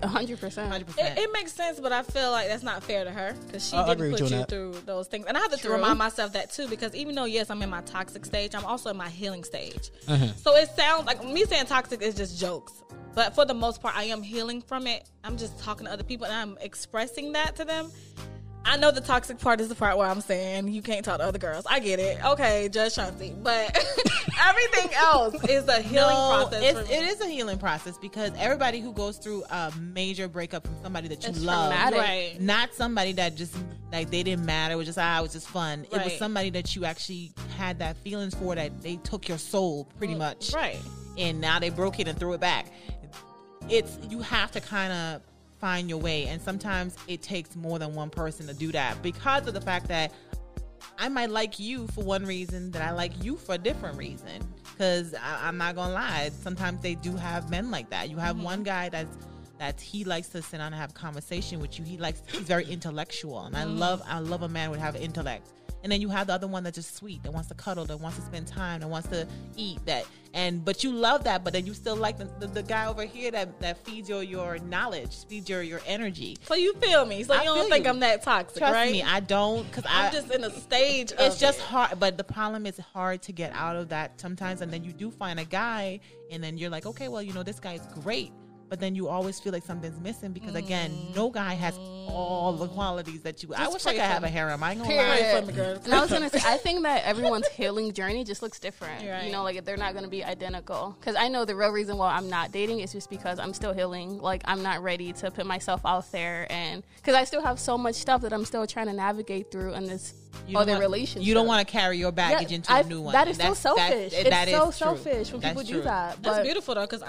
hundred 0.04 0.40
percent. 0.40 0.72
hundred 0.72 0.88
It, 0.88 0.96
percent. 0.96 1.20
it 1.20 1.30
makes 1.34 1.52
sense, 1.52 1.82
but 1.82 1.92
I 1.92 2.02
feel 2.04 2.32
like 2.32 2.48
that's 2.48 2.64
not 2.64 2.82
fair 2.82 3.04
to 3.04 3.12
her 3.12 3.34
because 3.46 3.68
she 3.68 3.76
I- 3.76 3.84
I 3.84 3.94
didn't 3.94 4.12
put 4.12 4.32
you 4.32 4.38
you 4.38 4.46
through 4.46 4.72
those 4.86 5.08
things. 5.08 5.26
And 5.28 5.36
I 5.36 5.42
have 5.42 5.52
to 5.52 5.58
True. 5.58 5.74
remind 5.74 6.00
myself 6.00 6.32
that 6.32 6.54
too 6.54 6.66
because 6.70 6.96
even 6.96 7.14
though 7.14 7.26
yes, 7.26 7.50
I'm 7.50 7.62
in 7.62 7.70
my 7.70 7.82
toxic 7.82 8.26
stage, 8.26 8.56
I'm 8.56 8.64
also 8.64 8.90
in 8.90 8.96
my 8.96 9.10
healing 9.10 9.44
stage. 9.44 9.92
Mm-hmm. 10.08 10.38
So 10.38 10.56
it 10.56 10.70
sounds 10.78 11.06
like 11.06 11.26
me 11.26 11.44
saying 11.44 11.66
toxic 11.66 12.02
is 12.02 12.16
just 12.16 12.40
jokes, 12.40 12.72
but 13.16 13.36
for 13.36 13.44
the 13.44 13.54
most 13.54 13.82
part, 13.82 13.98
I 13.98 14.04
am 14.06 14.22
healing 14.22 14.62
from 14.62 14.88
it. 14.88 15.04
I'm 15.26 15.36
just 15.36 15.60
talking 15.60 15.86
to 15.86 15.92
other 15.92 16.04
people 16.04 16.26
and 16.26 16.34
I'm 16.34 16.58
expressing 16.62 17.34
that 17.34 17.58
to 17.58 17.66
them. 17.66 17.92
I 18.68 18.76
know 18.78 18.92
the 18.92 19.02
toxic 19.02 19.40
part 19.40 19.62
is 19.62 19.70
the 19.70 19.76
part 19.76 19.98
where 19.98 20.08
I'm 20.08 20.22
saying 20.22 20.68
you 20.68 20.82
can't 20.82 21.04
talk 21.06 21.20
to 21.20 21.24
other 21.24 21.40
girls. 21.40 21.66
I 21.70 21.80
get 21.80 22.00
it. 22.00 22.24
Okay, 22.24 22.68
Judge 22.70 22.96
Chauncey. 22.96 23.34
But 23.42 23.76
everything 24.48 24.94
else 24.94 25.36
is 25.46 25.68
a 25.68 25.82
healing 25.82 26.14
process. 26.16 26.64
it's, 26.64 26.80
for 26.82 26.86
me. 26.88 26.94
it 26.96 27.04
is 27.06 27.22
a 27.22 27.28
healing 27.28 27.58
process 27.58 27.98
because 27.98 28.32
everybody 28.38 28.80
who 28.82 28.92
goes 28.94 29.18
through 29.18 29.44
a 29.50 29.72
major 29.80 30.28
breakup 30.28 30.66
from 30.66 30.76
somebody 30.84 31.08
that 31.08 31.24
you 31.24 31.30
It's 31.30 31.42
love. 31.42 31.72
Right. 31.94 32.36
not 32.40 32.74
somebody 32.74 33.14
that 33.14 33.36
just 33.36 33.56
like 33.92 34.10
they 34.12 34.22
didn't 34.24 34.46
matter. 34.46 34.74
It 34.74 34.78
was 34.78 34.88
just 34.88 35.00
ah, 35.00 35.20
it 35.20 35.22
was 35.22 35.32
just 35.34 35.48
fun. 35.48 35.86
It 35.92 36.04
was 36.04 36.18
somebody 36.18 36.50
that 36.52 36.76
you 36.76 36.84
actually 36.86 37.32
had 37.58 37.80
that 37.80 37.96
feelings 37.98 38.36
for 38.36 38.54
that 38.56 38.82
they 38.82 38.98
took 38.98 39.30
your 39.30 39.38
soul 39.38 39.86
pretty 39.98 40.16
much, 40.16 40.54
Right. 40.54 40.78
and 41.18 41.40
now 41.40 41.58
they 41.60 41.70
broke 41.70 42.00
it 42.02 42.08
and 42.08 42.20
threw 42.20 42.34
it 42.34 42.42
back. 42.42 42.68
It's 43.70 43.98
you 44.10 44.20
have 44.22 44.52
to 44.52 44.62
kind 44.62 44.92
of 44.94 45.22
find 45.60 45.90
your 45.90 46.00
way, 46.00 46.28
and 46.28 46.42
sometimes 46.42 46.96
it 47.08 47.22
takes 47.22 47.56
more 47.56 47.80
than 47.80 47.94
one 47.96 48.10
person 48.10 48.48
to 48.48 48.54
do 48.54 48.72
that 48.72 49.02
because 49.02 49.48
of 49.48 49.54
the 49.54 49.62
fact 49.62 49.88
that 49.88 50.12
I 51.00 51.10
might 51.10 51.30
like 51.30 51.60
you 51.60 51.88
for 51.88 52.04
one 52.04 52.26
reason, 52.26 52.72
that 52.72 52.82
I 52.82 52.92
like 52.92 53.24
you 53.24 53.36
for 53.36 53.56
a 53.56 53.58
different 53.58 53.98
reason. 53.98 54.42
Because 54.72 55.16
I'm 55.24 55.58
not 55.58 55.76
gonna 55.76 55.94
lie, 55.94 56.30
sometimes 56.30 56.82
they 56.82 56.96
do 56.96 57.16
have 57.16 57.50
men 57.50 57.72
like 57.72 57.90
that. 57.90 58.10
You 58.10 58.18
have 58.18 58.36
Mm-hmm. 58.36 58.46
one 58.46 58.64
guy 58.64 58.90
that's 58.90 59.16
that 59.60 59.82
he 59.82 60.04
likes 60.04 60.30
to 60.30 60.42
sit 60.44 60.58
down 60.60 60.68
and 60.72 60.76
have 60.76 60.94
conversation 60.94 61.60
with 61.60 61.80
you. 61.80 61.86
He 61.86 61.98
likes 61.98 62.22
he's 62.32 62.42
very 62.42 62.66
intellectual, 62.66 63.40
and 63.46 63.58
I 63.58 63.64
Mm-hmm. 63.64 63.78
love 63.80 64.02
I 64.08 64.20
love 64.20 64.44
a 64.44 64.50
man 64.50 64.70
would 64.70 64.80
have 64.80 64.96
intellect. 64.96 65.48
And 65.84 65.92
then 65.92 66.02
you 66.02 66.10
have 66.10 66.28
the 66.28 66.34
other 66.34 66.48
one 66.48 66.64
that's 66.64 66.76
just 66.76 66.96
sweet, 66.96 67.24
that 67.24 67.32
wants 67.32 67.50
to 67.50 67.56
cuddle, 67.56 67.86
that 67.86 67.98
wants 67.98 68.18
to 68.18 68.24
spend 68.24 68.48
time, 68.48 68.82
that 68.82 68.88
wants 68.88 69.08
to 69.10 69.28
eat. 69.56 69.80
That 69.86 70.06
and 70.34 70.64
but 70.64 70.84
you 70.84 70.92
love 70.92 71.24
that, 71.24 71.44
but 71.44 71.54
then 71.54 71.66
you 71.66 71.74
still 71.74 71.96
like 71.96 72.18
the, 72.18 72.26
the, 72.40 72.48
the 72.48 72.64
guy 72.64 72.88
over 72.88 73.04
here 73.04 73.32
that 73.32 73.60
that 73.62 73.78
feeds 73.86 74.10
your 74.10 74.24
your 74.24 74.58
knowledge, 74.60 75.26
feeds 75.26 75.50
your 75.50 75.62
your 75.62 75.82
energy. 75.86 76.38
So 76.44 76.56
you 76.56 76.74
feel 76.76 77.06
me? 77.06 77.24
So 77.24 77.34
I 77.34 77.40
you 77.40 77.46
don't 77.46 77.70
think 77.70 77.86
you. 77.86 77.92
I'm 77.92 78.00
that 78.02 78.24
toxic, 78.24 78.58
Trust 78.58 78.74
right? 78.74 78.92
me, 78.92 79.04
I 79.04 79.20
don't 79.20 79.64
because 79.70 79.86
I'm 79.88 80.12
just 80.12 80.32
in 80.32 80.44
a 80.44 80.52
stage. 80.52 81.14
it's 81.18 81.40
just 81.40 81.60
it. 81.60 81.66
hard 81.66 82.00
but 82.00 82.18
the 82.18 82.24
problem 82.24 82.66
is 82.66 82.78
hard 82.78 83.22
to 83.24 83.32
get 83.32 83.52
out 83.54 83.76
of 83.76 83.90
that 83.90 84.20
sometimes 84.20 84.62
and 84.62 84.72
then 84.72 84.84
you 84.84 84.94
do 84.94 85.12
find 85.12 85.40
a 85.40 85.46
guy 85.46 86.00
and 86.32 86.44
then 86.44 86.58
you're 86.58 86.70
like 86.70 86.86
okay 86.86 87.08
well 87.08 87.22
you 87.22 87.34
know 87.34 87.44
this 87.44 87.60
guy's 87.60 87.86
great 88.02 88.32
but 88.70 88.80
then 88.80 88.96
you 88.96 89.08
always 89.08 89.40
feel 89.40 89.54
like 89.54 89.64
something's 89.64 90.00
missing 90.00 90.32
because 90.32 90.56
again 90.56 90.92
mm. 90.92 91.16
no 91.16 91.30
guy 91.30 91.54
has 91.54 91.78
all 92.10 92.54
the 92.54 92.68
qualities 92.68 93.22
that 93.22 93.44
you 93.44 93.54
i 93.56 93.68
wish 93.68 93.86
i 93.86 93.92
could 93.92 94.00
for 94.02 94.06
have 94.08 94.24
a 94.24 94.28
harem 94.30 94.64
i 94.64 94.72
ain't 94.72 94.82
gonna 94.82 94.96
lie 94.96 95.18
Pray 95.18 95.40
for 95.40 95.46
me, 95.48 95.54
girl. 95.54 95.80
I 95.92 96.02
was 96.02 96.12
gonna 96.12 96.30
say, 96.30 96.40
I 96.46 96.58
think 96.66 96.84
that 96.84 97.04
everyone's 97.06 97.48
healing 97.50 97.92
journey 97.94 98.24
just 98.24 98.42
looks 98.42 98.60
different. 98.60 99.04
You're 99.04 99.14
right. 99.14 99.26
You 99.26 99.32
know, 99.32 99.44
like 99.44 99.64
they're 99.66 99.78
not 99.78 99.94
gonna 99.94 100.08
be 100.08 100.24
identical. 100.24 100.96
Because 101.00 101.16
I 101.16 101.28
know 101.28 101.46
the 101.46 101.56
real 101.56 101.70
reason 101.72 101.98
why 101.98 102.14
I'm 102.16 102.30
not 102.30 102.52
dating 102.52 102.80
is 102.82 102.92
just 102.92 103.10
because 103.10 103.40
I'm 103.40 103.54
still 103.54 103.74
healing. 103.74 104.20
Like 104.20 104.42
I'm 104.46 104.62
not 104.64 104.84
ready 104.84 105.14
to 105.14 105.32
put 105.32 105.46
myself 105.46 105.82
out 105.86 106.12
there, 106.12 106.48
and 106.50 106.84
because 106.98 107.16
I 107.16 107.24
still 107.24 107.42
have 107.42 107.60
so 107.60 107.78
much 107.78 107.96
stuff 107.96 108.22
that 108.22 108.34
I'm 108.34 108.46
still 108.46 108.66
trying 108.68 108.88
to 108.88 108.94
navigate 108.94 109.52
through 109.52 109.74
in 109.74 109.86
this 109.86 110.14
You 110.48 110.54
don't 110.54 110.62
other 110.64 110.72
want- 110.74 110.82
relationship. 110.82 111.28
you 111.28 111.34
don't 111.34 111.48
want 111.48 111.66
to 111.68 111.72
carry 111.72 111.98
your 111.98 112.12
baggage 112.12 112.52
Yeah, 112.52 112.56
into 112.58 112.72
a 112.74 112.76
I- 112.78 112.82
new 112.84 113.02
one 113.02 113.14
That 113.14 113.28
is 113.28 113.40
And 113.40 113.56
so 113.56 113.76
selfish. 113.76 114.12
that's- 114.12 114.14
it's 114.14 114.30
that 114.30 114.48
so 114.50 114.70
is 114.70 114.78
true. 114.78 114.86
selfish 114.88 115.32
when 115.32 115.42
That's 115.42 115.54
people 115.54 115.68
true. 115.70 115.78
do 115.80 115.84
that. 115.84 116.22
That's 116.22 116.44
beautiful 116.44 116.76
though, 116.76 116.82
because 116.88 117.04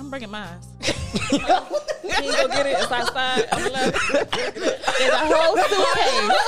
I'm 0.00 0.08
bringing 0.08 0.30
mine. 0.30 0.48
you 0.80 1.38
can 1.38 1.40
go 1.40 2.48
get 2.48 2.66
it. 2.66 2.76
It's 2.78 2.90
outside. 2.90 3.46
I'm 3.52 3.70
love 3.70 3.92
there's 4.98 5.12
a 5.12 5.18
whole 5.18 5.56
suitcase 5.56 6.38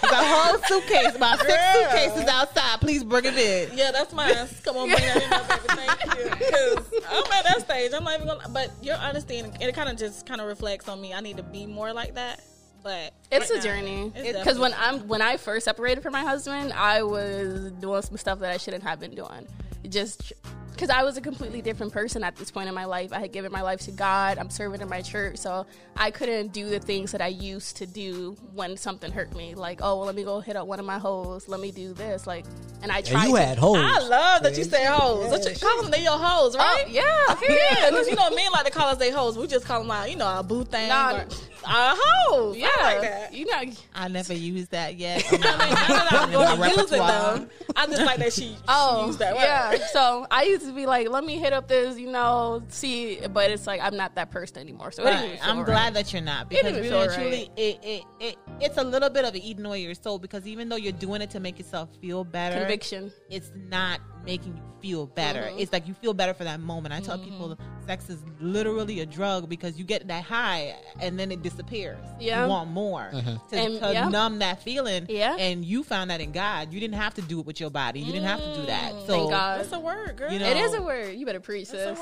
there's 0.00 0.12
a 0.12 0.24
whole 0.24 0.58
suitcase 0.66 1.14
about 1.14 1.38
six 1.40 1.62
suitcases 1.74 2.28
outside 2.28 2.80
please 2.80 3.04
bring 3.04 3.26
it 3.26 3.36
in 3.36 3.76
Yeah, 3.76 3.90
that's 3.90 4.14
mine. 4.14 4.34
Come 4.64 4.78
on, 4.78 4.88
bring 4.88 5.00
that 5.00 5.22
in, 5.22 5.30
there, 5.30 5.58
baby. 5.58 5.68
Thank 5.68 6.18
you. 6.18 6.30
Because 6.30 7.02
I'm 7.10 7.32
at 7.32 7.44
that 7.44 7.60
stage. 7.60 7.92
I'm 7.94 8.04
not 8.04 8.14
even 8.14 8.26
gonna. 8.26 8.48
But 8.48 8.70
your 8.82 8.96
honesty 8.96 9.38
and 9.38 9.54
it 9.60 9.74
kind 9.74 9.90
of 9.90 9.98
just 9.98 10.24
kind 10.24 10.40
of 10.40 10.46
reflects 10.46 10.88
on 10.88 10.98
me. 11.00 11.12
I 11.12 11.20
need 11.20 11.36
to 11.36 11.42
be 11.42 11.66
more 11.66 11.92
like 11.92 12.14
that. 12.14 12.42
But 12.82 13.12
it's 13.30 13.50
right 13.50 13.50
a 13.50 13.56
now, 13.56 13.62
journey. 13.62 14.12
Because 14.14 14.58
when 14.58 14.74
I'm 14.78 15.06
when 15.06 15.20
I 15.20 15.36
first 15.36 15.66
separated 15.66 16.02
from 16.02 16.12
my 16.12 16.22
husband, 16.22 16.72
I 16.72 17.02
was 17.02 17.70
doing 17.72 18.02
some 18.02 18.16
stuff 18.16 18.38
that 18.40 18.50
I 18.50 18.56
shouldn't 18.56 18.82
have 18.84 19.00
been 19.00 19.14
doing. 19.14 19.46
Just 19.88 20.32
because 20.72 20.90
I 20.90 21.02
was 21.04 21.16
a 21.16 21.20
completely 21.20 21.62
different 21.62 21.92
person 21.92 22.24
at 22.24 22.34
this 22.36 22.50
point 22.50 22.68
in 22.68 22.74
my 22.74 22.84
life. 22.86 23.12
I 23.12 23.20
had 23.20 23.32
given 23.32 23.52
my 23.52 23.62
life 23.62 23.80
to 23.82 23.90
God. 23.92 24.38
I'm 24.38 24.50
serving 24.50 24.80
in 24.80 24.88
my 24.88 25.00
church, 25.02 25.36
so 25.38 25.66
I 25.96 26.10
couldn't 26.10 26.52
do 26.52 26.68
the 26.68 26.80
things 26.80 27.12
that 27.12 27.20
I 27.20 27.28
used 27.28 27.76
to 27.76 27.86
do 27.86 28.36
when 28.54 28.76
something 28.76 29.12
hurt 29.12 29.34
me. 29.36 29.54
Like, 29.54 29.80
oh, 29.82 29.96
well, 29.98 30.06
let 30.06 30.14
me 30.14 30.24
go 30.24 30.40
hit 30.40 30.56
up 30.56 30.66
one 30.66 30.80
of 30.80 30.86
my 30.86 30.98
hoes. 30.98 31.46
Let 31.48 31.60
me 31.60 31.70
do 31.70 31.92
this. 31.92 32.26
Like, 32.26 32.44
and 32.82 32.90
I 32.90 33.00
tried. 33.02 33.20
And 33.24 33.30
you 33.30 33.36
to- 33.36 33.44
had 33.44 33.58
hoes. 33.58 33.76
I 33.78 33.98
love 34.00 34.42
that 34.42 34.56
you 34.58 34.64
say 34.64 34.84
hoes. 34.86 35.24
Yeah, 35.26 35.30
What 35.30 35.44
you, 35.48 35.54
call 35.56 35.82
them 35.82 35.90
they 35.90 36.02
your 36.02 36.18
hoes, 36.18 36.56
oh, 36.56 36.58
right? 36.58 36.84
Oh, 36.86 36.90
yeah, 36.90 37.02
Yeah, 37.28 37.34
period. 37.36 37.90
because 37.90 38.08
you 38.08 38.16
know 38.16 38.30
men 38.30 38.50
like 38.52 38.64
to 38.66 38.72
call 38.72 38.88
us 38.88 38.98
they 38.98 39.10
hoes. 39.10 39.38
We 39.38 39.46
just 39.46 39.66
call 39.66 39.80
them 39.80 39.88
like 39.88 40.10
you 40.10 40.16
know, 40.16 40.26
our 40.26 40.42
boo 40.42 40.64
thing. 40.64 40.88
Nah. 40.88 41.16
or 41.18 41.26
our 41.64 41.94
hoes. 41.96 42.56
yeah, 42.56 42.68
I 42.76 42.92
like 42.94 43.00
that. 43.02 43.32
you 43.34 43.46
know. 43.46 43.62
i 43.94 44.08
never 44.08 44.34
used 44.34 44.70
that 44.72 44.96
yet 44.96 45.24
I 45.28 45.32
mean, 45.32 45.40
now 45.42 45.58
that 45.60 46.08
I'm 46.12 46.28
In 46.32 46.34
my 46.38 46.56
going 46.56 46.60
to 46.74 46.80
use 46.82 46.92
it 46.92 46.98
repertoire. 46.98 47.38
though, 47.38 47.46
I 47.76 47.86
just 47.86 48.02
like 48.02 48.18
that 48.18 48.32
she, 48.32 48.40
she 48.42 48.56
Oh, 48.66 49.06
used 49.06 49.18
that 49.20 49.34
word. 49.36 49.42
yeah. 49.42 49.86
So 49.92 50.26
I 50.30 50.42
used 50.44 50.61
to 50.66 50.72
be 50.72 50.86
like, 50.86 51.08
let 51.08 51.24
me 51.24 51.38
hit 51.38 51.52
up 51.52 51.68
this, 51.68 51.98
you 51.98 52.10
know, 52.10 52.62
see, 52.68 53.20
but 53.32 53.50
it's 53.50 53.66
like 53.66 53.80
I'm 53.80 53.96
not 53.96 54.14
that 54.16 54.30
person 54.30 54.58
anymore. 54.58 54.90
So 54.92 55.04
Right. 55.04 55.38
I'm 55.42 55.58
right. 55.58 55.66
glad 55.66 55.94
that 55.94 56.12
you're 56.12 56.22
not 56.22 56.48
because 56.48 56.72
really 56.76 56.88
feel 56.88 57.06
truly, 57.12 57.30
right. 57.30 57.50
it, 57.56 57.78
it, 57.82 58.02
it, 58.20 58.36
it's 58.60 58.78
a 58.78 58.84
little 58.84 59.10
bit 59.10 59.24
of 59.24 59.34
eating 59.36 59.64
away 59.64 59.80
your 59.82 59.94
soul 59.94 60.18
because 60.18 60.46
even 60.46 60.68
though 60.68 60.76
you're 60.76 60.92
doing 60.92 61.22
it 61.22 61.30
to 61.30 61.40
make 61.40 61.58
yourself 61.58 61.88
feel 62.00 62.24
better, 62.24 62.58
conviction. 62.58 63.12
it's 63.30 63.50
not 63.68 64.00
making 64.24 64.56
you 64.56 64.62
feel 64.80 65.06
better. 65.06 65.42
Mm-hmm. 65.42 65.58
It's 65.58 65.72
like 65.72 65.86
you 65.86 65.94
feel 65.94 66.14
better 66.14 66.34
for 66.34 66.44
that 66.44 66.60
moment. 66.60 66.94
I 66.94 67.00
tell 67.00 67.16
mm-hmm. 67.16 67.30
people 67.30 67.58
sex 67.86 68.10
is 68.10 68.22
literally 68.40 69.00
a 69.00 69.06
drug 69.06 69.48
because 69.48 69.78
you 69.78 69.84
get 69.84 70.06
that 70.08 70.24
high 70.24 70.76
and 71.00 71.18
then 71.18 71.32
it 71.32 71.42
disappears. 71.42 72.04
Yeah. 72.20 72.42
You 72.42 72.50
want 72.50 72.70
more 72.70 73.10
uh-huh. 73.12 73.38
to, 73.50 73.56
And- 73.56 73.80
to 73.80 73.92
yeah. 73.92 74.08
numb 74.08 74.38
that 74.40 74.62
feeling. 74.62 75.06
Yeah. 75.08 75.36
And 75.36 75.64
you 75.64 75.82
found 75.82 76.10
that 76.10 76.20
in 76.20 76.32
God. 76.32 76.72
You 76.72 76.80
didn't 76.80 76.96
have 76.96 77.14
to 77.14 77.22
do 77.22 77.40
it 77.40 77.46
with 77.46 77.60
your 77.60 77.70
body. 77.70 78.00
You 78.00 78.12
didn't 78.12 78.26
have 78.26 78.40
to 78.40 78.54
do 78.54 78.66
that. 78.66 78.92
Mm, 78.92 79.06
so 79.06 79.12
Thank 79.12 79.30
God. 79.30 79.60
That's 79.60 79.72
a 79.72 79.80
word, 79.80 80.16
girl. 80.16 80.32
You 80.32 80.38
know, 80.38 80.48
It 80.48 80.56
is 80.56 80.74
a 80.74 80.82
word. 80.82 81.14
You 81.14 81.26
better 81.26 81.40
preach 81.40 81.70
That's 81.70 82.00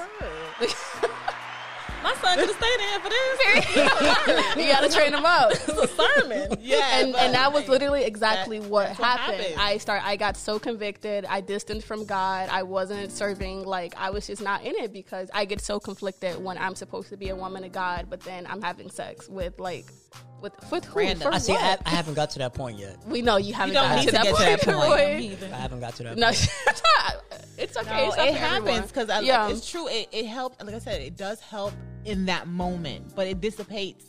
this. 0.61 0.75
My 2.03 2.15
son 2.23 2.39
could 2.39 2.49
have 2.49 2.57
stayed 2.57 2.81
in 2.95 3.01
for 3.01 3.09
this. 3.11 4.57
you 4.67 4.73
gotta 4.73 4.89
train 4.89 5.13
them 5.13 5.25
up. 5.25 5.51
It's 5.53 5.69
a 5.69 5.89
sermon. 5.89 6.57
Yeah, 6.61 7.01
and 7.01 7.15
and 7.15 7.35
that 7.35 7.53
was 7.53 7.69
literally 7.69 8.05
exactly 8.05 8.59
That- 8.59 8.71
what, 8.71 8.87
that's 8.89 8.99
what 8.99 9.09
happened. 9.09 9.41
happened. 9.43 9.61
I 9.61 9.79
start 9.79 10.03
I 10.05 10.17
got 10.17 10.37
so 10.37 10.59
convicted. 10.59 11.25
I 11.25 11.41
distanced 11.41 11.87
from 11.87 12.05
God. 12.07 12.49
I 12.51 12.63
wasn't 12.63 13.13
serving 13.13 13.65
like 13.65 13.95
I 13.97 14.11
was 14.11 14.27
just 14.27 14.43
not 14.43 14.65
in 14.65 14.75
it 14.77 14.93
because 14.93 15.29
I 15.35 15.45
get 15.45 15.61
so 15.61 15.79
conflicted 15.81 16.43
when 16.43 16.59
I'm 16.59 16.75
supposed 16.75 17.09
to 17.11 17.17
be 17.17 17.29
a 17.29 17.37
woman 17.37 17.65
of 17.65 17.73
God, 17.73 18.07
but 18.09 18.21
then 18.21 18.47
I'm 18.47 18.63
having 18.63 18.91
sex 18.91 19.29
with 19.29 19.59
like 19.59 19.87
with 20.41 20.53
with 20.71 20.85
who? 20.85 20.99
Random. 20.99 21.33
I 21.33 21.39
see. 21.39 21.53
I, 21.53 21.71
what? 21.71 21.83
I 21.87 21.91
haven't 21.91 22.15
got 22.15 22.31
to 22.31 22.39
that 22.41 22.55
point 22.55 22.79
yet. 22.79 22.97
we 23.07 23.23
know 23.23 23.37
you 23.37 23.53
haven't 23.55 23.75
don't 23.75 23.85
gotten 23.89 23.99
need 23.99 24.05
to, 24.07 24.11
to 24.11 24.13
that 24.13 24.25
get 24.25 24.31
to 24.37 24.45
point, 24.45 24.61
that 24.61 25.41
point. 25.41 25.43
Roy. 25.51 25.55
I 25.57 25.61
haven't 25.61 25.81
got 25.81 25.95
to 25.97 26.03
that. 26.05 26.17
No, 26.17 26.27
point. 26.27 26.53
it's 27.59 27.77
okay. 27.77 28.03
No, 28.03 28.09
it's 28.09 28.17
not 28.17 28.29
it 28.29 28.35
happens 28.35 28.93
because 28.93 29.25
yeah, 29.25 29.49
it's 29.51 29.71
true. 29.71 29.89
It, 29.89 30.09
it 30.13 30.27
helped. 30.27 30.65
Like 30.65 30.75
I 30.75 30.79
said, 30.79 31.01
it 31.03 31.17
does 31.17 31.41
help 31.41 31.73
in 32.05 32.27
that 32.27 32.49
moment, 32.49 33.15
but 33.15 33.27
it 33.27 33.41
dissipates. 33.41 34.07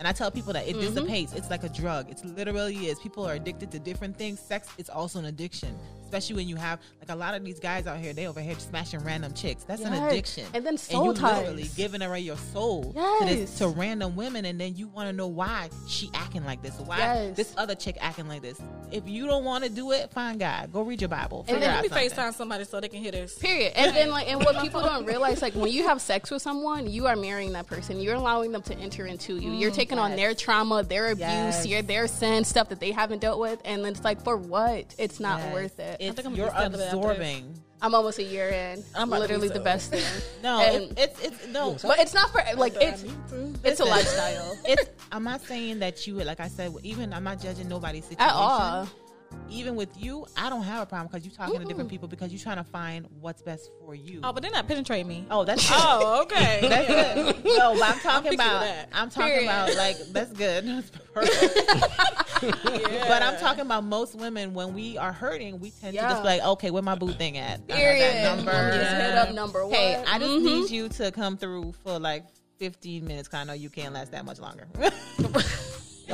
And 0.00 0.08
I 0.08 0.12
tell 0.12 0.30
people 0.30 0.52
that 0.54 0.66
it 0.66 0.74
Mm-hmm. 0.76 0.92
dissipates. 0.94 1.32
It's 1.34 1.50
like 1.50 1.62
a 1.62 1.68
drug. 1.68 2.10
It's 2.10 2.24
literally 2.24 2.88
is. 2.88 2.98
People 2.98 3.24
are 3.26 3.34
addicted 3.34 3.70
to 3.70 3.78
different 3.78 4.16
things. 4.18 4.40
Sex 4.40 4.68
is 4.76 4.90
also 4.90 5.20
an 5.20 5.26
addiction, 5.26 5.78
especially 6.14 6.36
when 6.36 6.48
you 6.48 6.54
have 6.56 6.80
like 7.00 7.10
a 7.10 7.18
lot 7.18 7.34
of 7.34 7.44
these 7.44 7.58
guys 7.58 7.86
out 7.88 7.98
here. 7.98 8.12
They 8.12 8.26
over 8.28 8.40
here 8.40 8.54
smashing 8.58 9.00
random 9.00 9.34
chicks. 9.34 9.64
That's 9.64 9.82
an 9.82 9.92
addiction. 9.92 10.44
And 10.54 10.64
then 10.64 10.74
and 10.74 10.80
soul 10.80 11.06
you 11.06 11.14
ties. 11.14 11.38
literally 11.40 11.68
giving 11.76 12.02
away 12.02 12.20
your 12.20 12.36
soul 12.36 12.92
to, 12.92 13.24
this, 13.26 13.58
to 13.58 13.68
random 13.68 14.14
women, 14.14 14.44
and 14.44 14.60
then 14.60 14.76
you 14.76 14.86
want 14.88 15.08
to 15.08 15.12
know 15.12 15.26
why 15.26 15.70
she 15.88 16.10
acting 16.14 16.44
like 16.44 16.62
this, 16.62 16.78
why 16.78 16.98
Yes. 16.98 17.36
this 17.36 17.54
other 17.56 17.74
chick 17.74 17.96
acting 18.00 18.28
like 18.28 18.42
this. 18.42 18.60
If 18.92 19.08
you 19.08 19.26
don't 19.26 19.44
want 19.44 19.64
to 19.64 19.70
do 19.70 19.90
it, 19.92 20.10
find 20.12 20.38
God. 20.38 20.72
Go 20.72 20.82
read 20.82 21.00
your 21.02 21.08
Bible. 21.08 21.44
And 21.48 21.60
then 21.60 21.70
out 21.70 21.82
Let 21.82 21.82
me 21.82 21.88
something. 21.88 22.10
FaceTime 22.10 22.34
somebody 22.34 22.64
so 22.64 22.80
they 22.80 22.88
can 22.88 23.00
hear 23.00 23.10
this. 23.12 23.36
Period. 23.36 23.72
And 23.74 23.94
then 23.94 24.10
like 24.10 24.28
and 24.30 24.38
what 24.44 24.62
people 24.62 24.82
don't 24.82 25.04
realize, 25.04 25.42
like 25.42 25.54
when 25.54 25.72
you 25.72 25.88
have 25.88 26.00
sex 26.00 26.30
with 26.30 26.42
someone, 26.42 26.88
you 26.88 27.06
are 27.06 27.16
marrying 27.16 27.52
that 27.54 27.66
person. 27.66 27.98
You're 28.00 28.14
allowing 28.14 28.52
them 28.52 28.62
to 28.62 28.76
enter 28.76 29.04
into 29.06 29.36
you. 29.36 29.52
You're 29.52 29.70
mm, 29.72 29.74
taking 29.74 29.98
on 29.98 30.14
their 30.14 30.34
trauma, 30.34 30.82
their 30.84 31.06
abuse, 31.10 31.20
Yes. 31.24 31.66
your 31.66 31.82
their 31.82 32.06
sin, 32.06 32.44
stuff 32.44 32.68
that 32.68 32.78
they 32.80 32.92
haven't 32.92 33.20
dealt 33.20 33.40
with, 33.40 33.60
and 33.64 33.84
then 33.84 33.92
it's 33.92 34.04
like 34.04 34.22
for 34.22 34.36
what? 34.36 34.94
It's 34.98 35.18
not 35.18 35.40
Yes. 35.40 35.52
worth 35.54 35.80
it. 35.80 35.96
It's, 36.08 36.16
think 36.16 36.26
I'm 36.28 36.34
you're 36.34 36.48
gonna 36.50 36.70
be 36.70 36.76
celibate 36.76 36.80
after 36.80 36.98
this. 36.98 37.10
absorbing. 37.10 37.60
I'm 37.82 37.94
almost 37.94 38.18
a 38.18 38.22
year 38.22 38.48
in. 38.48 38.82
I'm 38.94 39.08
about 39.12 39.22
to 39.22 39.28
be 39.28 39.34
literally 39.34 39.48
the 39.48 39.60
best 39.60 39.90
thing. 39.90 40.04
No, 40.42 40.58
And- 40.60 40.98
it's, 40.98 41.20
it's 41.22 41.42
it's 41.42 41.46
no. 41.48 41.76
but 41.82 41.98
it's 41.98 42.14
not 42.14 42.30
for 42.30 42.42
like 42.56 42.74
it's 42.80 43.02
Me 43.02 43.10
it's 43.64 43.80
a 43.80 43.84
lifestyle. 43.84 44.56
It's. 44.66 44.88
I'm 45.12 45.24
not 45.24 45.42
saying 45.42 45.80
that 45.80 46.06
you. 46.06 46.14
Like 46.14 46.40
I 46.40 46.48
said, 46.48 46.72
even 46.82 47.12
I'm 47.12 47.24
not 47.24 47.40
judging 47.40 47.68
nobody's 47.68 48.04
situation. 48.04 48.22
At 48.28 48.32
all. 48.34 48.88
Even 49.50 49.76
with 49.76 49.90
you, 50.02 50.26
I 50.36 50.50
don't 50.50 50.62
have 50.62 50.82
a 50.82 50.86
problem 50.86 51.08
because 51.12 51.24
you're 51.24 51.34
talking 51.36 51.60
to 51.60 51.66
different 51.66 51.88
people 51.90 52.08
because 52.08 52.32
you're 52.32 52.40
trying 52.40 52.56
to 52.56 52.64
find 52.64 53.06
what's 53.20 53.40
best 53.42 53.70
for 53.80 53.94
you. 53.94 54.20
Oh, 54.24 54.32
but 54.32 54.42
they're 54.42 54.50
not 54.50 54.66
penetrating 54.66 55.06
me. 55.06 55.26
Oh, 55.30 55.44
that's 55.44 55.68
good. 55.68 55.76
Oh, 55.78 56.22
okay. 56.26 56.60
That's 56.68 56.88
good. 56.88 57.44
No, 57.58 57.74
but 57.78 57.82
I'm 57.88 57.98
talking 58.00 58.30
fixing 58.32 58.40
about. 58.46 58.60
that. 58.62 58.88
I'm 58.92 59.10
talking 59.10 59.30
Period. 59.30 59.44
about 59.44 59.76
like 59.76 59.96
that's 60.12 60.32
good. 60.32 60.66
That's 60.66 60.90
perfect. 61.12 61.54
But 63.08 63.22
I'm 63.22 63.36
talking 63.38 63.60
about 63.62 63.84
most 63.84 64.14
women 64.16 64.54
when 64.54 64.74
we 64.74 64.98
are 64.98 65.12
hurting, 65.12 65.60
we 65.60 65.70
tend 65.70 65.94
to 65.94 66.00
just 66.02 66.22
be 66.22 66.26
like, 66.28 66.42
okay, 66.42 66.70
where 66.70 66.82
my 66.82 66.94
boo 66.96 67.12
thing 67.12 67.36
at? 67.38 67.60
I 67.60 67.62
that 67.68 67.76
Period. 67.76 68.22
number. 68.24 68.72
Just 68.72 68.96
hit 68.96 69.14
up 69.14 69.32
number 69.34 69.64
one. 69.66 69.74
Hey, 69.74 70.02
I 70.06 70.18
just 70.18 70.30
Mhm. 70.32 70.42
need 70.44 70.70
you 70.70 70.88
to 70.90 71.12
come 71.12 71.36
through 71.36 71.72
for 71.84 71.98
like 71.98 72.24
15 72.58 73.06
minutes. 73.06 73.28
Cause 73.28 73.40
I 73.40 73.44
know 73.44 73.52
you 73.52 73.70
can't 73.70 73.94
last 73.94 74.10
that 74.12 74.24
much 74.24 74.40
longer. 74.40 74.66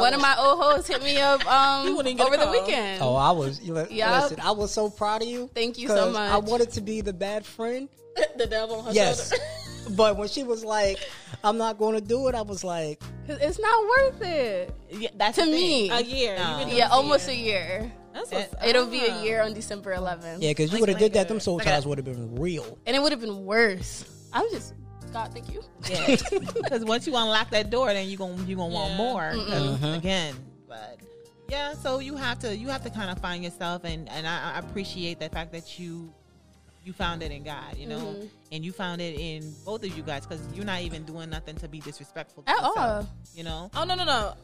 One 0.00 0.14
of 0.14 0.20
my 0.20 0.34
old 0.38 0.60
hoes 0.62 0.86
hit 0.86 1.02
me 1.02 1.18
up 1.18 1.44
um 1.46 1.96
wouldn't 1.96 2.16
get 2.16 2.26
over 2.26 2.36
the 2.36 2.50
weekend. 2.50 3.02
Oh, 3.02 3.14
I 3.14 3.30
was. 3.30 3.60
You 3.60 3.74
know, 3.74 3.86
Yup. 3.90 4.22
Listen, 4.22 4.40
I 4.40 4.50
was 4.52 4.70
so 4.72 4.90
proud 4.90 5.22
of 5.22 5.28
you. 5.28 5.50
Thank 5.54 5.78
you 5.78 5.88
so 5.88 6.10
much. 6.10 6.30
I 6.30 6.38
wanted 6.38 6.70
to 6.72 6.80
be 6.80 7.00
the 7.00 7.12
bad 7.12 7.44
friend. 7.46 7.88
the 8.36 8.46
devil 8.46 8.76
on 8.80 8.86
her 8.86 8.92
Yes, 8.92 9.30
shoulder. 9.30 9.44
but 9.96 10.16
when 10.16 10.28
she 10.28 10.42
was 10.42 10.64
like, 10.64 10.98
"I'm 11.44 11.56
not 11.58 11.78
going 11.78 11.94
to 11.94 12.00
do 12.00 12.26
it," 12.28 12.34
I 12.34 12.42
was 12.42 12.64
like, 12.64 13.00
'Cause 13.26 13.38
it's 13.40 13.58
not 13.60 13.84
worth 13.84 14.22
it. 14.22 14.74
yeah, 14.90 15.10
that's 15.16 15.36
To 15.38 15.46
me. 15.46 15.90
A 15.90 16.00
year. 16.00 16.36
No. 16.36 16.42
You've 16.42 16.58
been 16.58 16.66
doing 16.68 16.78
Yeah, 16.78 16.86
this 16.88 16.92
almost 16.94 17.28
year. 17.28 17.36
a 17.36 17.40
year. 17.40 17.92
That's 18.12 18.32
It, 18.32 18.52
it'll 18.66 18.86
be 18.86 19.04
a 19.06 19.22
year 19.22 19.40
on 19.42 19.54
December 19.54 19.94
11th. 19.94 20.38
"Yeah, 20.42 20.50
because 20.50 20.70
you 20.70 20.78
Like 20.78 20.80
would 20.80 20.88
have 20.90 20.98
did 20.98 21.12
that. 21.12 21.28
Them 21.28 21.38
soul 21.38 21.60
ties 21.60 21.86
would 21.86 21.98
have 21.98 22.04
been 22.04 22.34
real." 22.34 22.76
And 22.86 22.96
it 22.96 23.00
would 23.00 23.12
have 23.12 23.20
been 23.20 23.44
worse. 23.46 24.04
I 24.32 24.42
was 24.42 24.52
just, 24.52 24.74
God, 25.12 25.32
thank 25.32 25.52
you. 25.52 25.62
Yeah, 25.88 26.16
because 26.54 26.84
once 26.84 27.06
you 27.06 27.16
unlock 27.16 27.50
that 27.50 27.70
door, 27.70 27.92
then 27.92 28.08
you 28.08 28.16
gonna 28.16 28.42
you 28.44 28.56
gonna 28.56 28.72
want 28.72 28.90
Yeah. 28.92 28.96
more 28.96 29.30
'cause 29.32 29.82
again. 29.96 30.34
But 30.68 30.98
yeah, 31.48 31.74
so 31.74 31.98
you 31.98 32.16
have 32.16 32.38
to 32.40 32.56
you 32.56 32.68
have 32.68 32.82
to 32.84 32.90
kind 32.90 33.10
of 33.10 33.18
find 33.18 33.42
yourself, 33.42 33.84
and 33.84 34.08
and 34.08 34.26
I, 34.26 34.54
I 34.54 34.58
appreciate 34.60 35.18
the 35.18 35.28
fact 35.28 35.52
that 35.52 35.78
you 35.78 36.12
you 36.84 36.92
found 36.94 37.22
it 37.22 37.30
in 37.30 37.42
God, 37.42 37.76
you 37.76 37.86
know, 37.86 37.98
Mm-hmm. 37.98 38.26
and 38.52 38.64
you 38.64 38.72
found 38.72 39.00
it 39.02 39.18
in 39.20 39.52
both 39.66 39.82
of 39.84 39.94
you 39.96 40.02
guys 40.02 40.26
because 40.26 40.40
you're 40.54 40.64
not 40.64 40.80
even 40.80 41.02
doing 41.04 41.28
nothing 41.28 41.56
to 41.56 41.68
be 41.68 41.80
disrespectful 41.80 42.42
to 42.44 42.50
At 42.50 42.56
yourself, 42.56 42.76
all. 42.78 43.08
you 43.34 43.44
know. 43.44 43.70
Oh 43.74 43.84
no 43.84 43.94
no 43.94 44.04
no. 44.04 44.34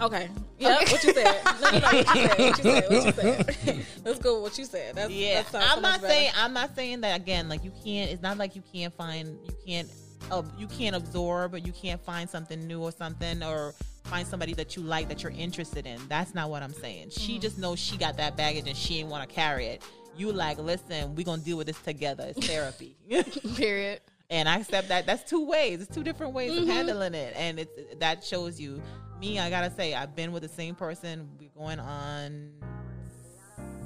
Okay. 0.00 0.28
Yeah. 0.58 0.74
What 0.76 1.04
you 1.04 1.12
said? 1.14 1.40
No 1.60 1.70
no 1.70 1.78
no. 1.78 1.88
What 1.88 2.14
you 2.14 2.14
said? 2.22 2.38
What 2.38 2.58
you 2.58 2.62
said? 2.62 2.90
What 2.90 3.06
you 3.06 3.12
said? 3.12 3.86
Let's 4.04 4.18
go. 4.18 4.34
with 4.34 4.42
What 4.42 4.58
you 4.58 4.64
said? 4.64 4.94
That's, 4.96 5.10
Yeah, 5.10 5.42
that 5.42 5.54
I'm 5.54 5.80
much 5.80 5.82
not 5.82 6.00
better. 6.02 6.12
saying 6.12 6.32
I'm 6.36 6.52
not 6.52 6.74
saying 6.76 7.00
that 7.02 7.20
again. 7.20 7.48
Like 7.48 7.64
you 7.64 7.72
can't. 7.84 8.10
It's 8.10 8.22
not 8.22 8.36
like 8.38 8.54
you 8.56 8.62
can't 8.72 8.94
find. 8.94 9.38
You 9.46 9.54
can't. 9.66 9.88
Uh, 10.30 10.42
you 10.58 10.66
can't 10.66 10.96
absorb, 10.96 11.54
or 11.54 11.58
you 11.58 11.72
can't 11.72 12.00
find 12.04 12.28
something 12.28 12.66
new 12.66 12.82
or 12.82 12.90
something, 12.90 13.42
or 13.44 13.74
find 14.04 14.26
somebody 14.26 14.54
that 14.54 14.74
you 14.76 14.82
like 14.82 15.08
that 15.08 15.22
you're 15.22 15.32
interested 15.32 15.86
in. 15.86 16.00
That's 16.08 16.34
not 16.34 16.50
what 16.50 16.62
I'm 16.62 16.72
saying. 16.72 17.08
Mm-hmm. 17.08 17.20
She 17.20 17.38
just 17.38 17.58
knows 17.58 17.78
she 17.78 17.96
got 17.96 18.16
that 18.16 18.36
baggage 18.36 18.66
and 18.66 18.76
she 18.76 18.98
ain't 18.98 19.08
want 19.08 19.28
to 19.28 19.32
carry 19.34 19.66
it. 19.66 19.82
You 20.16 20.32
like, 20.32 20.58
listen, 20.58 21.14
we're 21.14 21.24
gonna 21.24 21.42
deal 21.42 21.56
with 21.58 21.66
this 21.68 21.78
together. 21.80 22.32
It's 22.36 22.46
therapy. 22.46 22.96
Period. 23.56 24.00
and 24.30 24.48
I 24.48 24.58
accept 24.58 24.88
that. 24.88 25.06
That's 25.06 25.22
two 25.28 25.46
ways. 25.46 25.80
It's 25.80 25.94
two 25.94 26.02
different 26.02 26.32
ways 26.32 26.50
Mm-hmm. 26.52 26.62
of 26.62 26.68
handling 26.68 27.14
it, 27.14 27.32
and 27.36 27.60
it's 27.60 27.70
that 28.00 28.24
shows 28.24 28.60
you. 28.60 28.82
Me, 29.20 29.38
I 29.38 29.48
gotta 29.50 29.70
say, 29.70 29.94
I've 29.94 30.14
been 30.14 30.32
with 30.32 30.42
the 30.42 30.48
same 30.48 30.74
person. 30.74 31.28
We're 31.40 31.48
going 31.58 31.80
on 31.80 32.50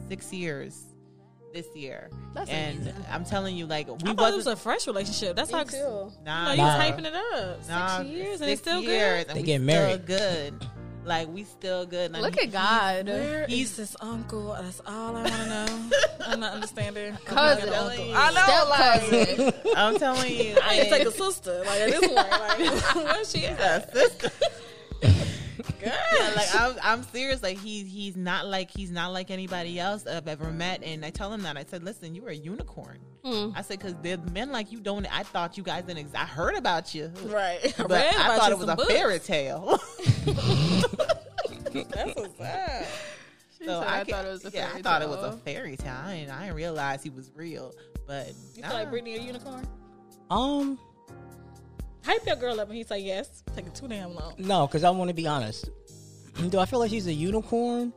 six 0.09 0.33
years 0.33 0.83
this 1.55 1.67
year, 1.75 2.11
That's 2.35 2.49
and 2.51 2.79
amazing. 2.81 3.05
I'm 3.11 3.25
telling 3.25 3.57
you, 3.57 3.67
like 3.67 3.89
we 3.89 4.11
I 4.11 4.15
thought 4.15 4.33
it 4.33 4.37
was 4.37 4.47
a 4.47 4.57
fresh 4.57 4.87
relationship. 4.87 5.37
That's 5.37 5.51
how. 5.51 5.59
Me 5.59 5.65
You 5.65 5.71
too. 5.71 6.13
Nah, 6.25 6.51
you 6.53 6.57
Nah. 6.59 6.65
was 6.79 6.85
hyping 6.85 7.05
it 7.07 7.15
up. 7.15 7.57
Six 7.59 7.69
nah, 7.69 8.01
years 8.03 8.41
and 8.41 8.51
it's 8.51 8.61
still 8.61 8.81
years, 8.83 9.25
good. 9.25 9.35
They 9.35 9.41
we 9.41 9.47
getting 9.47 9.69
still 9.69 9.81
married. 9.87 10.07
good. 10.07 10.67
Like 11.05 11.29
we 11.29 11.45
still 11.45 11.87
good. 11.87 12.13
Like, 12.13 12.23
Look 12.23 12.35
he- 12.39 12.47
at 12.47 12.53
God. 12.53 13.07
Where 13.09 13.47
He's- 13.47 13.71
is 13.71 13.77
this 13.77 13.97
uncle? 14.01 14.53
That's 14.61 14.81
all 14.87 15.17
I 15.17 15.23
want 15.23 15.29
to 15.35 15.47
know. 15.47 15.67
I'm 16.27 16.41
not 16.41 16.53
understanding. 16.55 17.17
Cousin. 17.25 17.69
I'm 17.69 17.75
not 17.75 17.91
uncle. 17.99 18.15
I 18.15 18.31
know. 18.33 18.45
Step 18.45 18.69
Like, 18.69 19.37
cousin. 19.37 19.75
I'm 19.77 19.97
telling 19.99 20.33
you, 20.33 20.59
I 20.63 20.77
need 20.77 20.85
to 20.85 20.91
take 20.91 21.07
a 21.09 21.13
sister. 21.13 21.59
Like 21.67 21.81
at 21.81 21.91
this 21.91 22.01
point, 22.01 22.15
like 22.17 22.95
where's 22.97 23.31
she 23.33 23.47
at? 23.47 23.93
Yeah, 25.83 26.33
like 26.37 26.55
I'm, 26.55 26.75
I'm 26.83 27.03
serious. 27.05 27.43
Like 27.43 27.59
he's 27.59 27.87
he's 27.91 28.17
not 28.17 28.47
like 28.47 28.71
he's 28.71 28.91
not 28.91 29.13
like 29.13 29.31
anybody 29.31 29.79
else 29.81 30.07
I've 30.07 30.29
ever 30.29 30.51
met. 30.51 30.83
And 30.83 31.05
I 31.05 31.11
tell 31.11 31.33
him 31.33 31.43
that 31.43 31.57
I 31.57 31.65
said, 31.65 31.83
listen, 31.83 32.15
you 32.15 32.27
are 32.27 32.31
a 32.31 32.35
unicorn. 32.35 32.99
Hmm. 33.25 33.51
I 33.55 33.63
said 33.63 33.79
because 33.79 33.95
the 34.03 34.17
men 34.33 34.51
like 34.53 34.73
you 34.73 34.81
don't. 34.81 35.07
I 35.13 35.23
thought 35.23 35.57
you 35.59 35.63
guys 35.63 35.85
didn't. 35.85 36.07
Ex- 36.07 36.15
I 36.15 36.25
heard 36.25 36.55
about 36.57 36.95
you, 36.95 37.13
Right. 37.25 37.61
But 37.77 37.91
read 37.91 38.15
I 38.15 38.37
thought 38.39 38.53
it 38.53 38.59
was 38.59 38.69
a 38.69 38.77
books. 38.77 38.93
fairy 38.93 39.19
tale. 39.19 39.79
That's 41.73 42.15
so 42.15 42.27
sad. 42.39 42.87
so 43.65 43.81
I, 43.81 44.01
"I 44.01 44.05
thought 44.05 44.25
it 44.25 44.29
was 44.31 44.45
a 44.45 44.51
yeah, 44.51 44.67
fairy 44.69 44.79
I 44.79 44.83
thought 44.83 45.03
it 45.03 45.09
was 45.09 45.19
a 45.19 45.31
tale." 45.31 45.41
fairy 45.45 45.77
tale. 45.77 45.95
I 46.05 46.17
didn't, 46.17 46.31
I 46.33 46.41
didn't 46.45 46.57
realize 46.57 47.03
he 47.03 47.11
was 47.11 47.31
real. 47.35 47.73
But 48.07 48.33
You 48.55 48.63
nah. 48.63 48.69
feel 48.69 48.79
like 48.79 48.91
Brittany 48.91 49.17
a 49.17 49.21
unicorn? 49.21 49.67
Um, 50.31 50.79
Hype 52.05 52.27
your 52.27 52.37
girl 52.37 52.59
up 52.61 52.69
and 52.69 52.77
he 52.77 52.83
say 52.85 52.99
yes. 53.01 53.43
Taking 53.55 53.73
too 53.73 53.89
damn 53.89 54.15
long. 54.15 54.35
no, 54.39 54.67
because 54.67 54.85
I 54.85 54.91
want 54.91 55.09
to 55.09 55.15
be 55.15 55.27
honest. 55.27 55.71
Do 56.49 56.59
I 56.59 56.65
feel 56.67 56.79
like 56.79 56.91
she's 56.91 57.07
a 57.07 57.13
unicorn? 57.13 57.93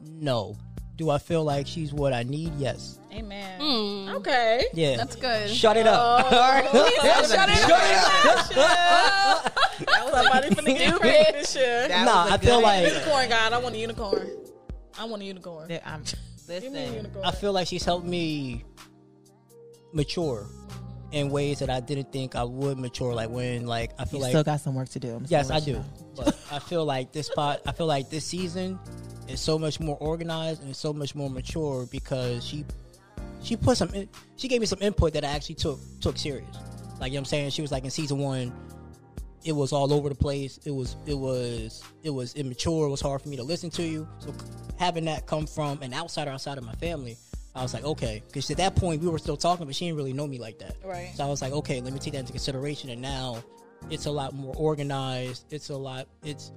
No. 0.00 0.56
Do 0.96 1.08
I 1.10 1.18
feel 1.18 1.44
like 1.44 1.66
she's 1.66 1.92
what 1.94 2.12
I 2.12 2.24
need? 2.24 2.52
Yes. 2.58 2.98
Amen. 3.12 3.60
Hmm. 3.60 4.16
Okay. 4.16 4.66
Yeah. 4.74 4.96
That's 4.96 5.16
good. 5.16 5.48
Shut 5.50 5.76
it 5.76 5.86
up. 5.86 6.24
All 6.32 6.38
right. 6.38 6.64
Shut 7.26 7.48
it 7.48 8.58
up. 8.58 9.58
Somebody 10.10 10.48
finna 10.54 10.76
get 10.78 11.00
pregnant 11.00 11.32
this 11.34 11.54
year. 11.56 11.88
That 11.88 12.04
Nah, 12.04 12.24
was 12.24 12.30
a 12.32 12.34
I 12.34 12.38
feel 12.38 12.60
like- 12.62 12.92
Unicorn 12.92 13.28
God. 13.28 13.52
I 13.52 13.58
want 13.58 13.74
a 13.74 13.78
unicorn. 13.78 14.30
I 14.98 15.04
want 15.04 15.22
a 15.22 15.24
unicorn. 15.24 15.68
That 15.68 15.86
I'm, 15.88 16.02
Give 16.02 16.64
me 16.64 16.68
a 16.68 16.70
listen, 16.82 16.94
unicorn. 16.94 17.24
I 17.24 17.30
feel 17.30 17.52
like 17.52 17.66
she's 17.68 17.84
helped 17.84 18.06
me 18.06 18.64
mature 19.92 20.46
in 21.12 21.30
ways 21.30 21.58
that 21.58 21.70
I 21.70 21.80
didn't 21.80 22.12
think 22.12 22.36
I 22.36 22.44
would 22.44 22.78
mature. 22.78 23.14
Like 23.14 23.30
when, 23.30 23.66
like 23.66 23.92
I 23.98 24.04
feel 24.04 24.20
like 24.20 24.32
you 24.32 24.38
like 24.38 24.44
still 24.44 24.44
got 24.44 24.60
some 24.60 24.74
work 24.74 24.88
to 24.90 25.00
do. 25.00 25.16
I'm 25.16 25.26
yes, 25.28 25.50
I 25.50 25.60
do. 25.60 25.74
know. 25.74 25.84
But 26.16 26.38
I 26.50 26.58
feel 26.58 26.84
like 26.84 27.12
this 27.12 27.26
spot. 27.26 27.60
I 27.66 27.72
feel 27.72 27.86
like 27.86 28.10
this 28.10 28.24
season 28.24 28.78
is 29.28 29.40
so 29.40 29.58
much 29.58 29.80
more 29.80 29.96
organized 29.98 30.62
and 30.62 30.74
so 30.74 30.92
much 30.92 31.14
more 31.14 31.30
mature 31.30 31.86
because 31.90 32.44
she 32.44 32.64
she 33.42 33.56
put 33.56 33.76
some 33.76 33.88
in, 33.90 34.08
she 34.36 34.48
gave 34.48 34.60
me 34.60 34.66
some 34.66 34.80
input 34.82 35.12
that 35.14 35.24
I 35.24 35.28
actually 35.28 35.56
took 35.56 35.78
took 36.00 36.16
serious. 36.16 36.46
Like 37.00 37.12
you 37.12 37.16
know 37.16 37.20
what 37.20 37.20
I'm 37.20 37.24
saying, 37.26 37.50
she 37.50 37.62
was 37.62 37.72
like 37.72 37.84
in 37.84 37.90
season 37.90 38.18
one, 38.18 38.52
it 39.44 39.52
was 39.52 39.72
all 39.72 39.92
over 39.92 40.08
the 40.08 40.14
place. 40.14 40.58
It 40.64 40.70
was 40.70 40.96
it 41.06 41.14
was 41.14 41.82
it 42.02 42.10
was 42.10 42.34
immature. 42.34 42.86
It 42.86 42.90
was 42.90 43.00
hard 43.00 43.22
for 43.22 43.28
me 43.28 43.36
to 43.36 43.42
listen 43.42 43.70
to 43.70 43.82
you. 43.82 44.06
So 44.18 44.34
having 44.78 45.04
that 45.06 45.26
come 45.26 45.46
from 45.46 45.82
an 45.82 45.94
outsider 45.94 46.30
outside 46.30 46.58
of 46.58 46.64
my 46.64 46.74
family, 46.74 47.16
I 47.54 47.62
was 47.62 47.74
like, 47.74 47.84
okay, 47.84 48.22
because 48.26 48.50
at 48.50 48.58
that 48.58 48.76
point 48.76 49.02
we 49.02 49.08
were 49.08 49.18
still 49.18 49.36
talking, 49.36 49.66
but 49.66 49.74
she 49.74 49.86
didn't 49.86 49.96
really 49.96 50.12
know 50.12 50.26
me 50.26 50.38
like 50.38 50.58
that. 50.60 50.76
Right. 50.84 51.12
So 51.14 51.24
I 51.24 51.28
was 51.28 51.42
like, 51.42 51.52
okay, 51.52 51.80
let 51.80 51.92
me 51.92 51.98
take 51.98 52.12
that 52.12 52.20
into 52.20 52.32
consideration. 52.32 52.90
And 52.90 53.02
now 53.02 53.42
it's 53.90 54.06
a 54.06 54.10
lot 54.10 54.34
more 54.34 54.54
organized. 54.56 55.46
It's 55.50 55.70
a 55.70 55.76
lot. 55.76 56.06
It's 56.22 56.52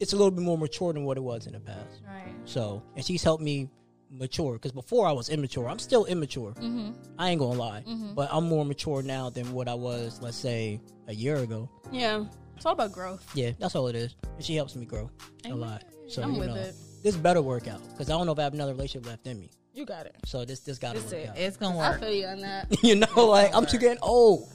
it's 0.00 0.12
a 0.12 0.16
little 0.16 0.30
bit 0.30 0.42
more 0.42 0.58
mature 0.58 0.92
than 0.92 1.04
what 1.04 1.16
it 1.16 1.22
was 1.22 1.46
in 1.46 1.52
the 1.54 1.60
past. 1.60 2.02
Right. 2.06 2.34
So, 2.44 2.82
and 2.94 3.04
she's 3.04 3.22
helped 3.22 3.42
me 3.42 3.68
mature 4.10 4.54
because 4.54 4.72
before 4.72 5.06
I 5.06 5.12
was 5.12 5.28
immature. 5.28 5.68
I'm 5.68 5.78
still 5.78 6.04
immature. 6.04 6.52
Mm-hmm. 6.52 6.92
I 7.18 7.30
ain't 7.30 7.40
gonna 7.40 7.58
lie, 7.58 7.84
but 8.14 8.28
I'm 8.32 8.44
more 8.48 8.64
mature 8.64 9.02
now 9.02 9.30
than 9.30 9.52
what 9.52 9.68
I 9.68 9.74
was, 9.74 10.20
let's 10.22 10.36
say, 10.36 10.80
a 11.08 11.14
year 11.14 11.36
ago. 11.36 11.68
Yeah, 11.90 12.24
it's 12.56 12.64
all 12.66 12.72
about 12.72 12.92
growth. 12.92 13.28
Yeah, 13.34 13.52
that's 13.58 13.74
all 13.74 13.88
it 13.88 13.96
is. 13.96 14.14
And 14.36 14.44
she 14.44 14.56
helps 14.56 14.76
me 14.76 14.86
grow 14.86 15.10
a 15.44 15.54
lot. 15.54 15.84
So 16.08 16.22
I'm 16.22 16.34
you 16.34 16.40
with 16.40 16.48
know, 16.48 16.54
it. 16.54 16.74
this 17.02 17.16
better 17.16 17.42
work 17.42 17.68
out 17.68 17.82
because 17.90 18.10
I 18.10 18.12
don't 18.16 18.26
know 18.26 18.32
if 18.32 18.38
I 18.38 18.42
have 18.42 18.54
another 18.54 18.72
relationship 18.72 19.08
left 19.08 19.26
in 19.26 19.40
me. 19.40 19.50
You 19.76 19.84
got 19.84 20.06
it. 20.06 20.16
So 20.24 20.44
this 20.46 20.60
this 20.60 20.78
gotta 20.78 20.98
This 21.00 21.12
work 21.12 21.20
it. 21.22 21.28
out. 21.28 21.38
It's 21.38 21.56
gonna 21.58 21.76
work. 21.76 21.86
I 21.86 21.90
work. 21.90 22.00
feel 22.00 22.10
you 22.12 22.26
on 22.26 22.40
that. 22.40 22.66
you 22.82 22.94
know, 22.96 23.26
like 23.26 23.54
I'm 23.54 23.66
too 23.66 23.76
getting 23.78 23.98
old. 24.00 24.50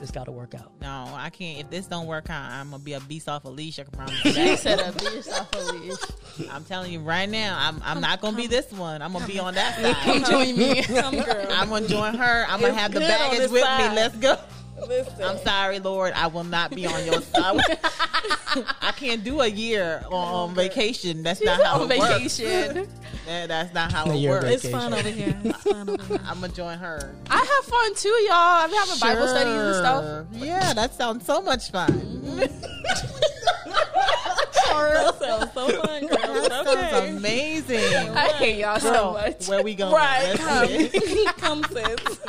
This 0.00 0.10
gotta 0.10 0.32
work 0.32 0.54
out. 0.54 0.72
No, 0.80 1.12
I 1.14 1.28
can't. 1.30 1.60
If 1.60 1.70
this 1.70 1.86
don't 1.86 2.06
work 2.06 2.28
out, 2.28 2.50
I'm 2.50 2.70
gonna 2.70 2.82
be 2.82 2.94
a 2.94 3.00
beast 3.00 3.28
off 3.28 3.44
a 3.44 3.48
leash. 3.48 3.78
I 3.78 3.84
can 3.84 3.92
promise 3.92 4.24
you 4.24 4.30
You 4.32 4.34
that. 4.34 4.58
said 4.58 4.80
a 4.80 4.92
be 4.92 5.04
yourself 5.14 5.54
a 5.54 5.58
leash. 5.74 5.98
I'm 6.50 6.64
telling 6.64 6.92
you 6.92 6.98
right 7.00 7.28
now, 7.28 7.56
I'm 7.60 7.80
I'm 7.84 8.00
not 8.00 8.20
gonna 8.20 8.36
be 8.36 8.48
this 8.48 8.72
one. 8.72 9.00
I'm 9.00 9.12
gonna 9.12 9.26
be 9.28 9.38
on 9.38 9.54
that 9.54 9.76
Come 10.04 10.24
side. 10.24 10.30
join 10.30 10.56
me. 10.58 10.82
Come, 10.82 11.14
girl. 11.20 11.46
I'm 11.50 11.68
gonna 11.68 11.86
join 11.86 12.14
her. 12.14 12.46
I'm 12.48 12.60
gonna 12.60 12.72
It's 12.72 12.82
have 12.82 12.92
the 12.92 12.98
good 13.00 13.10
on 13.12 13.18
baggage 13.18 13.38
this 13.38 13.50
with 13.52 13.62
side. 13.62 13.90
me. 13.90 13.96
Let's 13.96 14.16
go. 14.16 14.36
Listen. 14.86 15.22
I'm 15.22 15.38
sorry, 15.38 15.78
Lord. 15.78 16.12
I 16.14 16.26
will 16.26 16.44
not 16.44 16.70
be 16.70 16.86
on 16.86 17.04
your 17.04 17.20
side. 17.20 17.60
I 18.80 18.92
can't 18.96 19.22
do 19.22 19.40
a 19.40 19.46
year 19.46 20.02
on 20.10 20.54
vacation. 20.54 21.22
That's 21.22 21.40
not 21.44 21.62
how 21.62 21.80
on 21.82 21.90
it 21.90 21.98
works. 21.98 22.38
vacation. 22.38 22.88
That's 23.26 23.72
not 23.74 23.92
how 23.92 24.10
it 24.10 24.16
year 24.16 24.30
works. 24.32 24.46
it's 24.46 24.68
fun 24.68 24.92
over 24.92 25.08
here. 25.08 25.38
It's 25.44 25.62
fun 25.62 25.88
over 25.90 26.02
here. 26.04 26.18
I'm 26.26 26.40
gonna 26.40 26.52
join 26.52 26.78
her. 26.78 27.14
I 27.30 27.36
have 27.38 27.64
fun 27.64 27.94
too, 27.94 28.08
y'all. 28.08 28.32
I'm 28.34 28.70
having 28.70 28.98
Bible 29.00 29.28
studies 29.28 29.52
and 29.54 29.74
stuff. 29.76 30.26
Yeah, 30.32 30.72
that 30.74 30.94
sounds 30.94 31.24
so 31.26 31.40
much 31.42 31.70
fun. 31.70 32.40
That 34.72 35.14
sounds 35.18 35.52
so 35.52 35.68
fun, 35.82 36.06
girl. 36.06 36.18
That 36.48 36.66
Okay. 36.66 36.90
sounds 36.90 37.16
amazing. 37.18 38.10
I 38.10 38.28
hate 38.32 38.58
y'all 38.58 38.78
so 38.80 39.12
much. 39.12 39.48
Where 39.48 39.62
we 39.62 39.74
going? 39.74 39.92
Right, 39.92 40.36
come, 40.38 41.24
come, 41.36 41.64
sis. 41.72 42.20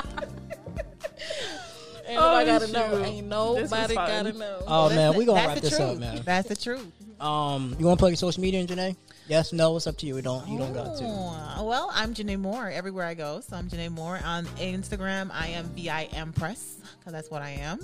Ain't 2.11 2.19
Oh, 2.19 2.23
nobody 2.43 2.45
gotta 2.45 2.71
know. 2.71 3.03
Ain't 3.05 3.27
nobody 3.27 3.95
gotta 3.95 4.33
know. 4.33 4.63
Oh 4.67 4.89
man, 4.89 5.15
we 5.15 5.25
gonna 5.25 5.47
wrap 5.47 5.57
this 5.59 5.77
truth. 5.77 5.81
up, 5.81 5.97
man. 5.97 6.21
That's 6.25 6.49
the 6.49 6.55
truth. 6.55 6.91
Um, 7.21 7.75
you 7.79 7.85
want 7.85 7.99
to 7.99 8.01
plug 8.01 8.11
your 8.11 8.17
social 8.17 8.41
media, 8.41 8.59
in 8.59 8.67
Janae? 8.67 8.95
Yes, 9.27 9.53
no, 9.53 9.75
it's 9.77 9.85
up 9.87 9.95
to 9.99 10.05
you. 10.07 10.15
We 10.15 10.21
don't, 10.21 10.45
you 10.47 10.57
don't 10.57 10.73
got 10.73 10.97
to. 10.97 11.03
Oh, 11.05 11.63
Well, 11.65 11.89
I'm 11.93 12.13
Janae 12.13 12.39
Moore 12.39 12.69
everywhere 12.69 13.05
I 13.05 13.13
go. 13.13 13.39
So 13.41 13.55
I'm 13.55 13.69
Janae 13.69 13.91
Moore 13.91 14.19
on 14.25 14.45
Instagram. 14.57 15.29
I 15.31 15.47
am 15.49 15.65
VI 15.75 16.09
Empress 16.13 16.79
because 16.99 17.13
that's 17.13 17.29
what 17.29 17.41
I 17.41 17.51
am. 17.51 17.79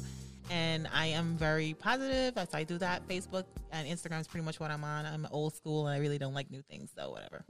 And 0.49 0.87
I 0.93 1.07
am 1.07 1.37
very 1.37 1.75
positive 1.77 2.37
as 2.37 2.53
I 2.53 2.63
do 2.63 2.77
that. 2.79 3.07
Facebook 3.07 3.43
and 3.71 3.87
Instagram 3.87 4.21
is 4.21 4.27
pretty 4.27 4.43
much 4.45 4.59
what 4.59 4.71
I'm 4.71 4.83
on. 4.83 5.05
I'm 5.05 5.27
old 5.31 5.55
school 5.55 5.87
and 5.87 5.95
I 5.95 5.99
really 5.99 6.17
don't 6.17 6.33
like 6.33 6.49
new 6.49 6.63
things. 6.63 6.89
So 6.97 7.11
whatever. 7.11 7.45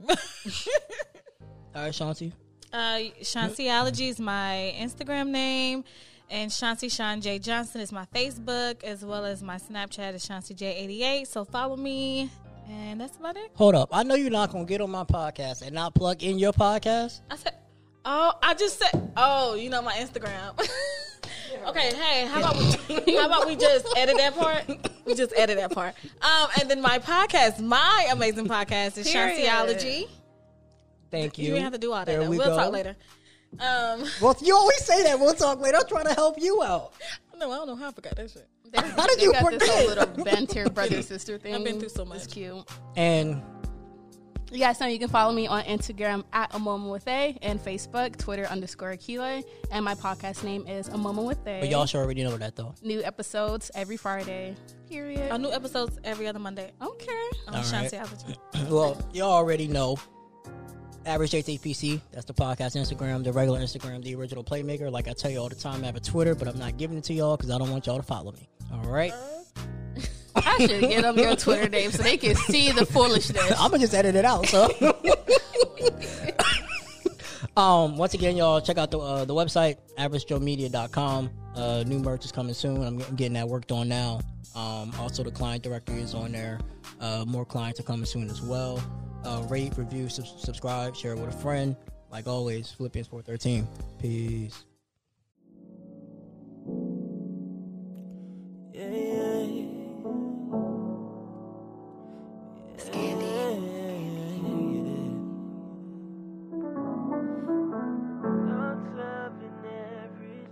All 1.74 1.82
right, 1.82 1.92
Shanti. 1.92 2.32
Uh, 2.72 2.98
Shantiology 3.22 4.08
is 4.10 4.20
my 4.20 4.74
Instagram 4.78 5.28
name, 5.28 5.84
and 6.30 6.50
Shanti 6.50 6.90
Sean 6.94 7.20
J 7.20 7.38
Johnson 7.38 7.80
is 7.80 7.92
my 7.92 8.06
Facebook, 8.14 8.82
as 8.84 9.04
well 9.04 9.24
as 9.24 9.42
my 9.42 9.56
Snapchat 9.56 10.14
is 10.14 10.26
Shanti 10.26 10.54
J88. 10.56 11.26
So 11.26 11.44
follow 11.44 11.76
me, 11.76 12.30
and 12.68 13.00
that's 13.00 13.16
about 13.16 13.36
it. 13.36 13.50
Hold 13.54 13.74
up. 13.74 13.88
I 13.92 14.02
know 14.02 14.14
you're 14.14 14.30
not 14.30 14.50
gonna 14.52 14.64
get 14.64 14.80
on 14.80 14.90
my 14.90 15.04
podcast 15.04 15.62
and 15.62 15.72
not 15.72 15.94
plug 15.94 16.22
in 16.22 16.38
your 16.38 16.52
podcast. 16.52 17.20
I 17.30 17.36
said, 17.36 17.54
oh, 18.04 18.32
I 18.42 18.54
just 18.54 18.78
said, 18.78 19.10
oh, 19.16 19.54
you 19.54 19.70
know 19.70 19.82
my 19.82 19.94
Instagram. 19.94 20.58
okay, 21.68 21.94
hey, 21.94 22.26
how 22.26 22.40
about 22.40 22.56
we, 23.06 23.16
how 23.16 23.26
about 23.26 23.46
we 23.46 23.56
just 23.56 23.86
edit 23.96 24.16
that 24.18 24.36
part? 24.36 24.64
We 25.04 25.14
just 25.14 25.32
edit 25.36 25.56
that 25.56 25.72
part. 25.72 25.94
Um, 26.20 26.48
and 26.60 26.70
then 26.70 26.80
my 26.82 26.98
podcast, 26.98 27.60
my 27.60 28.08
amazing 28.10 28.46
podcast 28.46 28.98
is 28.98 29.10
Period. 29.10 29.38
Shantiology. 29.46 30.08
Thank 31.10 31.38
You 31.38 31.44
you. 31.44 31.50
didn't 31.52 31.64
have 31.64 31.72
to 31.72 31.78
do 31.78 31.92
all 31.92 32.00
that. 32.00 32.06
There 32.06 32.20
Though. 32.22 32.28
we 32.30 32.36
We'll 32.36 32.48
go. 32.48 32.56
talk 32.56 32.70
later. 32.70 32.94
Um, 33.60 34.04
Well, 34.20 34.36
you 34.42 34.54
always 34.54 34.84
say 34.84 35.02
that. 35.04 35.18
We'll 35.18 35.34
talk 35.34 35.60
later. 35.60 35.78
I'm 35.78 35.86
trying 35.88 36.06
to 36.06 36.14
help 36.14 36.40
you 36.40 36.62
out. 36.62 36.92
no, 37.38 37.50
I 37.52 37.56
don't 37.56 37.66
know 37.68 37.76
how 37.76 37.88
I 37.88 37.92
forgot 37.92 38.16
that 38.16 38.30
shit. 38.30 38.46
How 38.74 39.06
did 39.06 39.18
They 39.18 39.22
you 39.24 39.32
got 39.32 39.50
this 39.50 39.62
forget? 39.62 39.76
whole 39.76 39.86
little 39.88 40.24
banter 40.24 40.68
brother 40.70 41.00
sister 41.02 41.38
thing. 41.38 41.54
I've 41.54 41.64
been 41.64 41.80
through 41.80 41.88
so 41.88 42.04
much. 42.04 42.18
It's 42.18 42.26
much. 42.26 42.34
cute. 42.34 42.68
And 42.96 43.42
You 44.50 44.58
guys 44.58 44.78
know 44.80 44.86
you 44.86 44.98
can 44.98 45.08
follow 45.08 45.32
me 45.32 45.46
on 45.46 45.62
Instagram 45.64 46.24
at 46.32 46.54
a 46.54 46.58
moment 46.58 46.90
with 46.92 47.06
a 47.08 47.36
and 47.42 47.58
Facebook, 47.60 48.16
Twitter 48.18 48.44
underscore 48.46 48.92
Akila, 48.92 49.42
and 49.70 49.84
my 49.84 49.94
podcast 49.94 50.42
name 50.44 50.66
is 50.66 50.88
a 50.88 50.98
moment 50.98 51.26
with 51.26 51.38
a. 51.46 51.60
but 51.60 51.68
y'all 51.70 51.86
should 51.86 51.98
already 52.00 52.22
know 52.24 52.36
that 52.36 52.56
though. 52.56 52.74
New 52.82 53.02
episodes 53.02 53.70
every 53.74 53.96
Friday. 53.96 54.54
Period. 54.88 55.30
Our 55.30 55.38
new 55.38 55.50
episodes 55.52 55.98
every 56.04 56.26
other 56.28 56.38
Monday 56.38 56.72
Okay. 56.82 57.06
on 57.46 57.54
All 57.54 57.62
right. 57.62 57.64
Shantiology. 57.64 58.36
well, 58.70 59.00
y'all 59.14 59.30
already 59.32 59.68
know. 59.68 59.96
Average 61.08 61.30
JTPC, 61.30 62.02
that's 62.12 62.26
the 62.26 62.34
podcast 62.34 62.76
Instagram, 62.76 63.24
the 63.24 63.32
regular 63.32 63.60
Instagram, 63.60 64.04
the 64.04 64.14
original 64.14 64.44
playmaker. 64.44 64.92
Like 64.92 65.08
I 65.08 65.14
tell 65.14 65.30
you 65.30 65.38
all 65.38 65.48
the 65.48 65.54
time, 65.54 65.82
I 65.82 65.86
have 65.86 65.96
a 65.96 66.00
Twitter, 66.00 66.34
but 66.34 66.46
I'm 66.46 66.58
not 66.58 66.76
giving 66.76 66.98
it 66.98 67.04
to 67.04 67.14
y'all 67.14 67.36
because 67.36 67.50
I 67.50 67.56
don't 67.56 67.70
want 67.70 67.86
y'all 67.86 67.96
to 67.96 68.02
follow 68.02 68.32
me. 68.32 68.46
All 68.70 68.84
right, 68.84 69.14
I 70.36 70.58
should 70.58 70.82
get 70.82 71.02
them 71.02 71.18
your 71.18 71.34
Twitter 71.34 71.68
name 71.68 71.90
so 71.92 72.02
they 72.02 72.18
can 72.18 72.34
see 72.34 72.72
the 72.72 72.84
foolishness. 72.84 73.52
I'm 73.58 73.70
gonna 73.70 73.78
just 73.78 73.94
edit 73.94 74.16
it 74.16 74.26
out. 74.26 74.46
So, 74.46 74.68
um, 77.56 77.96
once 77.96 78.12
again, 78.12 78.36
y'all 78.36 78.60
check 78.60 78.76
out 78.76 78.90
the 78.90 78.98
uh, 78.98 79.24
the 79.24 79.34
website 79.34 79.78
averagejoemedia.com. 79.96 81.30
Uh, 81.56 81.84
new 81.86 82.00
merch 82.00 82.26
is 82.26 82.32
coming 82.32 82.52
soon. 82.54 82.82
I'm, 82.84 83.00
I'm 83.00 83.16
getting 83.16 83.32
that 83.32 83.48
worked 83.48 83.72
on 83.72 83.88
now. 83.88 84.20
Um, 84.54 84.92
also 84.98 85.22
the 85.22 85.30
client 85.30 85.62
directory 85.62 86.00
is 86.00 86.14
on 86.14 86.32
there. 86.32 86.60
Uh, 87.00 87.24
more 87.26 87.46
clients 87.46 87.80
are 87.80 87.84
coming 87.84 88.04
soon 88.04 88.28
as 88.28 88.42
well. 88.42 88.82
Uh, 89.24 89.42
rate, 89.48 89.76
review, 89.76 90.08
sub- 90.08 90.26
subscribe, 90.26 90.96
share 90.96 91.12
it 91.12 91.18
with 91.18 91.34
a 91.34 91.38
friend. 91.38 91.76
Like 92.10 92.26
always, 92.26 92.70
Philippians 92.70 93.08
413. 93.08 93.68
Peace. 94.00 94.64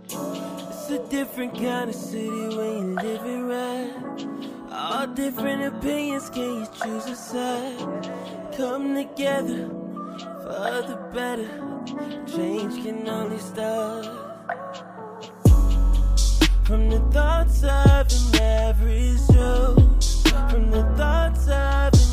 It's 0.09 0.89
a 0.91 0.99
different 1.09 1.53
kind 1.55 1.89
of 1.89 1.95
city 1.95 2.29
when 2.29 2.89
you 2.91 2.95
live 2.95 3.25
it 3.25 3.41
right. 3.43 4.17
All 4.71 5.07
different 5.07 5.75
opinions, 5.75 6.29
can 6.29 6.61
you 6.61 6.67
choose 6.81 7.05
a 7.07 7.15
side? 7.15 8.46
Come 8.57 8.95
together 8.95 9.69
for 10.41 10.81
the 10.89 10.97
better. 11.13 11.47
Change 12.25 12.83
can 12.83 13.07
only 13.07 13.37
start 13.37 14.07
from 16.63 16.89
the 16.89 16.99
thoughts 17.11 17.61
of 17.61 18.07
an 18.09 18.41
average 18.41 19.19
Joe. 19.31 19.75
From 20.49 20.71
the 20.71 20.83
thoughts 20.97 21.47
of 21.49 22.06